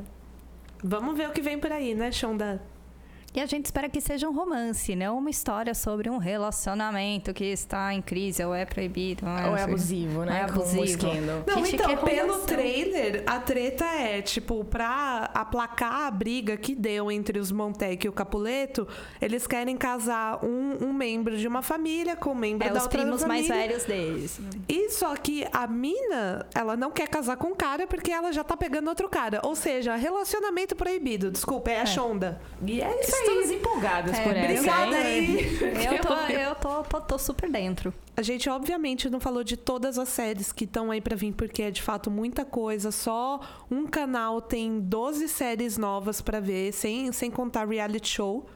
Vamos 0.83 1.17
ver 1.17 1.27
o 1.27 1.31
que 1.31 1.41
vem 1.41 1.59
por 1.59 1.71
aí, 1.71 1.93
né, 1.93 2.11
Shonda? 2.11 2.61
E 3.37 3.39
a 3.39 3.45
gente 3.45 3.65
espera 3.65 3.87
que 3.87 4.01
seja 4.01 4.27
um 4.27 4.33
romance, 4.33 4.95
não 4.95 5.19
uma 5.19 5.29
história 5.29 5.75
sobre 5.75 6.09
um 6.09 6.17
relacionamento 6.17 7.35
que 7.35 7.45
está 7.45 7.93
em 7.93 8.01
crise 8.01 8.43
ou 8.43 8.51
é 8.51 8.65
proibido. 8.65 9.27
Ou 9.27 9.55
é 9.55 9.61
abusivo, 9.61 10.23
né? 10.23 10.39
É 10.39 10.43
abusivo. 10.45 11.05
Não, 11.45 11.63
Gente, 11.63 11.75
então, 11.75 11.97
pelo 11.97 12.39
trailer, 12.39 13.21
a 13.27 13.39
treta 13.39 13.85
é, 13.85 14.23
tipo, 14.23 14.65
pra 14.65 15.29
aplacar 15.35 16.07
a 16.07 16.09
briga 16.09 16.57
que 16.57 16.73
deu 16.73 17.11
entre 17.11 17.37
os 17.37 17.51
Montec 17.51 18.07
e 18.07 18.09
o 18.09 18.11
Capuleto, 18.11 18.87
eles 19.21 19.45
querem 19.45 19.77
casar 19.77 20.43
um, 20.43 20.87
um 20.87 20.91
membro 20.91 21.37
de 21.37 21.47
uma 21.47 21.61
família 21.61 22.15
com 22.15 22.31
um 22.31 22.35
membro 22.35 22.67
É 22.67 22.71
da 22.71 22.77
os 22.79 22.83
outra 22.85 23.01
primos 23.03 23.23
mais 23.23 23.45
família. 23.45 23.67
velhos 23.67 23.83
deles. 23.83 24.41
E 24.67 24.89
só 24.89 25.15
que 25.15 25.45
a 25.53 25.67
mina, 25.67 26.43
ela 26.55 26.75
não 26.75 26.89
quer 26.89 27.07
casar 27.07 27.37
com 27.37 27.49
o 27.49 27.55
cara 27.55 27.85
porque 27.85 28.11
ela 28.11 28.31
já 28.31 28.43
tá 28.43 28.57
pegando 28.57 28.87
outro 28.87 29.07
cara. 29.07 29.41
Ou 29.43 29.55
seja, 29.55 29.95
relacionamento 29.95 30.75
proibido. 30.75 31.29
Desculpa, 31.29 31.69
é 31.69 31.81
a 31.81 31.85
Shonda. 31.85 32.41
E 32.65 32.81
é 32.81 32.99
isso 32.99 33.26
Estamos 33.26 33.26
aí. 33.31 33.55
empolgadas 33.55 34.17
É, 34.17 34.23
por 34.23 34.35
essa. 34.35 34.53
Obrigada 34.53 34.95
aí. 34.95 35.57
Eu 35.87 36.01
tô, 36.01 36.13
eu 36.13 36.55
tô, 36.55 36.83
tô, 36.83 37.01
tô 37.01 37.17
super 37.17 37.49
dentro. 37.49 37.93
A 38.15 38.21
gente, 38.21 38.49
obviamente, 38.49 39.09
não 39.09 39.19
falou 39.19 39.43
de 39.43 39.55
todas 39.55 39.97
as 39.97 40.09
séries 40.09 40.51
que 40.51 40.63
estão 40.63 40.91
aí 40.91 40.99
pra 40.99 41.15
vir, 41.15 41.33
porque 41.33 41.63
é 41.63 41.71
de 41.71 41.81
fato 41.81 42.09
muita 42.09 42.43
coisa. 42.43 42.91
Só 42.91 43.39
um 43.69 43.85
canal 43.85 44.41
tem 44.41 44.79
12 44.79 45.27
séries 45.27 45.77
novas 45.77 46.21
pra 46.21 46.39
ver, 46.39 46.71
sem, 46.73 47.11
sem 47.11 47.29
contar 47.29 47.67
reality 47.67 48.09
show, 48.09 48.47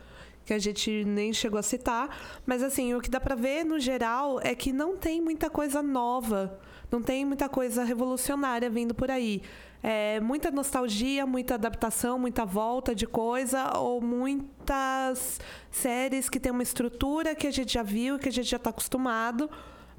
que 0.45 0.53
a 0.53 0.59
gente 0.59 1.05
nem 1.05 1.31
chegou 1.31 1.59
a 1.59 1.63
citar. 1.63 2.09
Mas, 2.45 2.63
assim, 2.63 2.93
o 2.93 3.01
que 3.01 3.09
dá 3.09 3.19
pra 3.19 3.35
ver, 3.35 3.63
no 3.63 3.79
geral, 3.79 4.39
é 4.41 4.55
que 4.55 4.73
não 4.73 4.97
tem 4.97 5.21
muita 5.21 5.49
coisa 5.49 5.81
nova. 5.81 6.59
Não 6.91 7.01
tem 7.01 7.23
muita 7.23 7.47
coisa 7.47 7.85
revolucionária 7.85 8.69
vindo 8.69 8.93
por 8.93 9.09
aí. 9.09 9.41
É 9.81 10.19
muita 10.19 10.51
nostalgia, 10.51 11.25
muita 11.25 11.55
adaptação, 11.55 12.19
muita 12.19 12.45
volta 12.45 12.93
de 12.93 13.07
coisa, 13.07 13.77
ou 13.77 14.01
muitas 14.01 15.39
séries 15.71 16.29
que 16.29 16.39
tem 16.39 16.51
uma 16.51 16.61
estrutura 16.61 17.33
que 17.33 17.47
a 17.47 17.51
gente 17.51 17.73
já 17.73 17.81
viu, 17.81 18.19
que 18.19 18.27
a 18.27 18.31
gente 18.31 18.49
já 18.49 18.57
está 18.57 18.69
acostumado. 18.69 19.49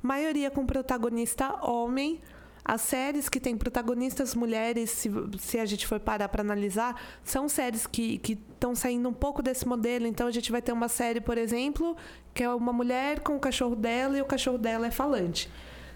Maioria 0.03 0.51
com 0.51 0.67
protagonista 0.67 1.67
homem. 1.67 2.21
As 2.65 2.83
séries 2.83 3.29
que 3.29 3.41
têm 3.41 3.57
protagonistas 3.57 4.37
mulheres, 4.37 4.91
se, 4.91 5.11
se 5.39 5.59
a 5.59 5.65
gente 5.65 5.85
for 5.85 5.99
parar 5.99 6.29
para 6.29 6.43
analisar, 6.43 6.95
são 7.25 7.49
séries 7.49 7.89
que 7.89 8.21
estão 8.25 8.73
saindo 8.73 9.09
um 9.09 9.13
pouco 9.13 9.43
desse 9.43 9.67
modelo. 9.67 10.07
Então 10.07 10.29
a 10.29 10.31
gente 10.31 10.53
vai 10.53 10.63
ter 10.63 10.71
uma 10.73 10.89
série, 10.89 11.21
por 11.21 11.37
exemplo, 11.39 11.97
que 12.33 12.45
é 12.45 12.49
uma 12.49 12.73
mulher 12.73 13.19
com 13.21 13.35
o 13.35 13.41
cachorro 13.41 13.75
dela 13.75 14.17
e 14.17 14.23
o 14.23 14.27
cachorro 14.27 14.59
dela 14.59 14.87
é 14.87 14.91
falante. 14.93 15.51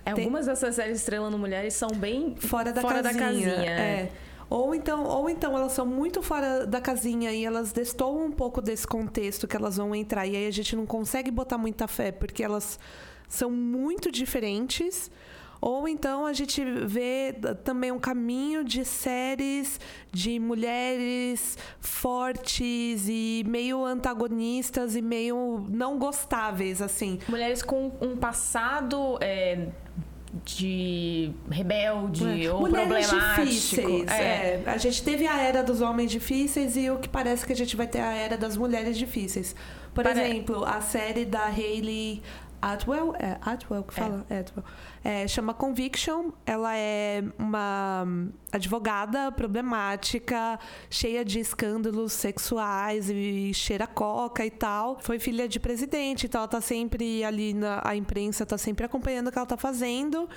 É, 0.06 0.12
Tem- 0.14 0.24
Algumas 0.24 0.46
dessas 0.46 0.74
séries 0.76 0.98
estrelando 0.98 1.36
mulheres 1.36 1.74
são 1.74 1.88
bem 1.90 2.34
fora 2.38 2.72
da 2.72 2.80
fora 2.80 3.02
casinha. 3.02 3.18
da 3.18 3.26
casinha. 3.26 3.70
é. 3.70 4.08
Ou 4.48 4.72
então, 4.76 5.02
ou 5.04 5.28
então 5.28 5.56
elas 5.58 5.72
são 5.72 5.84
muito 5.84 6.22
fora 6.22 6.64
da 6.64 6.80
casinha 6.80 7.32
e 7.32 7.44
elas 7.44 7.72
destoam 7.72 8.26
um 8.26 8.30
pouco 8.30 8.62
desse 8.62 8.86
contexto 8.86 9.48
que 9.48 9.56
elas 9.56 9.76
vão 9.76 9.92
entrar. 9.92 10.24
E 10.24 10.36
aí 10.36 10.46
a 10.46 10.50
gente 10.52 10.76
não 10.76 10.86
consegue 10.86 11.32
botar 11.32 11.58
muita 11.58 11.88
fé, 11.88 12.12
porque 12.12 12.44
elas 12.44 12.78
são 13.28 13.50
muito 13.50 14.08
diferentes. 14.12 15.10
Ou 15.60 15.88
então 15.88 16.26
a 16.26 16.32
gente 16.32 16.62
vê 16.64 17.34
também 17.64 17.90
um 17.90 17.98
caminho 17.98 18.64
de 18.64 18.84
séries 18.84 19.80
de 20.12 20.38
mulheres 20.38 21.56
fortes 21.80 23.08
e 23.08 23.44
meio 23.46 23.84
antagonistas 23.84 24.96
e 24.96 25.02
meio 25.02 25.66
não 25.68 25.98
gostáveis, 25.98 26.80
assim. 26.82 27.18
Mulheres 27.28 27.62
com 27.62 27.92
um 28.00 28.16
passado 28.16 29.18
é, 29.20 29.68
de 30.44 31.32
rebelde 31.50 32.48
ou 32.48 32.60
Mulheres 32.60 33.10
difíceis. 33.10 34.08
É. 34.10 34.22
é. 34.22 34.62
A 34.66 34.76
gente 34.76 35.02
teve 35.02 35.26
a 35.26 35.40
era 35.40 35.62
dos 35.62 35.80
homens 35.80 36.10
difíceis 36.10 36.76
e 36.76 36.90
o 36.90 36.98
que 36.98 37.08
parece 37.08 37.46
que 37.46 37.52
a 37.52 37.56
gente 37.56 37.76
vai 37.76 37.86
ter 37.86 38.00
a 38.00 38.12
era 38.12 38.36
das 38.36 38.56
mulheres 38.56 38.96
difíceis. 38.98 39.54
Por 39.94 40.04
exemplo, 40.04 40.62
a 40.64 40.80
série 40.82 41.24
da 41.24 41.46
Hayley 41.46 42.22
Atwell, 42.60 43.14
é 43.16 43.38
Atwell 43.40 43.82
que 43.82 43.94
fala? 43.94 44.24
É. 44.28 44.40
Atwell. 44.40 44.64
É, 45.04 45.28
chama 45.28 45.54
Conviction. 45.54 46.30
Ela 46.44 46.76
é 46.76 47.22
uma 47.38 48.04
hum, 48.06 48.30
advogada 48.52 49.30
problemática, 49.32 50.58
cheia 50.90 51.24
de 51.24 51.38
escândalos 51.40 52.12
sexuais 52.12 53.08
e 53.10 53.52
cheira 53.54 53.86
coca 53.86 54.44
e 54.44 54.50
tal. 54.50 54.98
Foi 55.00 55.18
filha 55.18 55.48
de 55.48 55.60
presidente, 55.60 56.26
então 56.26 56.40
ela 56.40 56.48
tá 56.48 56.60
sempre 56.60 57.24
ali 57.24 57.54
na 57.54 57.80
a 57.84 57.94
imprensa 57.94 58.44
tá 58.44 58.58
sempre 58.58 58.84
acompanhando 58.84 59.28
o 59.28 59.32
que 59.32 59.38
ela 59.38 59.46
tá 59.46 59.56
fazendo. 59.56 60.28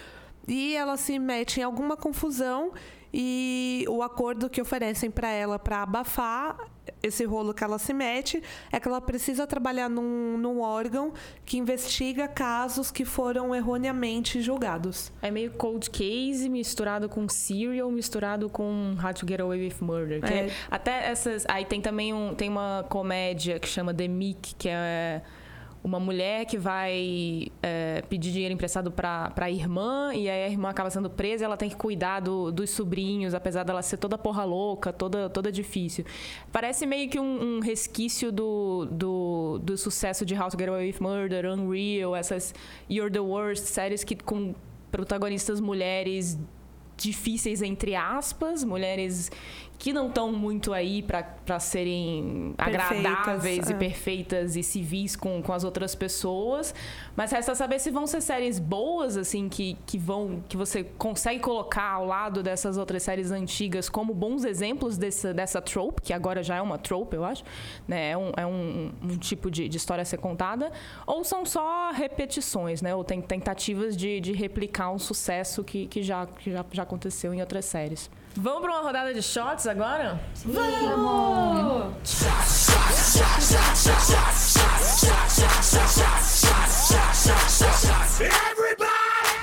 E 0.47 0.75
ela 0.75 0.97
se 0.97 1.19
mete 1.19 1.59
em 1.59 1.63
alguma 1.63 1.95
confusão 1.95 2.71
e 3.13 3.85
o 3.87 4.01
acordo 4.03 4.49
que 4.49 4.61
oferecem 4.61 5.09
para 5.09 5.29
ela 5.29 5.57
para 5.57 5.83
abafar 5.83 6.57
esse 7.01 7.23
rolo 7.23 7.53
que 7.53 7.63
ela 7.63 7.77
se 7.77 7.93
mete 7.93 8.41
é 8.71 8.79
que 8.79 8.87
ela 8.87 8.99
precisa 8.99 9.45
trabalhar 9.47 9.89
num, 9.89 10.37
num 10.37 10.61
órgão 10.61 11.13
que 11.45 11.57
investiga 11.57 12.27
casos 12.27 12.91
que 12.91 13.05
foram 13.05 13.55
erroneamente 13.55 14.41
julgados. 14.41 15.11
É 15.21 15.31
meio 15.31 15.51
cold 15.51 15.89
case 15.89 16.49
misturado 16.49 17.07
com 17.07 17.27
serial, 17.29 17.91
misturado 17.91 18.49
com 18.49 18.95
How 19.03 19.13
to 19.13 19.27
Get 19.27 19.39
Away 19.39 19.67
with 19.67 19.75
Murder. 19.81 20.23
É. 20.23 20.47
é- 20.47 20.51
até 20.69 21.09
essas. 21.09 21.45
Aí 21.47 21.65
tem 21.65 21.81
também 21.81 22.13
um, 22.13 22.33
tem 22.33 22.49
uma 22.49 22.85
comédia 22.89 23.59
que 23.59 23.67
chama 23.67 23.93
The 23.93 24.07
Meek, 24.07 24.55
que 24.55 24.69
é 24.69 25.21
uma 25.81 25.99
mulher 25.99 26.45
que 26.45 26.57
vai 26.57 27.47
é, 27.63 28.03
pedir 28.09 28.31
dinheiro 28.31 28.53
emprestado 28.53 28.91
pra, 28.91 29.29
pra 29.31 29.49
irmã, 29.49 30.13
e 30.13 30.29
aí 30.29 30.43
a 30.43 30.49
irmã 30.49 30.69
acaba 30.69 30.89
sendo 30.89 31.09
presa 31.09 31.43
e 31.43 31.45
ela 31.45 31.55
tem 31.55 31.69
que 31.69 31.75
cuidar 31.77 32.19
do- 32.19 32.51
dos 32.51 32.69
sobrinhos, 32.71 33.33
apesar 33.33 33.63
dela 33.63 33.81
ser 33.81 33.95
toda 33.97 34.17
porra 34.17 34.43
louca, 34.43 34.91
toda, 34.91 35.29
toda 35.29 35.49
difícil. 35.51 36.03
Parece 36.51 36.85
meio 36.85 37.09
que 37.09 37.17
um, 37.17 37.57
um 37.57 37.59
resquício 37.61 38.31
do, 38.31 38.87
do, 38.91 39.59
do 39.63 39.77
sucesso 39.77 40.25
de 40.25 40.35
How 40.35 40.49
to 40.49 40.57
Get 40.59 40.67
Away 40.67 40.87
with 40.91 40.97
Murder, 41.01 41.45
Unreal, 41.45 42.13
essas 42.15 42.53
You're 42.89 43.09
the 43.11 43.21
Worst, 43.21 43.65
séries 43.65 44.03
que 44.03 44.15
com 44.15 44.53
protagonistas 44.91 45.61
mulheres 45.61 46.37
difíceis 46.97 47.61
entre 47.61 47.95
aspas, 47.95 48.63
mulheres 48.65 49.31
que 49.79 49.93
não 49.93 50.09
estão 50.09 50.29
muito 50.29 50.73
aí 50.73 51.01
para 51.01 51.57
serem 51.57 52.53
Perfeitas, 52.57 52.91
agradáveis 52.91 53.69
e 53.69 53.73
é. 53.73 53.75
perfeitas 53.77 54.55
e 54.57 54.61
civis 54.61 55.15
com, 55.15 55.41
com 55.41 55.53
as 55.53 55.63
outras 55.63 55.95
pessoas. 55.95 56.75
Mas 57.15 57.31
resta 57.31 57.55
saber 57.55 57.79
se 57.79 57.89
vão 57.89 58.05
ser 58.05 58.19
séries 58.19 58.59
boas, 58.59 59.15
assim, 59.15 59.47
que, 59.47 59.77
que 59.85 59.97
vão. 59.97 60.43
que 60.49 60.57
você 60.57 60.83
consegue 60.83 61.39
colocar 61.39 61.93
ao 61.93 62.05
lado 62.05 62.43
dessas 62.43 62.77
outras 62.77 63.03
séries 63.03 63.31
antigas 63.31 63.87
como 63.87 64.13
bons 64.13 64.43
exemplos 64.43 64.97
dessa, 64.97 65.33
dessa 65.33 65.61
trope, 65.61 66.01
que 66.01 66.11
agora 66.11 66.43
já 66.43 66.57
é 66.57 66.61
uma 66.61 66.77
trope, 66.77 67.15
eu 67.15 67.23
acho. 67.23 67.45
Né? 67.87 68.11
É, 68.11 68.17
um, 68.17 68.31
é 68.35 68.45
um, 68.45 68.91
um 69.01 69.17
tipo 69.17 69.49
de, 69.49 69.69
de 69.69 69.77
história 69.77 70.01
a 70.01 70.05
ser 70.05 70.17
contada. 70.17 70.73
Ou 71.07 71.23
são 71.23 71.45
só 71.45 71.91
repetições, 71.93 72.81
né? 72.81 72.93
Ou 72.93 73.05
tem 73.05 73.21
tentativas 73.21 73.95
de, 73.95 74.19
de 74.19 74.33
replicar 74.33 74.91
um 74.91 74.99
sucesso 74.99 75.63
que, 75.63 75.87
que, 75.87 76.03
já, 76.03 76.25
que 76.25 76.51
já, 76.51 76.65
já 76.69 76.83
aconteceu 76.83 77.33
em 77.33 77.39
outras 77.39 77.63
séries. 77.63 78.11
Vamos 78.35 78.61
para 78.61 78.71
uma 78.71 78.81
rodada 78.81 79.13
de 79.13 79.21
shots 79.23 79.65
agora? 79.65 80.19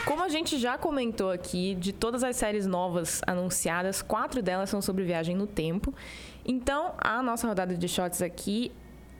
Como 0.05 0.23
a 0.23 0.29
gente 0.29 0.57
já 0.57 0.79
comentou 0.79 1.33
aqui, 1.33 1.75
de 1.75 1.93
todas 1.93 2.23
as 2.23 2.37
séries 2.37 2.65
novas 2.65 3.21
anunciadas, 3.27 4.03
quatro 4.03 4.41
delas 4.41 4.71
são 4.71 4.81
sobre 4.81 5.03
viagem 5.03 5.35
no 5.35 5.49
tempo. 5.49 5.93
Então, 6.45 6.95
a 6.99 7.21
nossa 7.23 7.49
rodada 7.49 7.77
de 7.77 7.89
shots 7.89 8.23
aqui 8.23 8.71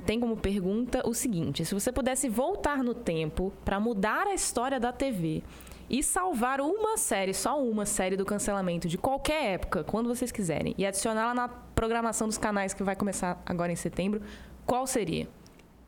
tem 0.07 0.21
como 0.21 0.37
pergunta 0.37 1.03
o 1.05 1.13
seguinte: 1.13 1.65
se 1.65 1.75
você 1.75 1.91
pudesse 1.91 2.29
voltar 2.29 2.85
no 2.85 2.95
tempo 2.95 3.53
para 3.65 3.81
mudar 3.81 4.29
a 4.29 4.35
história 4.35 4.79
da 4.79 4.93
TV 4.93 5.43
e 5.89 6.03
salvar 6.03 6.61
uma 6.61 6.97
série, 6.97 7.33
só 7.33 7.63
uma 7.63 7.87
série 7.87 8.17
do 8.17 8.25
cancelamento 8.25 8.89
de 8.89 8.99
qualquer 8.99 9.55
época, 9.55 9.85
quando 9.85 10.09
vocês 10.09 10.33
quiserem, 10.33 10.75
e 10.77 10.85
adicioná-la 10.85 11.35
na 11.35 11.49
programação 11.49 12.27
dos 12.27 12.39
canais 12.39 12.75
que 12.75 12.83
vai 12.83 12.97
começar 12.97 13.41
agora 13.47 13.71
em 13.71 13.77
setembro, 13.77 14.21
qual 14.65 14.87
seria? 14.87 15.29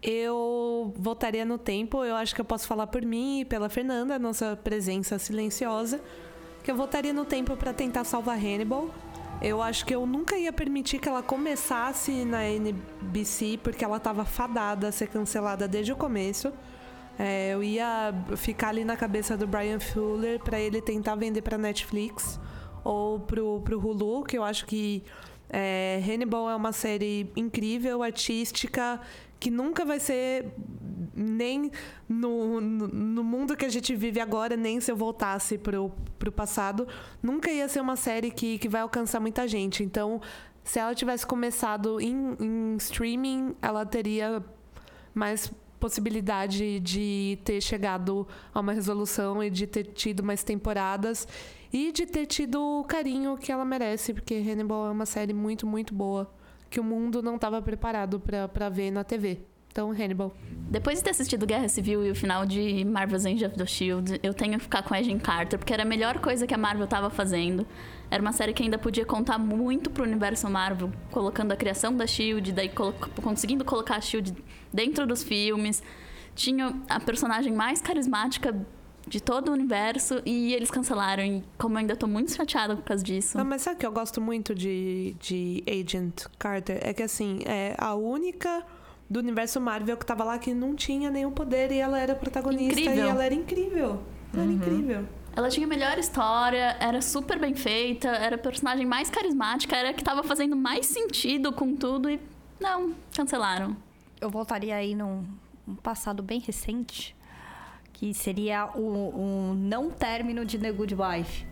Eu 0.00 0.94
voltaria 0.96 1.44
no 1.44 1.58
tempo, 1.58 2.04
eu 2.04 2.14
acho 2.14 2.34
que 2.34 2.40
eu 2.40 2.44
posso 2.44 2.68
falar 2.68 2.86
por 2.86 3.02
mim 3.02 3.40
e 3.40 3.44
pela 3.44 3.68
Fernanda, 3.68 4.18
nossa 4.18 4.56
presença 4.56 5.18
silenciosa, 5.18 6.00
que 6.62 6.70
eu 6.70 6.76
voltaria 6.76 7.12
no 7.12 7.24
tempo 7.24 7.56
para 7.56 7.72
tentar 7.72 8.04
salvar 8.04 8.38
Hannibal. 8.38 8.90
Eu 9.40 9.62
acho 9.62 9.84
que 9.86 9.94
eu 9.94 10.04
nunca 10.04 10.36
ia 10.36 10.52
permitir 10.52 10.98
que 10.98 11.08
ela 11.08 11.22
começasse 11.22 12.24
na 12.24 12.44
NBC, 12.44 13.58
porque 13.62 13.84
ela 13.84 13.96
estava 13.96 14.24
fadada 14.24 14.88
a 14.88 14.92
ser 14.92 15.08
cancelada 15.08 15.66
desde 15.66 15.92
o 15.92 15.96
começo. 15.96 16.52
É, 17.18 17.52
eu 17.52 17.64
ia 17.64 18.14
ficar 18.36 18.68
ali 18.68 18.84
na 18.84 18.96
cabeça 18.96 19.36
do 19.36 19.46
Brian 19.46 19.80
Fuller 19.80 20.38
para 20.38 20.60
ele 20.60 20.80
tentar 20.80 21.16
vender 21.16 21.42
para 21.42 21.58
Netflix 21.58 22.38
ou 22.84 23.18
pro, 23.18 23.60
pro 23.62 23.78
Hulu, 23.78 24.22
que 24.22 24.38
eu 24.38 24.44
acho 24.44 24.64
que 24.66 25.02
é, 25.50 26.00
Hannibal 26.06 26.48
é 26.48 26.54
uma 26.54 26.72
série 26.72 27.30
incrível, 27.34 28.02
artística, 28.02 29.00
que 29.40 29.50
nunca 29.50 29.84
vai 29.84 29.98
ser 29.98 30.52
nem 31.14 31.70
no, 32.08 32.60
no, 32.60 32.88
no 32.88 33.24
mundo 33.24 33.56
que 33.56 33.64
a 33.64 33.68
gente 33.68 33.94
vive 33.96 34.20
agora, 34.20 34.56
nem 34.56 34.80
se 34.80 34.90
eu 34.90 34.96
voltasse 34.96 35.58
pro, 35.58 35.90
pro 36.18 36.30
passado, 36.30 36.86
nunca 37.22 37.50
ia 37.50 37.68
ser 37.68 37.80
uma 37.80 37.96
série 37.96 38.30
que, 38.30 38.58
que 38.58 38.68
vai 38.68 38.80
alcançar 38.82 39.18
muita 39.18 39.48
gente. 39.48 39.82
Então, 39.82 40.20
se 40.62 40.78
ela 40.78 40.94
tivesse 40.94 41.26
começado 41.26 42.00
em, 42.00 42.36
em 42.38 42.76
streaming, 42.76 43.56
ela 43.60 43.84
teria 43.84 44.44
mais 45.14 45.50
possibilidade 45.78 46.80
de 46.80 47.38
ter 47.44 47.60
chegado 47.60 48.26
a 48.52 48.60
uma 48.60 48.72
resolução 48.72 49.42
e 49.42 49.50
de 49.50 49.66
ter 49.66 49.84
tido 49.84 50.22
mais 50.22 50.42
temporadas 50.42 51.26
e 51.72 51.92
de 51.92 52.06
ter 52.06 52.26
tido 52.26 52.60
o 52.60 52.84
carinho 52.84 53.36
que 53.36 53.52
ela 53.52 53.64
merece, 53.64 54.12
porque 54.14 54.34
Hannibal 54.34 54.86
é 54.86 54.90
uma 54.90 55.06
série 55.06 55.32
muito, 55.32 55.66
muito 55.66 55.94
boa 55.94 56.30
que 56.70 56.80
o 56.80 56.84
mundo 56.84 57.22
não 57.22 57.36
estava 57.36 57.60
preparado 57.62 58.20
para 58.20 58.68
ver 58.68 58.90
na 58.90 59.04
TV. 59.04 59.40
Então, 59.70 59.90
Hannibal. 59.90 60.34
Depois 60.70 60.98
de 60.98 61.04
ter 61.04 61.10
assistido 61.10 61.46
Guerra 61.46 61.68
Civil 61.68 62.04
e 62.04 62.10
o 62.10 62.14
final 62.14 62.44
de 62.44 62.84
Marvel's 62.84 63.24
Age 63.24 63.44
of 63.44 63.56
the 63.56 63.64
Shield, 63.64 64.18
eu 64.22 64.34
tenho 64.34 64.54
que 64.54 64.64
ficar 64.64 64.82
com 64.82 64.94
Agent 64.94 65.22
Carter, 65.22 65.58
porque 65.58 65.72
era 65.72 65.82
a 65.82 65.86
melhor 65.86 66.18
coisa 66.18 66.46
que 66.46 66.54
a 66.54 66.58
Marvel 66.58 66.84
estava 66.84 67.08
fazendo. 67.10 67.66
Era 68.10 68.20
uma 68.20 68.32
série 68.32 68.52
que 68.52 68.62
ainda 68.62 68.78
podia 68.78 69.04
contar 69.04 69.38
muito 69.38 69.90
pro 69.90 70.02
universo 70.04 70.48
Marvel, 70.50 70.90
colocando 71.10 71.52
a 71.52 71.56
criação 71.56 71.96
da 71.96 72.06
Shield, 72.06 72.52
daí 72.52 72.68
colo 72.68 72.94
conseguindo 73.22 73.64
colocar 73.64 73.96
a 73.96 74.00
Shield 74.00 74.34
dentro 74.72 75.06
dos 75.06 75.22
filmes. 75.22 75.82
Tinha 76.34 76.74
a 76.88 77.00
personagem 77.00 77.52
mais 77.52 77.80
carismática 77.80 78.54
de 79.06 79.22
todo 79.22 79.48
o 79.48 79.52
universo 79.52 80.20
e 80.24 80.52
eles 80.54 80.70
cancelaram. 80.70 81.24
E 81.24 81.44
como 81.56 81.74
eu 81.74 81.78
ainda 81.80 81.96
tô 81.96 82.06
muito 82.06 82.32
chateada 82.32 82.76
por 82.76 82.84
causa 82.84 83.02
disso. 83.02 83.38
Ah, 83.38 83.44
mas 83.44 83.62
sabe 83.62 83.76
o 83.76 83.78
que 83.80 83.86
eu 83.86 83.92
gosto 83.92 84.20
muito 84.20 84.54
de, 84.54 85.16
de 85.18 85.64
Agent 85.66 86.26
Carter? 86.38 86.78
É 86.82 86.92
que 86.92 87.02
assim, 87.02 87.40
é 87.46 87.74
a 87.78 87.94
única 87.94 88.64
do 89.08 89.18
universo 89.20 89.60
Marvel 89.60 89.96
que 89.96 90.04
tava 90.04 90.24
lá 90.24 90.38
que 90.38 90.52
não 90.52 90.74
tinha 90.74 91.10
nenhum 91.10 91.30
poder 91.30 91.72
e 91.72 91.78
ela 91.78 91.98
era 91.98 92.14
protagonista 92.14 92.78
Incrível. 92.80 93.06
e 93.06 93.08
ela 93.08 93.24
era 93.24 93.34
incrível. 93.34 94.02
Ela 94.32 94.42
era 94.42 94.52
incrível. 94.52 95.04
Ela 95.34 95.48
tinha 95.48 95.66
a 95.66 95.68
melhor 95.68 95.98
história, 95.98 96.76
era 96.80 97.00
super 97.00 97.38
bem 97.38 97.54
feita, 97.54 98.08
era 98.08 98.34
a 98.34 98.38
personagem 98.38 98.84
mais 98.84 99.08
carismática, 99.08 99.76
era 99.76 99.90
a 99.90 99.94
que 99.94 100.02
tava 100.02 100.22
fazendo 100.22 100.56
mais 100.56 100.86
sentido 100.86 101.52
com 101.52 101.76
tudo 101.76 102.10
e 102.10 102.20
não, 102.60 102.94
cancelaram. 103.14 103.76
Eu 104.20 104.30
voltaria 104.30 104.74
aí 104.74 104.94
num, 104.94 105.24
num 105.66 105.76
passado 105.76 106.22
bem 106.22 106.40
recente, 106.40 107.14
que 107.92 108.12
seria 108.12 108.66
o, 108.74 109.50
o 109.50 109.54
não 109.54 109.90
término 109.90 110.44
de 110.44 110.58
The 110.58 110.72
Good 110.72 110.96
Wife. 110.96 111.46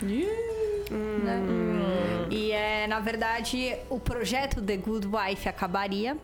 Né? 0.00 1.40
E 2.30 2.52
é, 2.52 2.86
na 2.86 3.00
verdade, 3.00 3.76
o 3.90 3.98
projeto 4.00 4.62
The 4.62 4.76
Good 4.76 5.08
Wife 5.08 5.48
acabaria. 5.48 6.16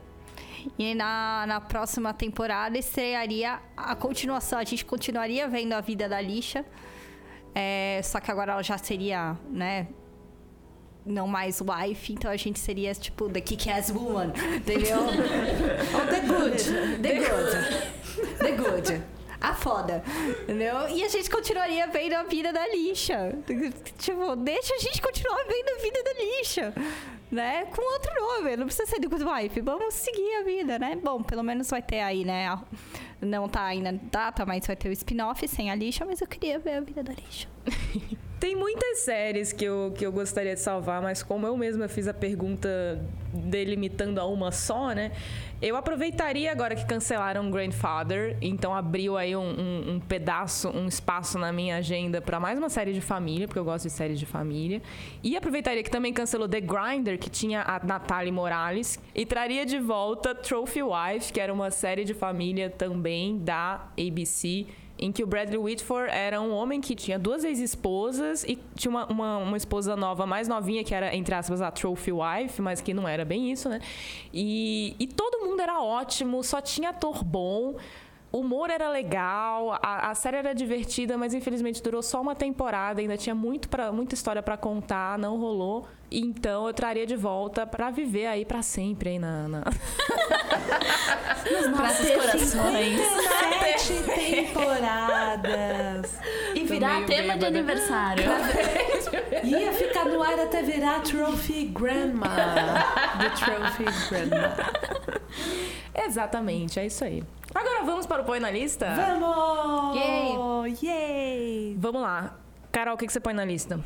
E 0.78 0.94
na, 0.94 1.44
na 1.46 1.60
próxima 1.60 2.12
temporada 2.12 2.78
estrearia 2.78 3.60
a 3.76 3.94
continuação. 3.94 4.58
A 4.58 4.64
gente 4.64 4.84
continuaria 4.84 5.48
vendo 5.48 5.72
a 5.72 5.80
vida 5.80 6.08
da 6.08 6.20
lixa. 6.20 6.64
É, 7.54 8.00
só 8.02 8.20
que 8.20 8.30
agora 8.30 8.52
ela 8.52 8.62
já 8.62 8.78
seria, 8.78 9.36
né? 9.50 9.88
Não 11.04 11.26
mais 11.26 11.60
wife, 11.60 12.12
então 12.12 12.30
a 12.30 12.36
gente 12.36 12.58
seria 12.58 12.94
tipo 12.94 13.28
The 13.28 13.40
Kick-Ass 13.40 13.90
Woman, 13.90 14.32
entendeu? 14.56 14.98
Oh, 15.94 16.06
the 16.06 16.20
good. 16.20 17.02
The 17.02 17.14
Good. 17.18 18.38
The 18.38 18.52
Good. 18.52 19.02
A 19.40 19.54
foda. 19.54 20.04
Entendeu? 20.42 20.88
E 20.88 21.02
a 21.02 21.08
gente 21.08 21.28
continuaria 21.28 21.88
vendo 21.88 22.12
a 22.14 22.22
vida 22.22 22.52
da 22.52 22.66
lixa. 22.68 23.36
Tipo, 23.98 24.36
deixa 24.36 24.74
a 24.74 24.78
gente 24.78 25.02
continuar 25.02 25.44
vendo 25.48 25.68
a 25.68 25.82
vida 25.82 26.02
da 26.04 26.12
lixa. 26.12 26.74
Né? 27.32 27.64
Com 27.64 27.94
outro 27.94 28.12
nome. 28.14 28.56
Não 28.58 28.66
precisa 28.66 28.86
ser 28.86 29.00
The 29.00 29.08
Good 29.08 29.24
Wife. 29.24 29.60
Vamos 29.62 29.94
seguir 29.94 30.34
a 30.36 30.44
vida, 30.44 30.78
né? 30.78 30.96
Bom, 31.02 31.22
pelo 31.22 31.42
menos 31.42 31.70
vai 31.70 31.80
ter 31.80 32.00
aí, 32.00 32.26
né? 32.26 32.46
Não 33.22 33.48
tá 33.48 33.64
ainda 33.64 33.92
data, 34.10 34.44
mas 34.44 34.66
vai 34.66 34.74
ter 34.76 34.88
o 34.88 34.92
spin-off 34.92 35.46
sem 35.48 35.70
a 35.70 35.74
lixa. 35.74 36.04
Mas 36.04 36.20
eu 36.20 36.26
queria 36.26 36.58
ver 36.58 36.72
a 36.74 36.80
vida 36.80 37.02
da 37.02 37.12
lixa. 37.12 37.48
Tem 38.40 38.56
muitas 38.56 38.98
séries 39.04 39.52
que 39.52 39.64
eu, 39.64 39.92
que 39.96 40.04
eu 40.04 40.10
gostaria 40.10 40.54
de 40.54 40.60
salvar, 40.60 41.00
mas 41.00 41.22
como 41.22 41.46
eu 41.46 41.56
mesma 41.56 41.86
fiz 41.86 42.08
a 42.08 42.12
pergunta 42.14 42.68
delimitando 43.32 44.20
a 44.20 44.26
uma 44.26 44.50
só, 44.50 44.90
né? 44.90 45.12
Eu 45.60 45.76
aproveitaria 45.76 46.50
agora 46.50 46.74
que 46.74 46.84
cancelaram 46.84 47.48
Grandfather, 47.52 48.36
então 48.42 48.74
abriu 48.74 49.16
aí 49.16 49.36
um, 49.36 49.42
um- 49.48 49.90
um 49.94 50.00
pedaço, 50.00 50.68
um 50.70 50.88
espaço 50.88 51.38
na 51.38 51.52
minha 51.52 51.76
agenda 51.76 52.20
para 52.20 52.40
mais 52.40 52.58
uma 52.58 52.68
série 52.68 52.92
de 52.92 53.00
família, 53.00 53.46
porque 53.46 53.60
eu 53.60 53.64
gosto 53.64 53.84
de 53.84 53.90
séries 53.92 54.18
de 54.18 54.26
família. 54.26 54.82
E 55.22 55.36
aproveitaria 55.36 55.82
que 55.84 55.90
também 55.90 56.12
cancelou 56.12 56.48
The 56.48 56.60
Grinder, 56.60 57.20
que 57.20 57.30
tinha 57.30 57.62
a 57.62 57.78
Natalie 57.86 58.32
Morales, 58.32 58.98
e 59.14 59.24
traria 59.24 59.64
de 59.64 59.78
volta 59.78 60.34
Trophy 60.34 60.82
Wife, 60.82 61.32
que 61.32 61.38
era 61.40 61.54
uma 61.54 61.70
série 61.70 62.04
de 62.04 62.12
família 62.12 62.68
também 62.68 63.11
da 63.38 63.88
ABC 63.98 64.66
em 64.98 65.10
que 65.10 65.22
o 65.22 65.26
Bradley 65.26 65.58
Whitford 65.58 66.10
era 66.12 66.40
um 66.40 66.52
homem 66.52 66.80
que 66.80 66.94
tinha 66.94 67.18
duas 67.18 67.42
ex-esposas 67.42 68.44
e 68.44 68.56
tinha 68.76 68.90
uma, 68.90 69.06
uma, 69.06 69.38
uma 69.38 69.56
esposa 69.56 69.96
nova, 69.96 70.24
mais 70.26 70.46
novinha, 70.46 70.84
que 70.84 70.94
era, 70.94 71.14
entre 71.14 71.34
aspas, 71.34 71.60
a 71.60 71.72
trophy 71.72 72.12
wife, 72.12 72.62
mas 72.62 72.80
que 72.80 72.94
não 72.94 73.08
era 73.08 73.24
bem 73.24 73.50
isso, 73.50 73.68
né? 73.68 73.80
E, 74.32 74.94
e 75.00 75.06
todo 75.08 75.44
mundo 75.44 75.60
era 75.60 75.82
ótimo, 75.82 76.42
só 76.44 76.60
tinha 76.60 76.90
ator 76.90 77.24
bom. 77.24 77.74
O 78.30 78.38
humor 78.38 78.70
era 78.70 78.88
legal, 78.90 79.72
a, 79.82 80.10
a 80.10 80.14
série 80.14 80.36
era 80.36 80.54
divertida, 80.54 81.18
mas 81.18 81.34
infelizmente 81.34 81.82
durou 81.82 82.02
só 82.02 82.20
uma 82.20 82.34
temporada, 82.34 83.00
ainda 83.00 83.16
tinha 83.16 83.34
muito 83.34 83.68
pra, 83.68 83.90
muita 83.90 84.14
história 84.14 84.42
pra 84.42 84.56
contar, 84.56 85.18
não 85.18 85.36
rolou. 85.36 85.86
Então 86.14 86.66
eu 86.66 86.74
traria 86.74 87.06
de 87.06 87.16
volta 87.16 87.66
pra 87.66 87.90
viver 87.90 88.26
aí 88.26 88.44
pra 88.44 88.60
sempre 88.60 89.08
aí 89.10 89.18
na, 89.18 89.48
na... 89.48 89.62
Nos 91.50 91.68
nossos 91.70 92.10
corações. 92.10 93.00
Sete 93.60 93.94
temporadas. 94.14 96.18
E 96.54 96.64
virar 96.64 97.06
tema 97.06 97.32
de 97.34 97.40
bêbada. 97.40 97.46
aniversário. 97.46 98.24
Ia 99.42 99.72
ficar 99.72 100.04
no 100.04 100.22
ar 100.22 100.38
até 100.38 100.62
virar 100.62 101.00
Trophy 101.00 101.64
Grandma. 101.66 102.28
The 103.18 103.30
Trophy 103.30 103.84
Grandma. 104.10 104.54
Exatamente, 105.94 106.78
é 106.78 106.84
isso 106.86 107.02
aí. 107.04 107.24
Agora 107.54 107.82
vamos 107.84 108.06
para 108.06 108.22
o 108.22 108.24
Põe 108.24 108.38
na 108.38 108.50
Lista? 108.50 108.94
Vamos! 108.94 109.96
Yay! 109.96 110.76
Yay! 110.82 111.76
Vamos 111.78 112.02
lá. 112.02 112.36
Carol, 112.70 112.94
o 112.94 112.98
que, 112.98 113.06
que 113.06 113.12
você 113.12 113.20
põe 113.20 113.34
na 113.34 113.44
lista? 113.44 113.80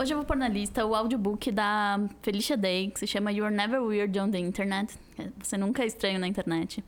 Hoje 0.00 0.14
eu 0.14 0.16
vou 0.16 0.24
pôr 0.24 0.36
na 0.36 0.46
lista 0.46 0.86
o 0.86 0.94
audiobook 0.94 1.50
da 1.50 1.98
Felicia 2.22 2.56
Day, 2.56 2.88
que 2.88 3.00
se 3.00 3.06
chama 3.08 3.32
You're 3.32 3.52
Never 3.52 3.82
Weird 3.82 4.16
on 4.20 4.30
the 4.30 4.38
Internet. 4.38 4.96
Você 5.42 5.58
nunca 5.58 5.82
é 5.82 5.86
estranho 5.86 6.20
na 6.20 6.28
internet. 6.28 6.84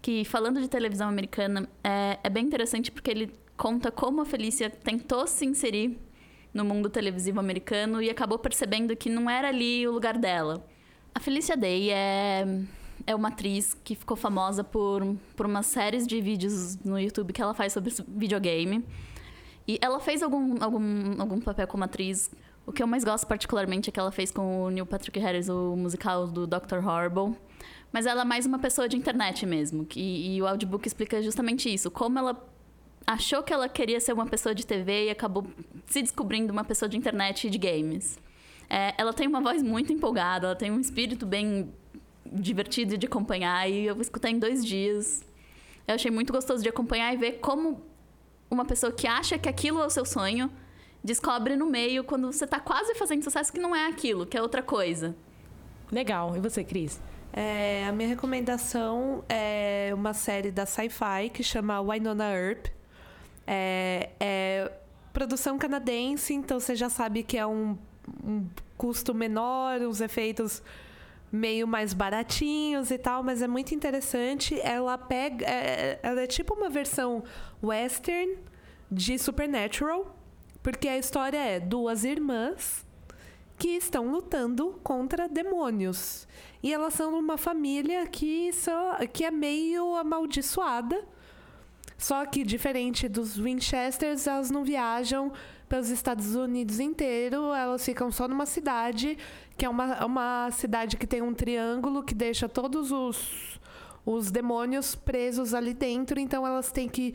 Que, 0.00 0.24
falando 0.24 0.58
de 0.58 0.66
televisão 0.66 1.06
americana, 1.06 1.68
é, 1.84 2.18
é 2.24 2.30
bem 2.30 2.46
interessante 2.46 2.90
porque 2.90 3.10
ele 3.10 3.30
conta 3.58 3.90
como 3.90 4.22
a 4.22 4.24
Felicia 4.24 4.70
tentou 4.70 5.26
se 5.26 5.44
inserir 5.44 5.98
no 6.54 6.64
mundo 6.64 6.88
televisivo 6.88 7.38
americano 7.38 8.00
e 8.00 8.08
acabou 8.08 8.38
percebendo 8.38 8.96
que 8.96 9.10
não 9.10 9.28
era 9.28 9.48
ali 9.48 9.86
o 9.86 9.92
lugar 9.92 10.16
dela. 10.16 10.66
A 11.14 11.20
Felicia 11.20 11.58
Day 11.58 11.90
é, 11.90 12.46
é 13.06 13.14
uma 13.14 13.28
atriz 13.28 13.74
que 13.84 13.94
ficou 13.94 14.16
famosa 14.16 14.64
por, 14.64 15.02
por 15.36 15.44
umas 15.44 15.66
séries 15.66 16.06
de 16.06 16.22
vídeos 16.22 16.78
no 16.82 16.98
YouTube 16.98 17.34
que 17.34 17.42
ela 17.42 17.52
faz 17.52 17.74
sobre 17.74 17.92
videogame. 18.08 18.82
E 19.68 19.78
ela 19.82 19.98
fez 19.98 20.22
algum, 20.22 20.62
algum, 20.62 21.20
algum 21.20 21.40
papel 21.40 21.66
como 21.66 21.84
atriz. 21.84 22.30
O 22.66 22.72
que 22.72 22.82
eu 22.82 22.86
mais 22.86 23.04
gosto 23.04 23.26
particularmente 23.28 23.88
é 23.88 23.92
que 23.92 24.00
ela 24.00 24.10
fez 24.10 24.32
com 24.32 24.64
o 24.64 24.70
Neil 24.70 24.84
Patrick 24.84 25.20
Harris, 25.20 25.48
o 25.48 25.76
musical 25.76 26.26
do 26.26 26.48
Dr. 26.48 26.84
Horrible. 26.84 27.38
Mas 27.92 28.06
ela 28.06 28.22
é 28.22 28.24
mais 28.24 28.44
uma 28.44 28.58
pessoa 28.58 28.88
de 28.88 28.96
internet 28.96 29.46
mesmo. 29.46 29.86
E, 29.94 30.36
e 30.36 30.42
o 30.42 30.46
audiobook 30.48 30.84
explica 30.86 31.22
justamente 31.22 31.72
isso. 31.72 31.90
Como 31.92 32.18
ela 32.18 32.44
achou 33.06 33.40
que 33.40 33.52
ela 33.52 33.68
queria 33.68 34.00
ser 34.00 34.12
uma 34.12 34.26
pessoa 34.26 34.52
de 34.52 34.66
TV 34.66 35.06
e 35.06 35.10
acabou 35.10 35.46
se 35.86 36.02
descobrindo 36.02 36.52
uma 36.52 36.64
pessoa 36.64 36.88
de 36.88 36.96
internet 36.96 37.46
e 37.46 37.50
de 37.50 37.56
games. 37.56 38.18
É, 38.68 38.94
ela 38.98 39.12
tem 39.12 39.28
uma 39.28 39.40
voz 39.40 39.62
muito 39.62 39.92
empolgada, 39.92 40.48
ela 40.48 40.56
tem 40.56 40.72
um 40.72 40.80
espírito 40.80 41.24
bem 41.24 41.72
divertido 42.24 42.98
de 42.98 43.06
acompanhar. 43.06 43.70
E 43.70 43.86
eu 43.86 44.00
escutei 44.00 44.32
em 44.32 44.40
dois 44.40 44.64
dias. 44.64 45.22
Eu 45.86 45.94
achei 45.94 46.10
muito 46.10 46.32
gostoso 46.32 46.64
de 46.64 46.68
acompanhar 46.68 47.14
e 47.14 47.16
ver 47.16 47.34
como 47.34 47.80
uma 48.50 48.64
pessoa 48.64 48.90
que 48.90 49.06
acha 49.06 49.38
que 49.38 49.48
aquilo 49.48 49.80
é 49.80 49.86
o 49.86 49.90
seu 49.90 50.04
sonho 50.04 50.50
descobre 51.06 51.56
no 51.56 51.66
meio 51.66 52.02
quando 52.02 52.30
você 52.30 52.46
tá 52.46 52.58
quase 52.58 52.94
fazendo 52.96 53.22
sucesso 53.22 53.52
que 53.52 53.60
não 53.60 53.74
é 53.74 53.86
aquilo, 53.86 54.26
que 54.26 54.36
é 54.36 54.42
outra 54.42 54.62
coisa. 54.62 55.14
Legal. 55.90 56.36
E 56.36 56.40
você, 56.40 56.64
Cris? 56.64 57.00
É, 57.32 57.86
a 57.86 57.92
minha 57.92 58.08
recomendação 58.08 59.24
é 59.28 59.92
uma 59.94 60.12
série 60.12 60.50
da 60.50 60.66
Sci-Fi 60.66 61.30
que 61.30 61.44
chama 61.44 61.80
Winona 61.80 62.32
Earp. 62.34 62.66
É, 63.46 64.10
é 64.18 64.72
produção 65.12 65.56
canadense, 65.56 66.34
então 66.34 66.58
você 66.58 66.74
já 66.74 66.90
sabe 66.90 67.22
que 67.22 67.38
é 67.38 67.46
um, 67.46 67.78
um 68.24 68.44
custo 68.76 69.14
menor, 69.14 69.80
os 69.82 70.00
efeitos 70.00 70.60
meio 71.30 71.68
mais 71.68 71.94
baratinhos 71.94 72.90
e 72.90 72.98
tal, 72.98 73.22
mas 73.22 73.42
é 73.42 73.46
muito 73.46 73.72
interessante. 73.74 74.60
Ela 74.60 74.98
pega, 74.98 75.46
é, 75.46 76.00
ela 76.02 76.22
é 76.22 76.26
tipo 76.26 76.54
uma 76.54 76.68
versão 76.68 77.22
western 77.62 78.38
de 78.90 79.18
Supernatural, 79.18 80.15
porque 80.66 80.88
a 80.88 80.98
história 80.98 81.38
é 81.38 81.60
duas 81.60 82.02
irmãs 82.02 82.84
que 83.56 83.68
estão 83.68 84.10
lutando 84.10 84.80
contra 84.82 85.28
demônios. 85.28 86.26
E 86.60 86.72
elas 86.72 86.92
são 86.94 87.16
uma 87.16 87.38
família 87.38 88.04
que, 88.08 88.52
são, 88.52 88.96
que 89.12 89.24
é 89.24 89.30
meio 89.30 89.94
amaldiçoada. 89.94 91.04
Só 91.96 92.26
que, 92.26 92.42
diferente 92.42 93.08
dos 93.08 93.38
Winchesters, 93.38 94.26
elas 94.26 94.50
não 94.50 94.64
viajam 94.64 95.32
pelos 95.68 95.88
Estados 95.88 96.34
Unidos 96.34 96.80
inteiro, 96.80 97.54
elas 97.54 97.84
ficam 97.84 98.10
só 98.10 98.26
numa 98.26 98.44
cidade, 98.44 99.16
que 99.56 99.64
é 99.64 99.68
uma, 99.68 100.04
uma 100.04 100.50
cidade 100.50 100.96
que 100.96 101.06
tem 101.06 101.22
um 101.22 101.32
triângulo 101.32 102.02
que 102.02 102.12
deixa 102.12 102.48
todos 102.48 102.90
os, 102.90 103.60
os 104.04 104.32
demônios 104.32 104.96
presos 104.96 105.54
ali 105.54 105.74
dentro, 105.74 106.18
então 106.18 106.44
elas 106.44 106.72
têm 106.72 106.88
que 106.88 107.14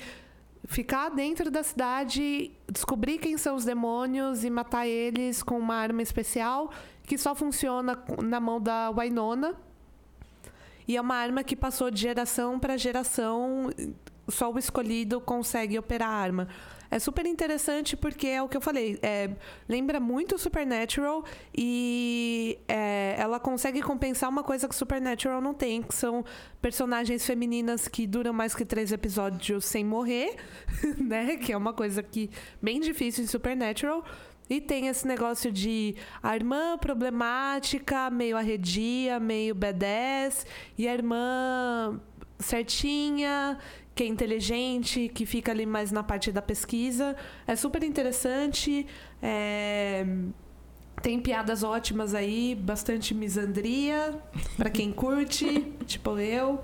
ficar 0.66 1.10
dentro 1.10 1.50
da 1.50 1.64
cidade, 1.64 2.52
descobrir 2.72 3.18
quem 3.18 3.38
são 3.38 3.56
os 3.56 3.66
demônios 3.66 4.44
e 4.44 4.50
matar 4.50 4.88
eles 4.88 5.42
com 5.42 5.58
uma 5.58 5.76
arma 5.76 6.02
especial 6.02 6.72
que 7.06 7.18
só 7.18 7.36
funciona 7.36 7.98
na 8.24 8.40
mão 8.40 8.62
da 8.62 8.92
Winona. 8.92 9.56
E 10.88 10.98
é 10.98 11.02
uma 11.02 11.16
arma 11.16 11.44
que 11.44 11.56
passou 11.56 11.92
de 11.92 12.02
geração 12.02 12.60
para 12.60 12.78
geração, 12.78 13.70
só 14.28 14.52
o 14.52 14.58
escolhido 14.58 15.20
consegue 15.20 15.78
operar 15.78 16.10
a 16.10 16.14
arma. 16.14 16.48
É 16.92 17.00
super 17.00 17.26
interessante 17.26 17.96
porque 17.96 18.28
é 18.28 18.44
o 18.44 18.50
que 18.50 18.58
eu 18.58 18.62
falei. 18.62 19.00
É, 19.02 19.30
lembra 19.68 19.98
muito 19.98 20.38
Supernatural 20.38 21.24
e 21.58 22.60
é, 22.68 23.16
ela 23.18 23.40
consegue 23.40 23.82
compensar 23.82 24.30
uma 24.30 24.44
coisa 24.44 24.68
que 24.68 24.76
Supernatural 24.76 25.40
não 25.40 25.54
tem, 25.54 25.82
que 25.82 25.96
são 25.96 26.26
personagens 26.62 27.26
femininas 27.26 27.88
que 27.88 28.06
duram 28.06 28.34
mais 28.34 28.54
que 28.54 28.66
três 28.66 28.92
episódios 28.92 29.64
sem 29.64 29.86
morrer, 29.86 30.36
né? 31.00 31.38
Que 31.38 31.54
é 31.54 31.58
uma 31.58 31.72
coisa 31.72 32.04
que 32.04 32.30
bem 32.62 32.82
difícil 32.82 33.24
em 33.24 33.28
Supernatural. 33.28 34.04
E 34.50 34.60
tem 34.60 34.88
esse 34.88 35.08
negócio 35.08 35.50
de 35.50 35.96
a 36.22 36.36
irmã 36.36 36.78
problemática, 36.78 38.10
meio 38.10 38.36
arredia, 38.36 39.18
meio 39.18 39.56
badass, 39.56 40.46
e 40.78 40.90
a 40.90 40.94
irmã 40.94 42.02
certinha, 42.42 43.58
que 43.94 44.04
é 44.04 44.08
inteligente, 44.08 45.10
que 45.14 45.26
fica 45.26 45.52
ali 45.52 45.66
mais 45.66 45.92
na 45.92 46.04
parte 46.04 46.32
da 46.32 46.42
pesquisa. 46.42 47.16
É 47.46 47.56
super 47.56 47.84
interessante. 47.84 48.86
É... 49.22 50.06
Tem 51.02 51.20
piadas 51.20 51.64
ótimas 51.64 52.14
aí, 52.14 52.54
bastante 52.54 53.14
misandria 53.14 54.20
para 54.56 54.70
quem 54.70 54.92
curte, 54.92 55.74
tipo 55.88 56.18
eu. 56.20 56.62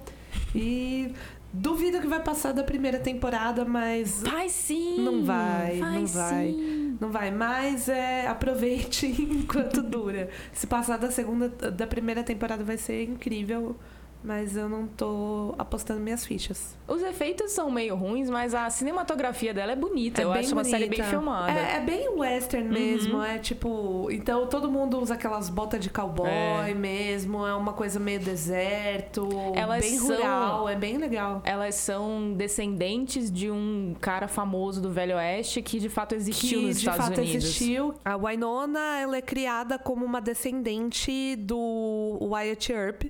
E 0.53 1.11
duvido 1.51 1.99
que 1.99 2.07
vai 2.07 2.21
passar 2.21 2.51
da 2.53 2.63
primeira 2.63 2.99
temporada, 2.99 3.65
mas 3.65 4.21
Vai 4.21 4.47
sim! 4.49 5.01
não 5.01 5.23
vai, 5.23 5.79
vai 5.79 5.99
não 5.99 6.05
vai. 6.05 6.47
sim. 6.51 6.97
Não 6.99 7.11
vai, 7.11 7.31
mas 7.31 7.89
é, 7.89 8.27
aproveite 8.27 9.05
enquanto 9.19 9.81
dura. 9.81 10.29
Se 10.53 10.67
passar 10.67 10.97
da 10.97 11.11
segunda, 11.11 11.49
da 11.49 11.87
primeira 11.87 12.23
temporada 12.23 12.63
vai 12.63 12.77
ser 12.77 13.03
incrível, 13.03 13.75
mas 14.23 14.57
eu 14.57 14.67
não 14.67 14.87
tô 14.87 15.53
apostando 15.57 15.99
minhas 16.01 16.25
fichas. 16.25 16.75
Os 16.87 17.01
efeitos 17.01 17.51
são 17.51 17.69
meio 17.71 17.95
ruins, 17.95 18.29
mas 18.29 18.53
a 18.53 18.69
cinematografia 18.69 19.53
dela 19.53 19.71
é 19.71 19.75
bonita. 19.75 20.21
É 20.21 20.25
eu 20.25 20.31
bem 20.31 20.39
acho 20.41 20.53
uma 20.53 20.63
série 20.63 20.87
bem 20.87 20.97
bonita. 20.99 21.09
filmada. 21.09 21.51
É, 21.51 21.75
é 21.75 21.79
bem 21.81 22.09
western 22.09 22.67
mesmo, 22.69 23.21
é 23.21 23.37
tipo. 23.37 24.09
Então 24.11 24.47
todo 24.47 24.69
mundo 24.71 24.99
usa 24.99 25.13
aquelas 25.13 25.49
botas 25.49 25.79
de 25.81 25.89
cowboy 25.89 26.29
É. 26.29 26.73
mesmo, 26.73 27.45
é 27.45 27.53
uma 27.53 27.73
coisa 27.73 27.99
meio 27.99 28.19
deserto, 28.19 29.27
Elas 29.55 29.81
bem 29.81 29.97
são- 29.97 30.15
rural, 30.15 30.69
é 30.69 30.75
bem 30.75 30.97
legal. 30.97 31.41
Elas 31.45 31.75
são 31.75 32.33
descendentes 32.33 33.31
de 33.31 33.49
um 33.51 33.95
cara 34.01 34.27
famoso 34.27 34.81
do 34.81 34.91
Velho 34.91 35.15
Oeste 35.15 35.61
que 35.61 35.79
de 35.79 35.89
fato 35.89 36.15
existiu 36.15 36.59
que 36.59 36.65
nos 36.67 36.75
de 36.79 36.87
Estados 36.89 37.05
fato 37.07 37.17
Unidos. 37.21 37.35
existiu. 37.43 37.93
A 38.03 38.15
Winona, 38.17 38.99
ela 38.99 39.17
é 39.17 39.21
criada 39.21 39.77
como 39.77 40.05
uma 40.05 40.19
descendente 40.21 41.35
do 41.37 42.17
Wyatt 42.21 42.71
Earp, 42.71 43.03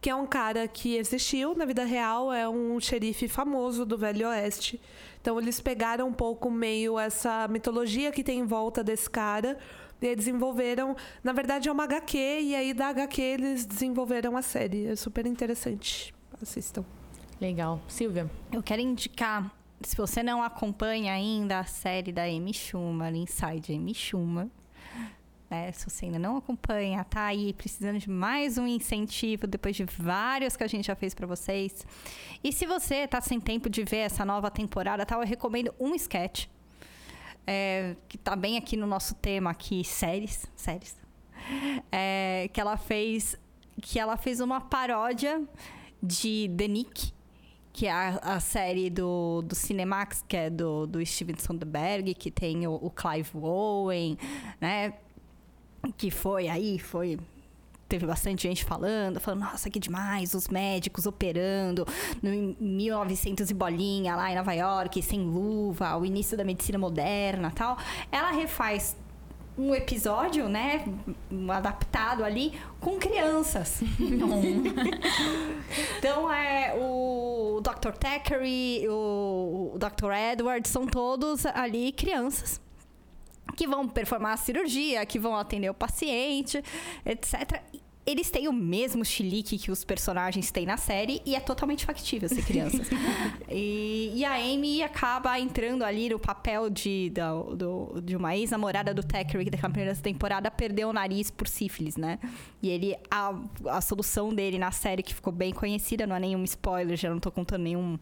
que 0.00 0.08
é 0.08 0.14
um 0.14 0.26
cara 0.26 0.68
que 0.68 0.96
existiu 0.96 1.54
na 1.54 1.64
vida 1.64 1.84
real, 1.84 2.32
é 2.32 2.48
um 2.48 2.78
xerife 2.80 3.26
famoso 3.28 3.84
do 3.84 3.98
Velho 3.98 4.28
Oeste. 4.28 4.80
Então 5.20 5.38
eles 5.40 5.60
pegaram 5.60 6.08
um 6.08 6.12
pouco 6.12 6.50
meio 6.50 6.98
essa 6.98 7.48
mitologia 7.48 8.12
que 8.12 8.22
tem 8.22 8.40
em 8.40 8.46
volta 8.46 8.84
desse 8.84 9.10
cara 9.10 9.58
e 10.00 10.14
desenvolveram, 10.14 10.96
na 11.24 11.32
verdade 11.32 11.68
é 11.68 11.72
uma 11.72 11.84
HQ 11.84 12.16
e 12.16 12.54
aí 12.54 12.72
da 12.72 12.88
HQ 12.88 13.20
eles 13.20 13.66
desenvolveram 13.66 14.36
a 14.36 14.42
série. 14.42 14.86
É 14.86 14.96
super 14.96 15.26
interessante. 15.26 16.14
Assistam. 16.40 16.84
Legal. 17.40 17.80
Silvia. 17.88 18.30
Eu 18.52 18.62
quero 18.62 18.80
indicar, 18.80 19.52
se 19.80 19.96
você 19.96 20.22
não 20.22 20.42
acompanha 20.42 21.12
ainda 21.12 21.58
a 21.58 21.64
série 21.64 22.12
da 22.12 22.24
Amy 22.24 22.52
Schumer, 22.52 23.14
Inside 23.14 23.74
Amy 23.74 23.94
Schumer, 23.94 24.46
né? 25.50 25.72
Se 25.72 25.88
você 25.88 26.06
ainda 26.06 26.18
não 26.18 26.36
acompanha, 26.36 27.04
tá 27.04 27.26
aí 27.26 27.52
precisando 27.52 27.98
de 27.98 28.10
mais 28.10 28.58
um 28.58 28.66
incentivo 28.66 29.46
depois 29.46 29.76
de 29.76 29.84
vários 29.84 30.56
que 30.56 30.64
a 30.64 30.66
gente 30.66 30.86
já 30.86 30.94
fez 30.94 31.14
pra 31.14 31.26
vocês. 31.26 31.86
E 32.42 32.52
se 32.52 32.66
você 32.66 33.06
tá 33.06 33.20
sem 33.20 33.40
tempo 33.40 33.68
de 33.70 33.84
ver 33.84 33.98
essa 33.98 34.24
nova 34.24 34.50
temporada, 34.50 35.06
tal, 35.06 35.22
eu 35.22 35.26
recomendo 35.26 35.74
um 35.78 35.94
sketch. 35.94 36.46
é, 37.46 37.96
que 38.08 38.18
tá 38.18 38.36
bem 38.36 38.58
aqui 38.58 38.76
no 38.76 38.86
nosso 38.86 39.14
tema 39.14 39.50
aqui, 39.50 39.82
séries, 39.82 40.44
séries. 40.54 40.96
É, 41.90 42.50
que 42.52 42.60
ela 42.60 42.76
fez 42.76 43.38
que 43.80 43.98
ela 43.98 44.16
fez 44.16 44.40
uma 44.40 44.60
paródia 44.60 45.42
de 46.02 46.50
The 46.56 46.68
Nick, 46.68 47.12
que 47.72 47.86
é 47.86 47.92
a, 47.92 48.08
a 48.22 48.40
série 48.40 48.90
do, 48.90 49.40
do 49.42 49.54
Cinemax, 49.54 50.24
que 50.26 50.36
é 50.36 50.50
do, 50.50 50.86
do 50.86 51.04
Steven 51.06 51.36
Soderbergh, 51.38 52.12
que 52.14 52.30
tem 52.30 52.66
o, 52.66 52.74
o 52.74 52.90
Clive 52.90 53.30
Owen, 53.34 54.18
né? 54.60 54.94
Que 55.96 56.10
foi 56.10 56.48
aí, 56.48 56.78
foi. 56.78 57.18
Teve 57.88 58.04
bastante 58.04 58.42
gente 58.42 58.64
falando, 58.64 59.18
falando, 59.18 59.40
nossa, 59.40 59.70
que 59.70 59.78
demais, 59.78 60.34
os 60.34 60.48
médicos 60.48 61.06
operando 61.06 61.86
no 62.22 62.54
1900 62.60 63.50
e 63.50 63.54
bolinha 63.54 64.14
lá 64.14 64.30
em 64.30 64.36
Nova 64.36 64.52
York, 64.52 65.02
sem 65.02 65.20
luva, 65.20 65.96
o 65.96 66.04
início 66.04 66.36
da 66.36 66.44
medicina 66.44 66.78
moderna 66.78 67.50
tal. 67.50 67.78
Ela 68.12 68.30
refaz 68.30 68.94
um 69.56 69.74
episódio, 69.74 70.48
né, 70.48 70.84
adaptado 71.48 72.22
ali 72.22 72.52
com 72.78 72.98
crianças. 72.98 73.80
então 75.98 76.30
é 76.30 76.74
o 76.78 77.60
Dr. 77.62 77.92
Thackeray, 77.92 78.86
o, 78.86 79.72
o 79.74 79.78
Dr. 79.78 80.12
Edward, 80.12 80.68
são 80.68 80.86
todos 80.86 81.46
ali 81.46 81.90
crianças 81.90 82.60
que 83.56 83.66
vão 83.66 83.88
performar 83.88 84.34
a 84.34 84.36
cirurgia, 84.36 85.04
que 85.06 85.18
vão 85.18 85.36
atender 85.36 85.70
o 85.70 85.74
paciente, 85.74 86.62
etc. 87.04 87.62
Eles 88.08 88.30
têm 88.30 88.48
o 88.48 88.52
mesmo 88.54 89.04
chilique 89.04 89.58
que 89.58 89.70
os 89.70 89.84
personagens 89.84 90.50
têm 90.50 90.64
na 90.64 90.78
série 90.78 91.20
e 91.26 91.34
é 91.34 91.40
totalmente 91.40 91.84
factível 91.84 92.26
ser 92.26 92.42
criança. 92.42 92.78
e, 93.50 94.12
e, 94.14 94.24
a 94.24 94.36
Amy 94.36 94.82
acaba 94.82 95.38
entrando 95.38 95.84
ali 95.84 96.08
no 96.08 96.18
papel 96.18 96.70
de, 96.70 97.10
do, 97.10 97.54
do, 97.54 98.00
de 98.00 98.16
uma 98.16 98.34
ex-namorada 98.34 98.94
do 98.94 99.02
Thackeray 99.02 99.50
daquela 99.50 99.70
primeira 99.70 99.94
temporada, 99.94 100.50
perdeu 100.50 100.88
o 100.88 100.92
nariz 100.94 101.30
por 101.30 101.46
sífilis, 101.46 101.98
né? 101.98 102.18
E 102.62 102.70
ele, 102.70 102.96
a, 103.10 103.34
a 103.66 103.80
solução 103.82 104.32
dele 104.32 104.58
na 104.58 104.70
série, 104.70 105.02
que 105.02 105.14
ficou 105.14 105.32
bem 105.32 105.52
conhecida, 105.52 106.06
não 106.06 106.16
é 106.16 106.20
nenhum 106.20 106.42
spoiler, 106.44 106.96
já 106.96 107.10
não 107.10 107.20
tô 107.20 107.30
contando 107.30 107.64
nenhum 107.64 107.98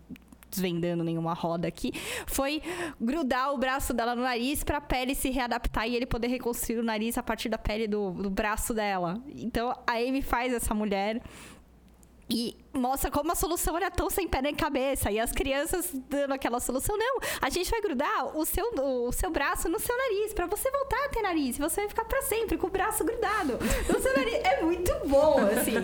desvendando 0.57 1.04
nenhuma 1.04 1.34
roda 1.34 1.68
aqui, 1.68 1.92
foi 2.26 2.62
grudar 3.00 3.52
o 3.52 3.59
braço 3.59 3.92
dela 3.92 4.14
no 4.14 4.22
nariz 4.22 4.64
para 4.64 4.78
a 4.78 4.80
pele 4.80 5.14
se 5.14 5.30
readaptar 5.30 5.86
e 5.88 5.94
ele 5.94 6.07
poder 6.07 6.28
reconstruir 6.28 6.78
o 6.78 6.82
nariz 6.82 7.16
a 7.18 7.22
partir 7.22 7.48
da 7.48 7.59
pele 7.59 7.86
do, 7.86 8.11
do 8.12 8.30
braço 8.30 8.72
dela. 8.72 9.20
Então 9.36 9.70
a 9.86 9.92
Amy 9.92 10.22
faz 10.22 10.52
essa 10.52 10.74
mulher 10.74 11.20
e 12.29 12.57
mostra 12.72 13.09
como 13.11 13.31
a 13.31 13.37
solução 13.37 13.77
era 13.77 13.89
tão 13.91 14.11
sem 14.11 14.27
pé 14.27 14.43
nem 14.43 14.55
cabeça. 14.55 15.11
E 15.11 15.18
as 15.18 15.31
crianças 15.31 15.91
dando 16.09 16.33
aquela 16.33 16.59
solução. 16.59 16.97
Não, 16.99 17.20
a 17.41 17.49
gente 17.49 17.70
vai 17.70 17.81
grudar 17.81 18.37
o 18.37 18.45
seu, 18.45 18.64
o 18.83 19.12
seu 19.12 19.31
braço 19.31 19.68
no 19.68 19.79
seu 19.79 19.97
nariz, 19.97 20.35
para 20.35 20.47
você 20.47 20.70
voltar 20.70 21.05
a 21.05 21.09
ter 21.09 21.22
nariz. 21.22 21.57
E 21.57 21.61
você 21.61 21.83
vai 21.83 21.89
ficar 21.89 22.05
para 22.05 22.22
sempre 22.22 22.59
com 22.59 22.66
o 22.66 22.70
braço 22.70 23.05
grudado 23.05 23.59
no 23.89 24.01
seu 24.01 24.12
nariz. 24.16 24.35
É 24.43 24.62
muito 24.62 24.93
bom, 25.07 25.37
assim. 25.39 25.77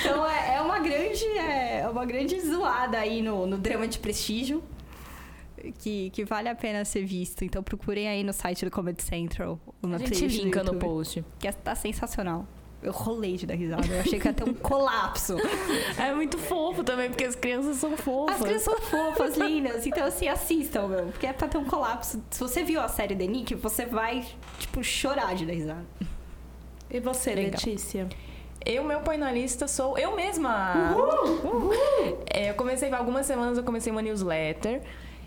Então 0.00 0.26
é, 0.26 0.56
é 0.56 0.60
uma 0.60 0.78
grande. 0.78 1.24
É 1.26 1.88
uma 1.88 2.06
grande 2.06 2.40
zoada 2.40 2.98
aí 2.98 3.20
no, 3.20 3.46
no 3.46 3.58
drama 3.58 3.86
de 3.86 3.98
prestígio. 3.98 4.62
Que, 5.78 6.10
que, 6.10 6.24
vale 6.24 6.48
a 6.48 6.54
pena 6.54 6.84
ser 6.84 7.04
visto. 7.04 7.44
Então 7.44 7.62
procurem 7.62 8.08
aí 8.08 8.22
no 8.22 8.32
site 8.32 8.64
do 8.64 8.70
Comedy 8.70 9.02
Central. 9.02 9.58
A 9.82 9.98
gente 9.98 10.26
linka 10.26 10.62
no 10.62 10.76
post. 10.76 11.24
Que 11.38 11.50
tá 11.52 11.74
sensacional. 11.74 12.46
Eu 12.84 12.92
rolei 12.92 13.36
de 13.36 13.46
dar 13.46 13.54
risada. 13.54 13.86
Eu 13.86 14.00
achei 14.00 14.20
que 14.20 14.28
ia 14.28 14.32
ter 14.34 14.44
um 14.44 14.52
colapso. 14.54 15.36
É 15.98 16.12
muito 16.12 16.36
fofo 16.36 16.84
também, 16.84 17.08
porque 17.08 17.24
as 17.24 17.34
crianças 17.34 17.78
são 17.78 17.96
fofas. 17.96 18.36
As 18.36 18.42
crianças 18.42 18.64
são 18.64 18.76
fofas, 18.76 19.36
lindas. 19.36 19.86
Então, 19.86 20.06
assim, 20.06 20.28
assistam, 20.28 20.86
meu. 20.86 21.06
Porque 21.06 21.26
é 21.26 21.32
pra 21.32 21.48
ter 21.48 21.58
um 21.58 21.64
colapso. 21.64 22.22
Se 22.30 22.40
você 22.40 22.62
viu 22.62 22.80
a 22.80 22.88
série 22.88 23.16
The 23.16 23.26
Nick, 23.26 23.54
você 23.54 23.86
vai, 23.86 24.24
tipo, 24.58 24.84
chorar 24.84 25.34
de 25.34 25.46
dar 25.46 25.54
risada. 25.54 25.86
E 26.90 27.00
você, 27.00 27.34
Legal. 27.34 27.52
Letícia? 27.52 28.08
Eu, 28.64 28.84
meu 28.84 29.00
põe 29.00 29.16
na 29.18 29.30
lista, 29.32 29.66
sou 29.66 29.98
eu 29.98 30.14
mesma. 30.14 30.94
Uhul! 30.94 31.52
Uhul! 31.52 32.24
É, 32.32 32.50
eu 32.50 32.54
comecei, 32.54 32.90
há 32.90 32.98
algumas 32.98 33.26
semanas 33.26 33.58
eu 33.58 33.64
comecei 33.64 33.90
uma 33.92 34.00
newsletter. 34.00 34.82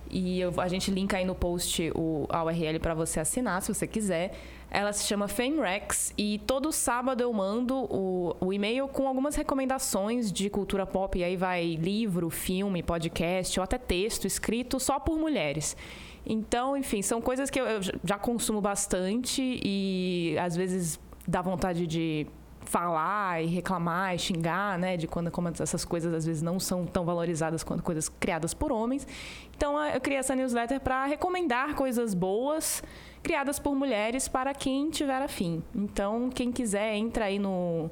E 0.09 0.39
eu, 0.39 0.53
a 0.57 0.67
gente 0.67 0.91
linka 0.91 1.17
aí 1.17 1.25
no 1.25 1.35
post 1.35 1.91
o, 1.95 2.25
a 2.29 2.43
URL 2.43 2.79
para 2.79 2.93
você 2.93 3.19
assinar, 3.19 3.61
se 3.61 3.73
você 3.73 3.87
quiser. 3.87 4.33
Ela 4.69 4.91
se 4.91 5.05
chama 5.05 5.27
FameRex 5.27 6.13
e 6.17 6.39
todo 6.45 6.71
sábado 6.73 7.21
eu 7.21 7.31
mando 7.31 7.75
o, 7.75 8.35
o 8.39 8.51
e-mail 8.51 8.87
com 8.87 9.07
algumas 9.07 9.35
recomendações 9.35 10.31
de 10.31 10.49
cultura 10.49 10.85
pop. 10.85 11.17
E 11.17 11.23
aí 11.23 11.37
vai 11.37 11.75
livro, 11.75 12.29
filme, 12.29 12.83
podcast 12.83 13.59
ou 13.59 13.63
até 13.63 13.77
texto 13.77 14.25
escrito 14.25 14.79
só 14.79 14.99
por 14.99 15.17
mulheres. 15.17 15.77
Então, 16.25 16.75
enfim, 16.75 17.01
são 17.01 17.21
coisas 17.21 17.49
que 17.49 17.59
eu, 17.59 17.65
eu 17.65 17.79
já 18.03 18.17
consumo 18.17 18.59
bastante 18.59 19.41
e 19.63 20.35
às 20.39 20.55
vezes 20.55 20.99
dá 21.25 21.41
vontade 21.41 21.87
de 21.87 22.27
falar 22.67 23.41
e 23.41 23.47
reclamar 23.47 24.15
e 24.15 24.19
xingar, 24.19 24.77
né, 24.77 24.97
de 24.97 25.07
quando 25.07 25.31
como 25.31 25.47
essas 25.47 25.85
coisas 25.85 26.13
às 26.13 26.25
vezes 26.25 26.41
não 26.41 26.59
são 26.59 26.85
tão 26.85 27.05
valorizadas 27.05 27.63
quanto 27.63 27.81
coisas 27.81 28.09
criadas 28.09 28.53
por 28.53 28.71
homens. 28.71 29.07
Então 29.55 29.79
eu 29.85 29.99
criei 30.01 30.19
essa 30.19 30.35
newsletter 30.35 30.79
para 30.79 31.05
recomendar 31.05 31.75
coisas 31.75 32.13
boas 32.13 32.83
criadas 33.23 33.57
por 33.57 33.75
mulheres 33.75 34.27
para 34.27 34.53
quem 34.53 34.89
tiver 34.89 35.21
afim. 35.21 35.63
Então 35.73 36.29
quem 36.29 36.51
quiser 36.51 36.95
entra 36.95 37.25
aí 37.25 37.39
no 37.39 37.89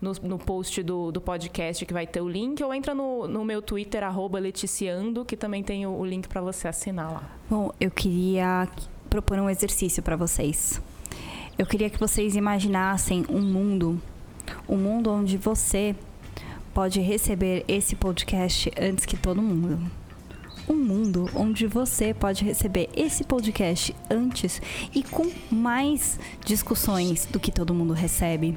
no, 0.00 0.12
no 0.24 0.38
post 0.38 0.82
do, 0.82 1.12
do 1.12 1.20
podcast 1.20 1.86
que 1.86 1.92
vai 1.92 2.08
ter 2.08 2.20
o 2.20 2.28
link, 2.28 2.60
ou 2.62 2.74
entra 2.74 2.92
no, 2.92 3.28
no 3.28 3.44
meu 3.44 3.62
Twitter, 3.62 4.02
arroba 4.02 4.40
Leticiando, 4.40 5.24
que 5.24 5.36
também 5.36 5.62
tem 5.62 5.86
o, 5.86 5.96
o 5.96 6.04
link 6.04 6.28
para 6.28 6.40
você 6.40 6.66
assinar 6.66 7.12
lá. 7.12 7.30
Bom, 7.48 7.70
eu 7.80 7.88
queria 7.88 8.68
propor 9.08 9.38
um 9.38 9.48
exercício 9.48 10.02
para 10.02 10.16
vocês. 10.16 10.82
Eu 11.58 11.66
queria 11.66 11.90
que 11.90 12.00
vocês 12.00 12.34
imaginassem 12.34 13.26
um 13.28 13.40
mundo, 13.40 14.00
um 14.66 14.76
mundo 14.76 15.10
onde 15.10 15.36
você 15.36 15.94
pode 16.72 16.98
receber 17.00 17.62
esse 17.68 17.94
podcast 17.94 18.72
antes 18.80 19.04
que 19.04 19.16
todo 19.16 19.42
mundo. 19.42 19.78
Um 20.66 20.74
mundo 20.74 21.28
onde 21.34 21.66
você 21.66 22.14
pode 22.14 22.42
receber 22.44 22.88
esse 22.96 23.24
podcast 23.24 23.94
antes 24.10 24.62
e 24.94 25.02
com 25.02 25.30
mais 25.50 26.18
discussões 26.44 27.26
do 27.26 27.38
que 27.38 27.52
todo 27.52 27.74
mundo 27.74 27.92
recebe. 27.92 28.56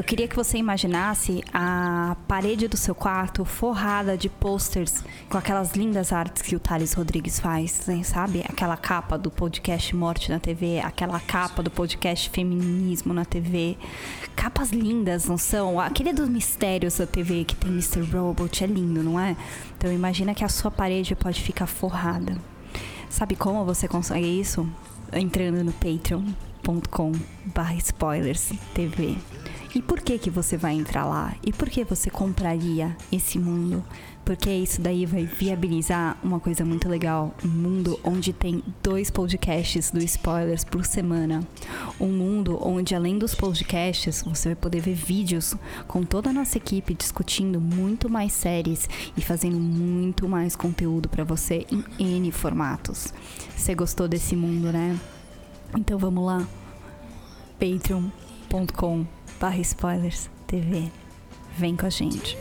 Eu 0.00 0.04
queria 0.04 0.26
que 0.26 0.34
você 0.34 0.56
imaginasse 0.56 1.44
a 1.52 2.16
parede 2.26 2.66
do 2.66 2.74
seu 2.74 2.94
quarto 2.94 3.44
forrada 3.44 4.16
de 4.16 4.30
posters 4.30 5.04
com 5.28 5.36
aquelas 5.36 5.72
lindas 5.72 6.10
artes 6.10 6.40
que 6.40 6.56
o 6.56 6.58
Thales 6.58 6.94
Rodrigues 6.94 7.38
faz, 7.38 7.86
sabe? 8.04 8.42
Aquela 8.48 8.78
capa 8.78 9.18
do 9.18 9.30
podcast 9.30 9.94
Morte 9.94 10.30
na 10.30 10.40
TV, 10.40 10.80
aquela 10.80 11.20
capa 11.20 11.62
do 11.62 11.70
podcast 11.70 12.30
Feminismo 12.30 13.12
na 13.12 13.26
TV. 13.26 13.76
Capas 14.34 14.70
lindas, 14.70 15.26
não 15.26 15.36
são? 15.36 15.78
Aquele 15.78 16.14
dos 16.14 16.30
mistérios 16.30 16.96
da 16.96 17.06
TV 17.06 17.44
que 17.44 17.54
tem 17.54 17.70
Mr. 17.70 18.00
Robot 18.00 18.64
é 18.64 18.66
lindo, 18.66 19.02
não 19.02 19.20
é? 19.20 19.36
Então 19.76 19.92
imagina 19.92 20.34
que 20.34 20.42
a 20.42 20.48
sua 20.48 20.70
parede 20.70 21.14
pode 21.14 21.42
ficar 21.42 21.66
forrada. 21.66 22.38
Sabe 23.10 23.36
como 23.36 23.66
você 23.66 23.86
consegue 23.86 24.40
isso? 24.40 24.66
Entrando 25.12 25.62
no 25.62 25.74
patreon.com/spoilers 25.74 28.52
TV. 28.72 29.18
E 29.72 29.80
por 29.80 30.00
que 30.00 30.18
que 30.18 30.30
você 30.30 30.56
vai 30.56 30.74
entrar 30.74 31.04
lá? 31.04 31.34
E 31.46 31.52
por 31.52 31.70
que 31.70 31.84
você 31.84 32.10
compraria 32.10 32.96
esse 33.12 33.38
mundo? 33.38 33.84
Porque 34.24 34.50
isso 34.50 34.80
daí 34.80 35.06
vai 35.06 35.24
viabilizar 35.24 36.16
uma 36.22 36.40
coisa 36.40 36.64
muito 36.64 36.88
legal, 36.88 37.32
um 37.44 37.48
mundo 37.48 37.98
onde 38.02 38.32
tem 38.32 38.62
dois 38.82 39.10
podcasts 39.10 39.90
do 39.90 40.02
Spoilers 40.02 40.64
por 40.64 40.84
semana. 40.84 41.46
Um 42.00 42.08
mundo 42.08 42.58
onde 42.60 42.94
além 42.96 43.16
dos 43.16 43.34
podcasts, 43.34 44.22
você 44.22 44.50
vai 44.50 44.56
poder 44.56 44.80
ver 44.80 44.94
vídeos 44.94 45.54
com 45.86 46.02
toda 46.02 46.30
a 46.30 46.32
nossa 46.32 46.58
equipe 46.58 46.92
discutindo 46.92 47.60
muito 47.60 48.08
mais 48.08 48.32
séries 48.32 48.88
e 49.16 49.22
fazendo 49.22 49.58
muito 49.58 50.28
mais 50.28 50.56
conteúdo 50.56 51.08
para 51.08 51.22
você 51.24 51.64
em 51.70 51.84
N 52.16 52.32
formatos. 52.32 53.14
Você 53.56 53.74
gostou 53.74 54.08
desse 54.08 54.34
mundo, 54.34 54.72
né? 54.72 54.98
Então 55.76 55.96
vamos 55.96 56.24
lá. 56.24 56.46
patreon.com 57.58 59.19
barra 59.40 59.58
spoilers 59.62 60.28
TV. 60.46 60.92
Vem 61.56 61.74
com 61.74 61.86
a 61.86 61.90
gente. 61.90 62.36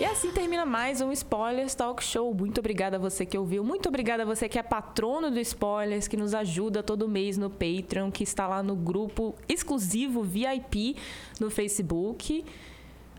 E 0.00 0.04
assim 0.06 0.32
termina 0.32 0.64
mais 0.64 1.02
um 1.02 1.12
Spoilers 1.12 1.74
Talk 1.74 2.02
Show. 2.02 2.32
Muito 2.32 2.60
obrigada 2.60 2.96
a 2.96 2.98
você 2.98 3.26
que 3.26 3.36
ouviu. 3.36 3.62
Muito 3.62 3.86
obrigada 3.90 4.22
a 4.22 4.26
você 4.26 4.48
que 4.48 4.58
é 4.58 4.62
patrono 4.62 5.30
do 5.30 5.38
Spoilers, 5.40 6.08
que 6.08 6.16
nos 6.16 6.32
ajuda 6.32 6.82
todo 6.82 7.06
mês 7.06 7.36
no 7.36 7.50
Patreon, 7.50 8.10
que 8.10 8.24
está 8.24 8.48
lá 8.48 8.62
no 8.62 8.74
grupo 8.74 9.34
exclusivo 9.46 10.22
VIP 10.22 10.96
no 11.38 11.50
Facebook. 11.50 12.46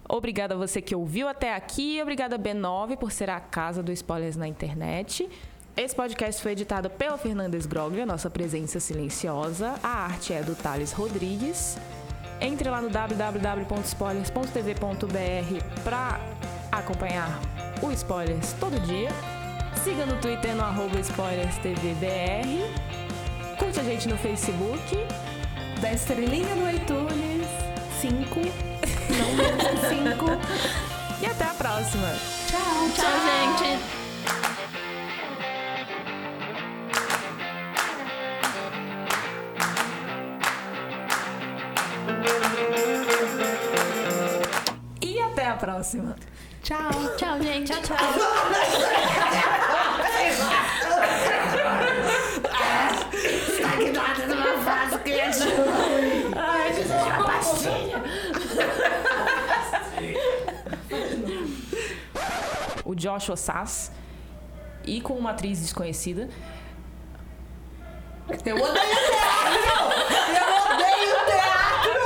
Obrigada 0.09 0.55
a 0.55 0.57
você 0.57 0.81
que 0.81 0.95
ouviu 0.95 1.27
até 1.27 1.53
aqui. 1.53 2.01
Obrigada 2.01 2.39
B9 2.39 2.97
por 2.97 3.11
ser 3.11 3.29
a 3.29 3.39
casa 3.39 3.83
do 3.83 3.91
Spoilers 3.91 4.35
na 4.35 4.47
internet. 4.47 5.29
Esse 5.79 5.95
podcast 5.95 6.39
foi 6.41 6.51
editado 6.51 6.89
pela 6.89 7.17
Fernanda 7.17 7.55
Esgroglia, 7.55 8.05
nossa 8.05 8.29
presença 8.29 8.81
silenciosa. 8.81 9.75
A 9.81 9.87
arte 9.87 10.33
é 10.33 10.43
do 10.43 10.53
Thales 10.53 10.91
Rodrigues. 10.91 11.77
Entre 12.41 12.69
lá 12.69 12.81
no 12.81 12.89
www.spoilers.tv.br 12.89 15.81
para 15.81 16.19
acompanhar 16.69 17.39
o 17.81 17.89
Spoilers 17.93 18.51
todo 18.59 18.77
dia. 18.81 19.07
Siga 19.81 20.05
no 20.05 20.19
Twitter 20.19 20.53
no 20.53 20.63
arroba 20.63 21.01
SpoilersTVBR. 21.01 22.59
Curte 23.57 23.79
a 23.79 23.83
gente 23.83 24.09
no 24.09 24.17
Facebook. 24.17 24.97
Dá 25.79 25.93
estrelinha 25.93 26.55
no 26.55 26.69
iTunes. 26.69 27.47
Cinco. 28.01 28.41
Não 29.17 29.33
menos 29.33 29.63
cinco. 29.87 30.25
E 31.21 31.25
até 31.25 31.43
a 31.43 31.53
próxima. 31.53 32.07
Tchau, 32.47 32.89
tchau, 32.95 33.11
gente. 33.25 34.08
Próxima. 45.79 46.15
Tchau. 46.61 46.91
Tchau, 47.15 47.41
gente. 47.41 47.71
Tchau, 47.71 47.81
tchau. 47.81 47.97
Estagnada 53.13 54.27
numa 54.27 54.57
fase 54.57 54.99
criativa. 54.99 55.63
Ai, 56.35 56.73
pastilha. 57.23 58.03
O 62.83 62.93
Joshua 62.93 63.37
Sass. 63.37 63.91
e 64.85 65.01
com 65.01 65.13
uma 65.13 65.31
atriz 65.31 65.61
desconhecida. 65.61 66.29
Eu 68.45 68.55
odeio 68.55 68.95
teatro! 69.09 69.73
Eu 70.39 70.47
odeio 70.73 71.15
teatro! 71.25 72.01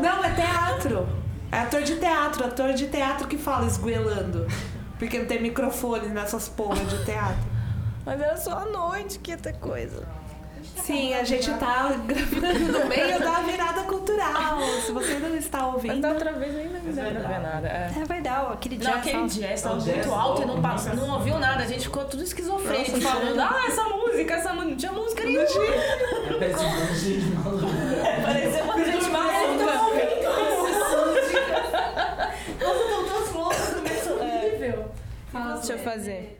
Não, 0.00 0.24
é 0.24 0.30
teatro. 0.34 1.20
É 1.52 1.58
ator 1.58 1.79
de 1.94 2.00
teatro, 2.00 2.44
ator 2.44 2.72
de 2.72 2.86
teatro 2.86 3.26
que 3.26 3.36
fala 3.36 3.66
esguelando. 3.66 4.46
Porque 4.98 5.18
não 5.18 5.26
tem 5.26 5.40
microfone 5.40 6.08
nessas 6.08 6.48
porras 6.48 6.88
de 6.88 7.04
teatro. 7.04 7.50
Mas 8.04 8.20
era 8.20 8.36
só 8.36 8.58
à 8.58 8.64
noite 8.66 9.18
que 9.18 9.30
ia 9.30 9.36
ter 9.36 9.54
coisa. 9.54 10.06
Sim, 10.76 11.14
a 11.14 11.24
gente 11.24 11.50
tá 11.54 11.90
gravando 12.06 12.72
no 12.78 12.86
meio 12.86 13.18
da 13.18 13.40
virada 13.40 13.82
cultural. 13.82 14.58
Se 14.84 14.92
você 14.92 15.18
não 15.18 15.34
está 15.36 15.58
Mas 15.62 15.74
ouvindo. 15.74 16.00
da 16.00 16.10
outra 16.10 16.32
vez 16.32 16.54
ainda 16.56 16.78
não 16.78 16.92
deu 16.92 17.20
pra 17.20 17.28
ver 17.28 17.40
nada. 17.40 17.68
É. 17.68 17.90
É, 18.00 18.04
vai 18.04 18.20
dar, 18.20 18.52
aquele 18.52 18.76
Não, 18.78 18.84
jazz. 18.84 18.98
aquele 18.98 19.18
ó. 19.18 19.26
jazz 19.26 19.62
tava 19.62 19.78
O 19.78 19.82
muito 19.84 20.12
alto 20.12 20.42
e 20.42 20.46
não, 20.46 20.60
passou, 20.62 20.94
não 20.94 21.14
ouviu 21.14 21.38
nada. 21.38 21.62
A 21.62 21.66
gente 21.66 21.84
ficou 21.84 22.04
tudo 22.04 22.22
esquizofrênico 22.22 23.00
falando, 23.00 23.40
ah, 23.40 23.64
essa 23.66 23.84
música, 23.84 24.34
essa 24.34 24.52
música. 24.52 24.60
Não 24.70 24.76
tinha 24.76 24.92
música 24.92 25.24
nenhuma. 25.24 25.46
Parece 26.38 26.64
um 26.64 26.70
Deixa 35.32 35.72
eu 35.74 35.78
fazer. 35.78 36.39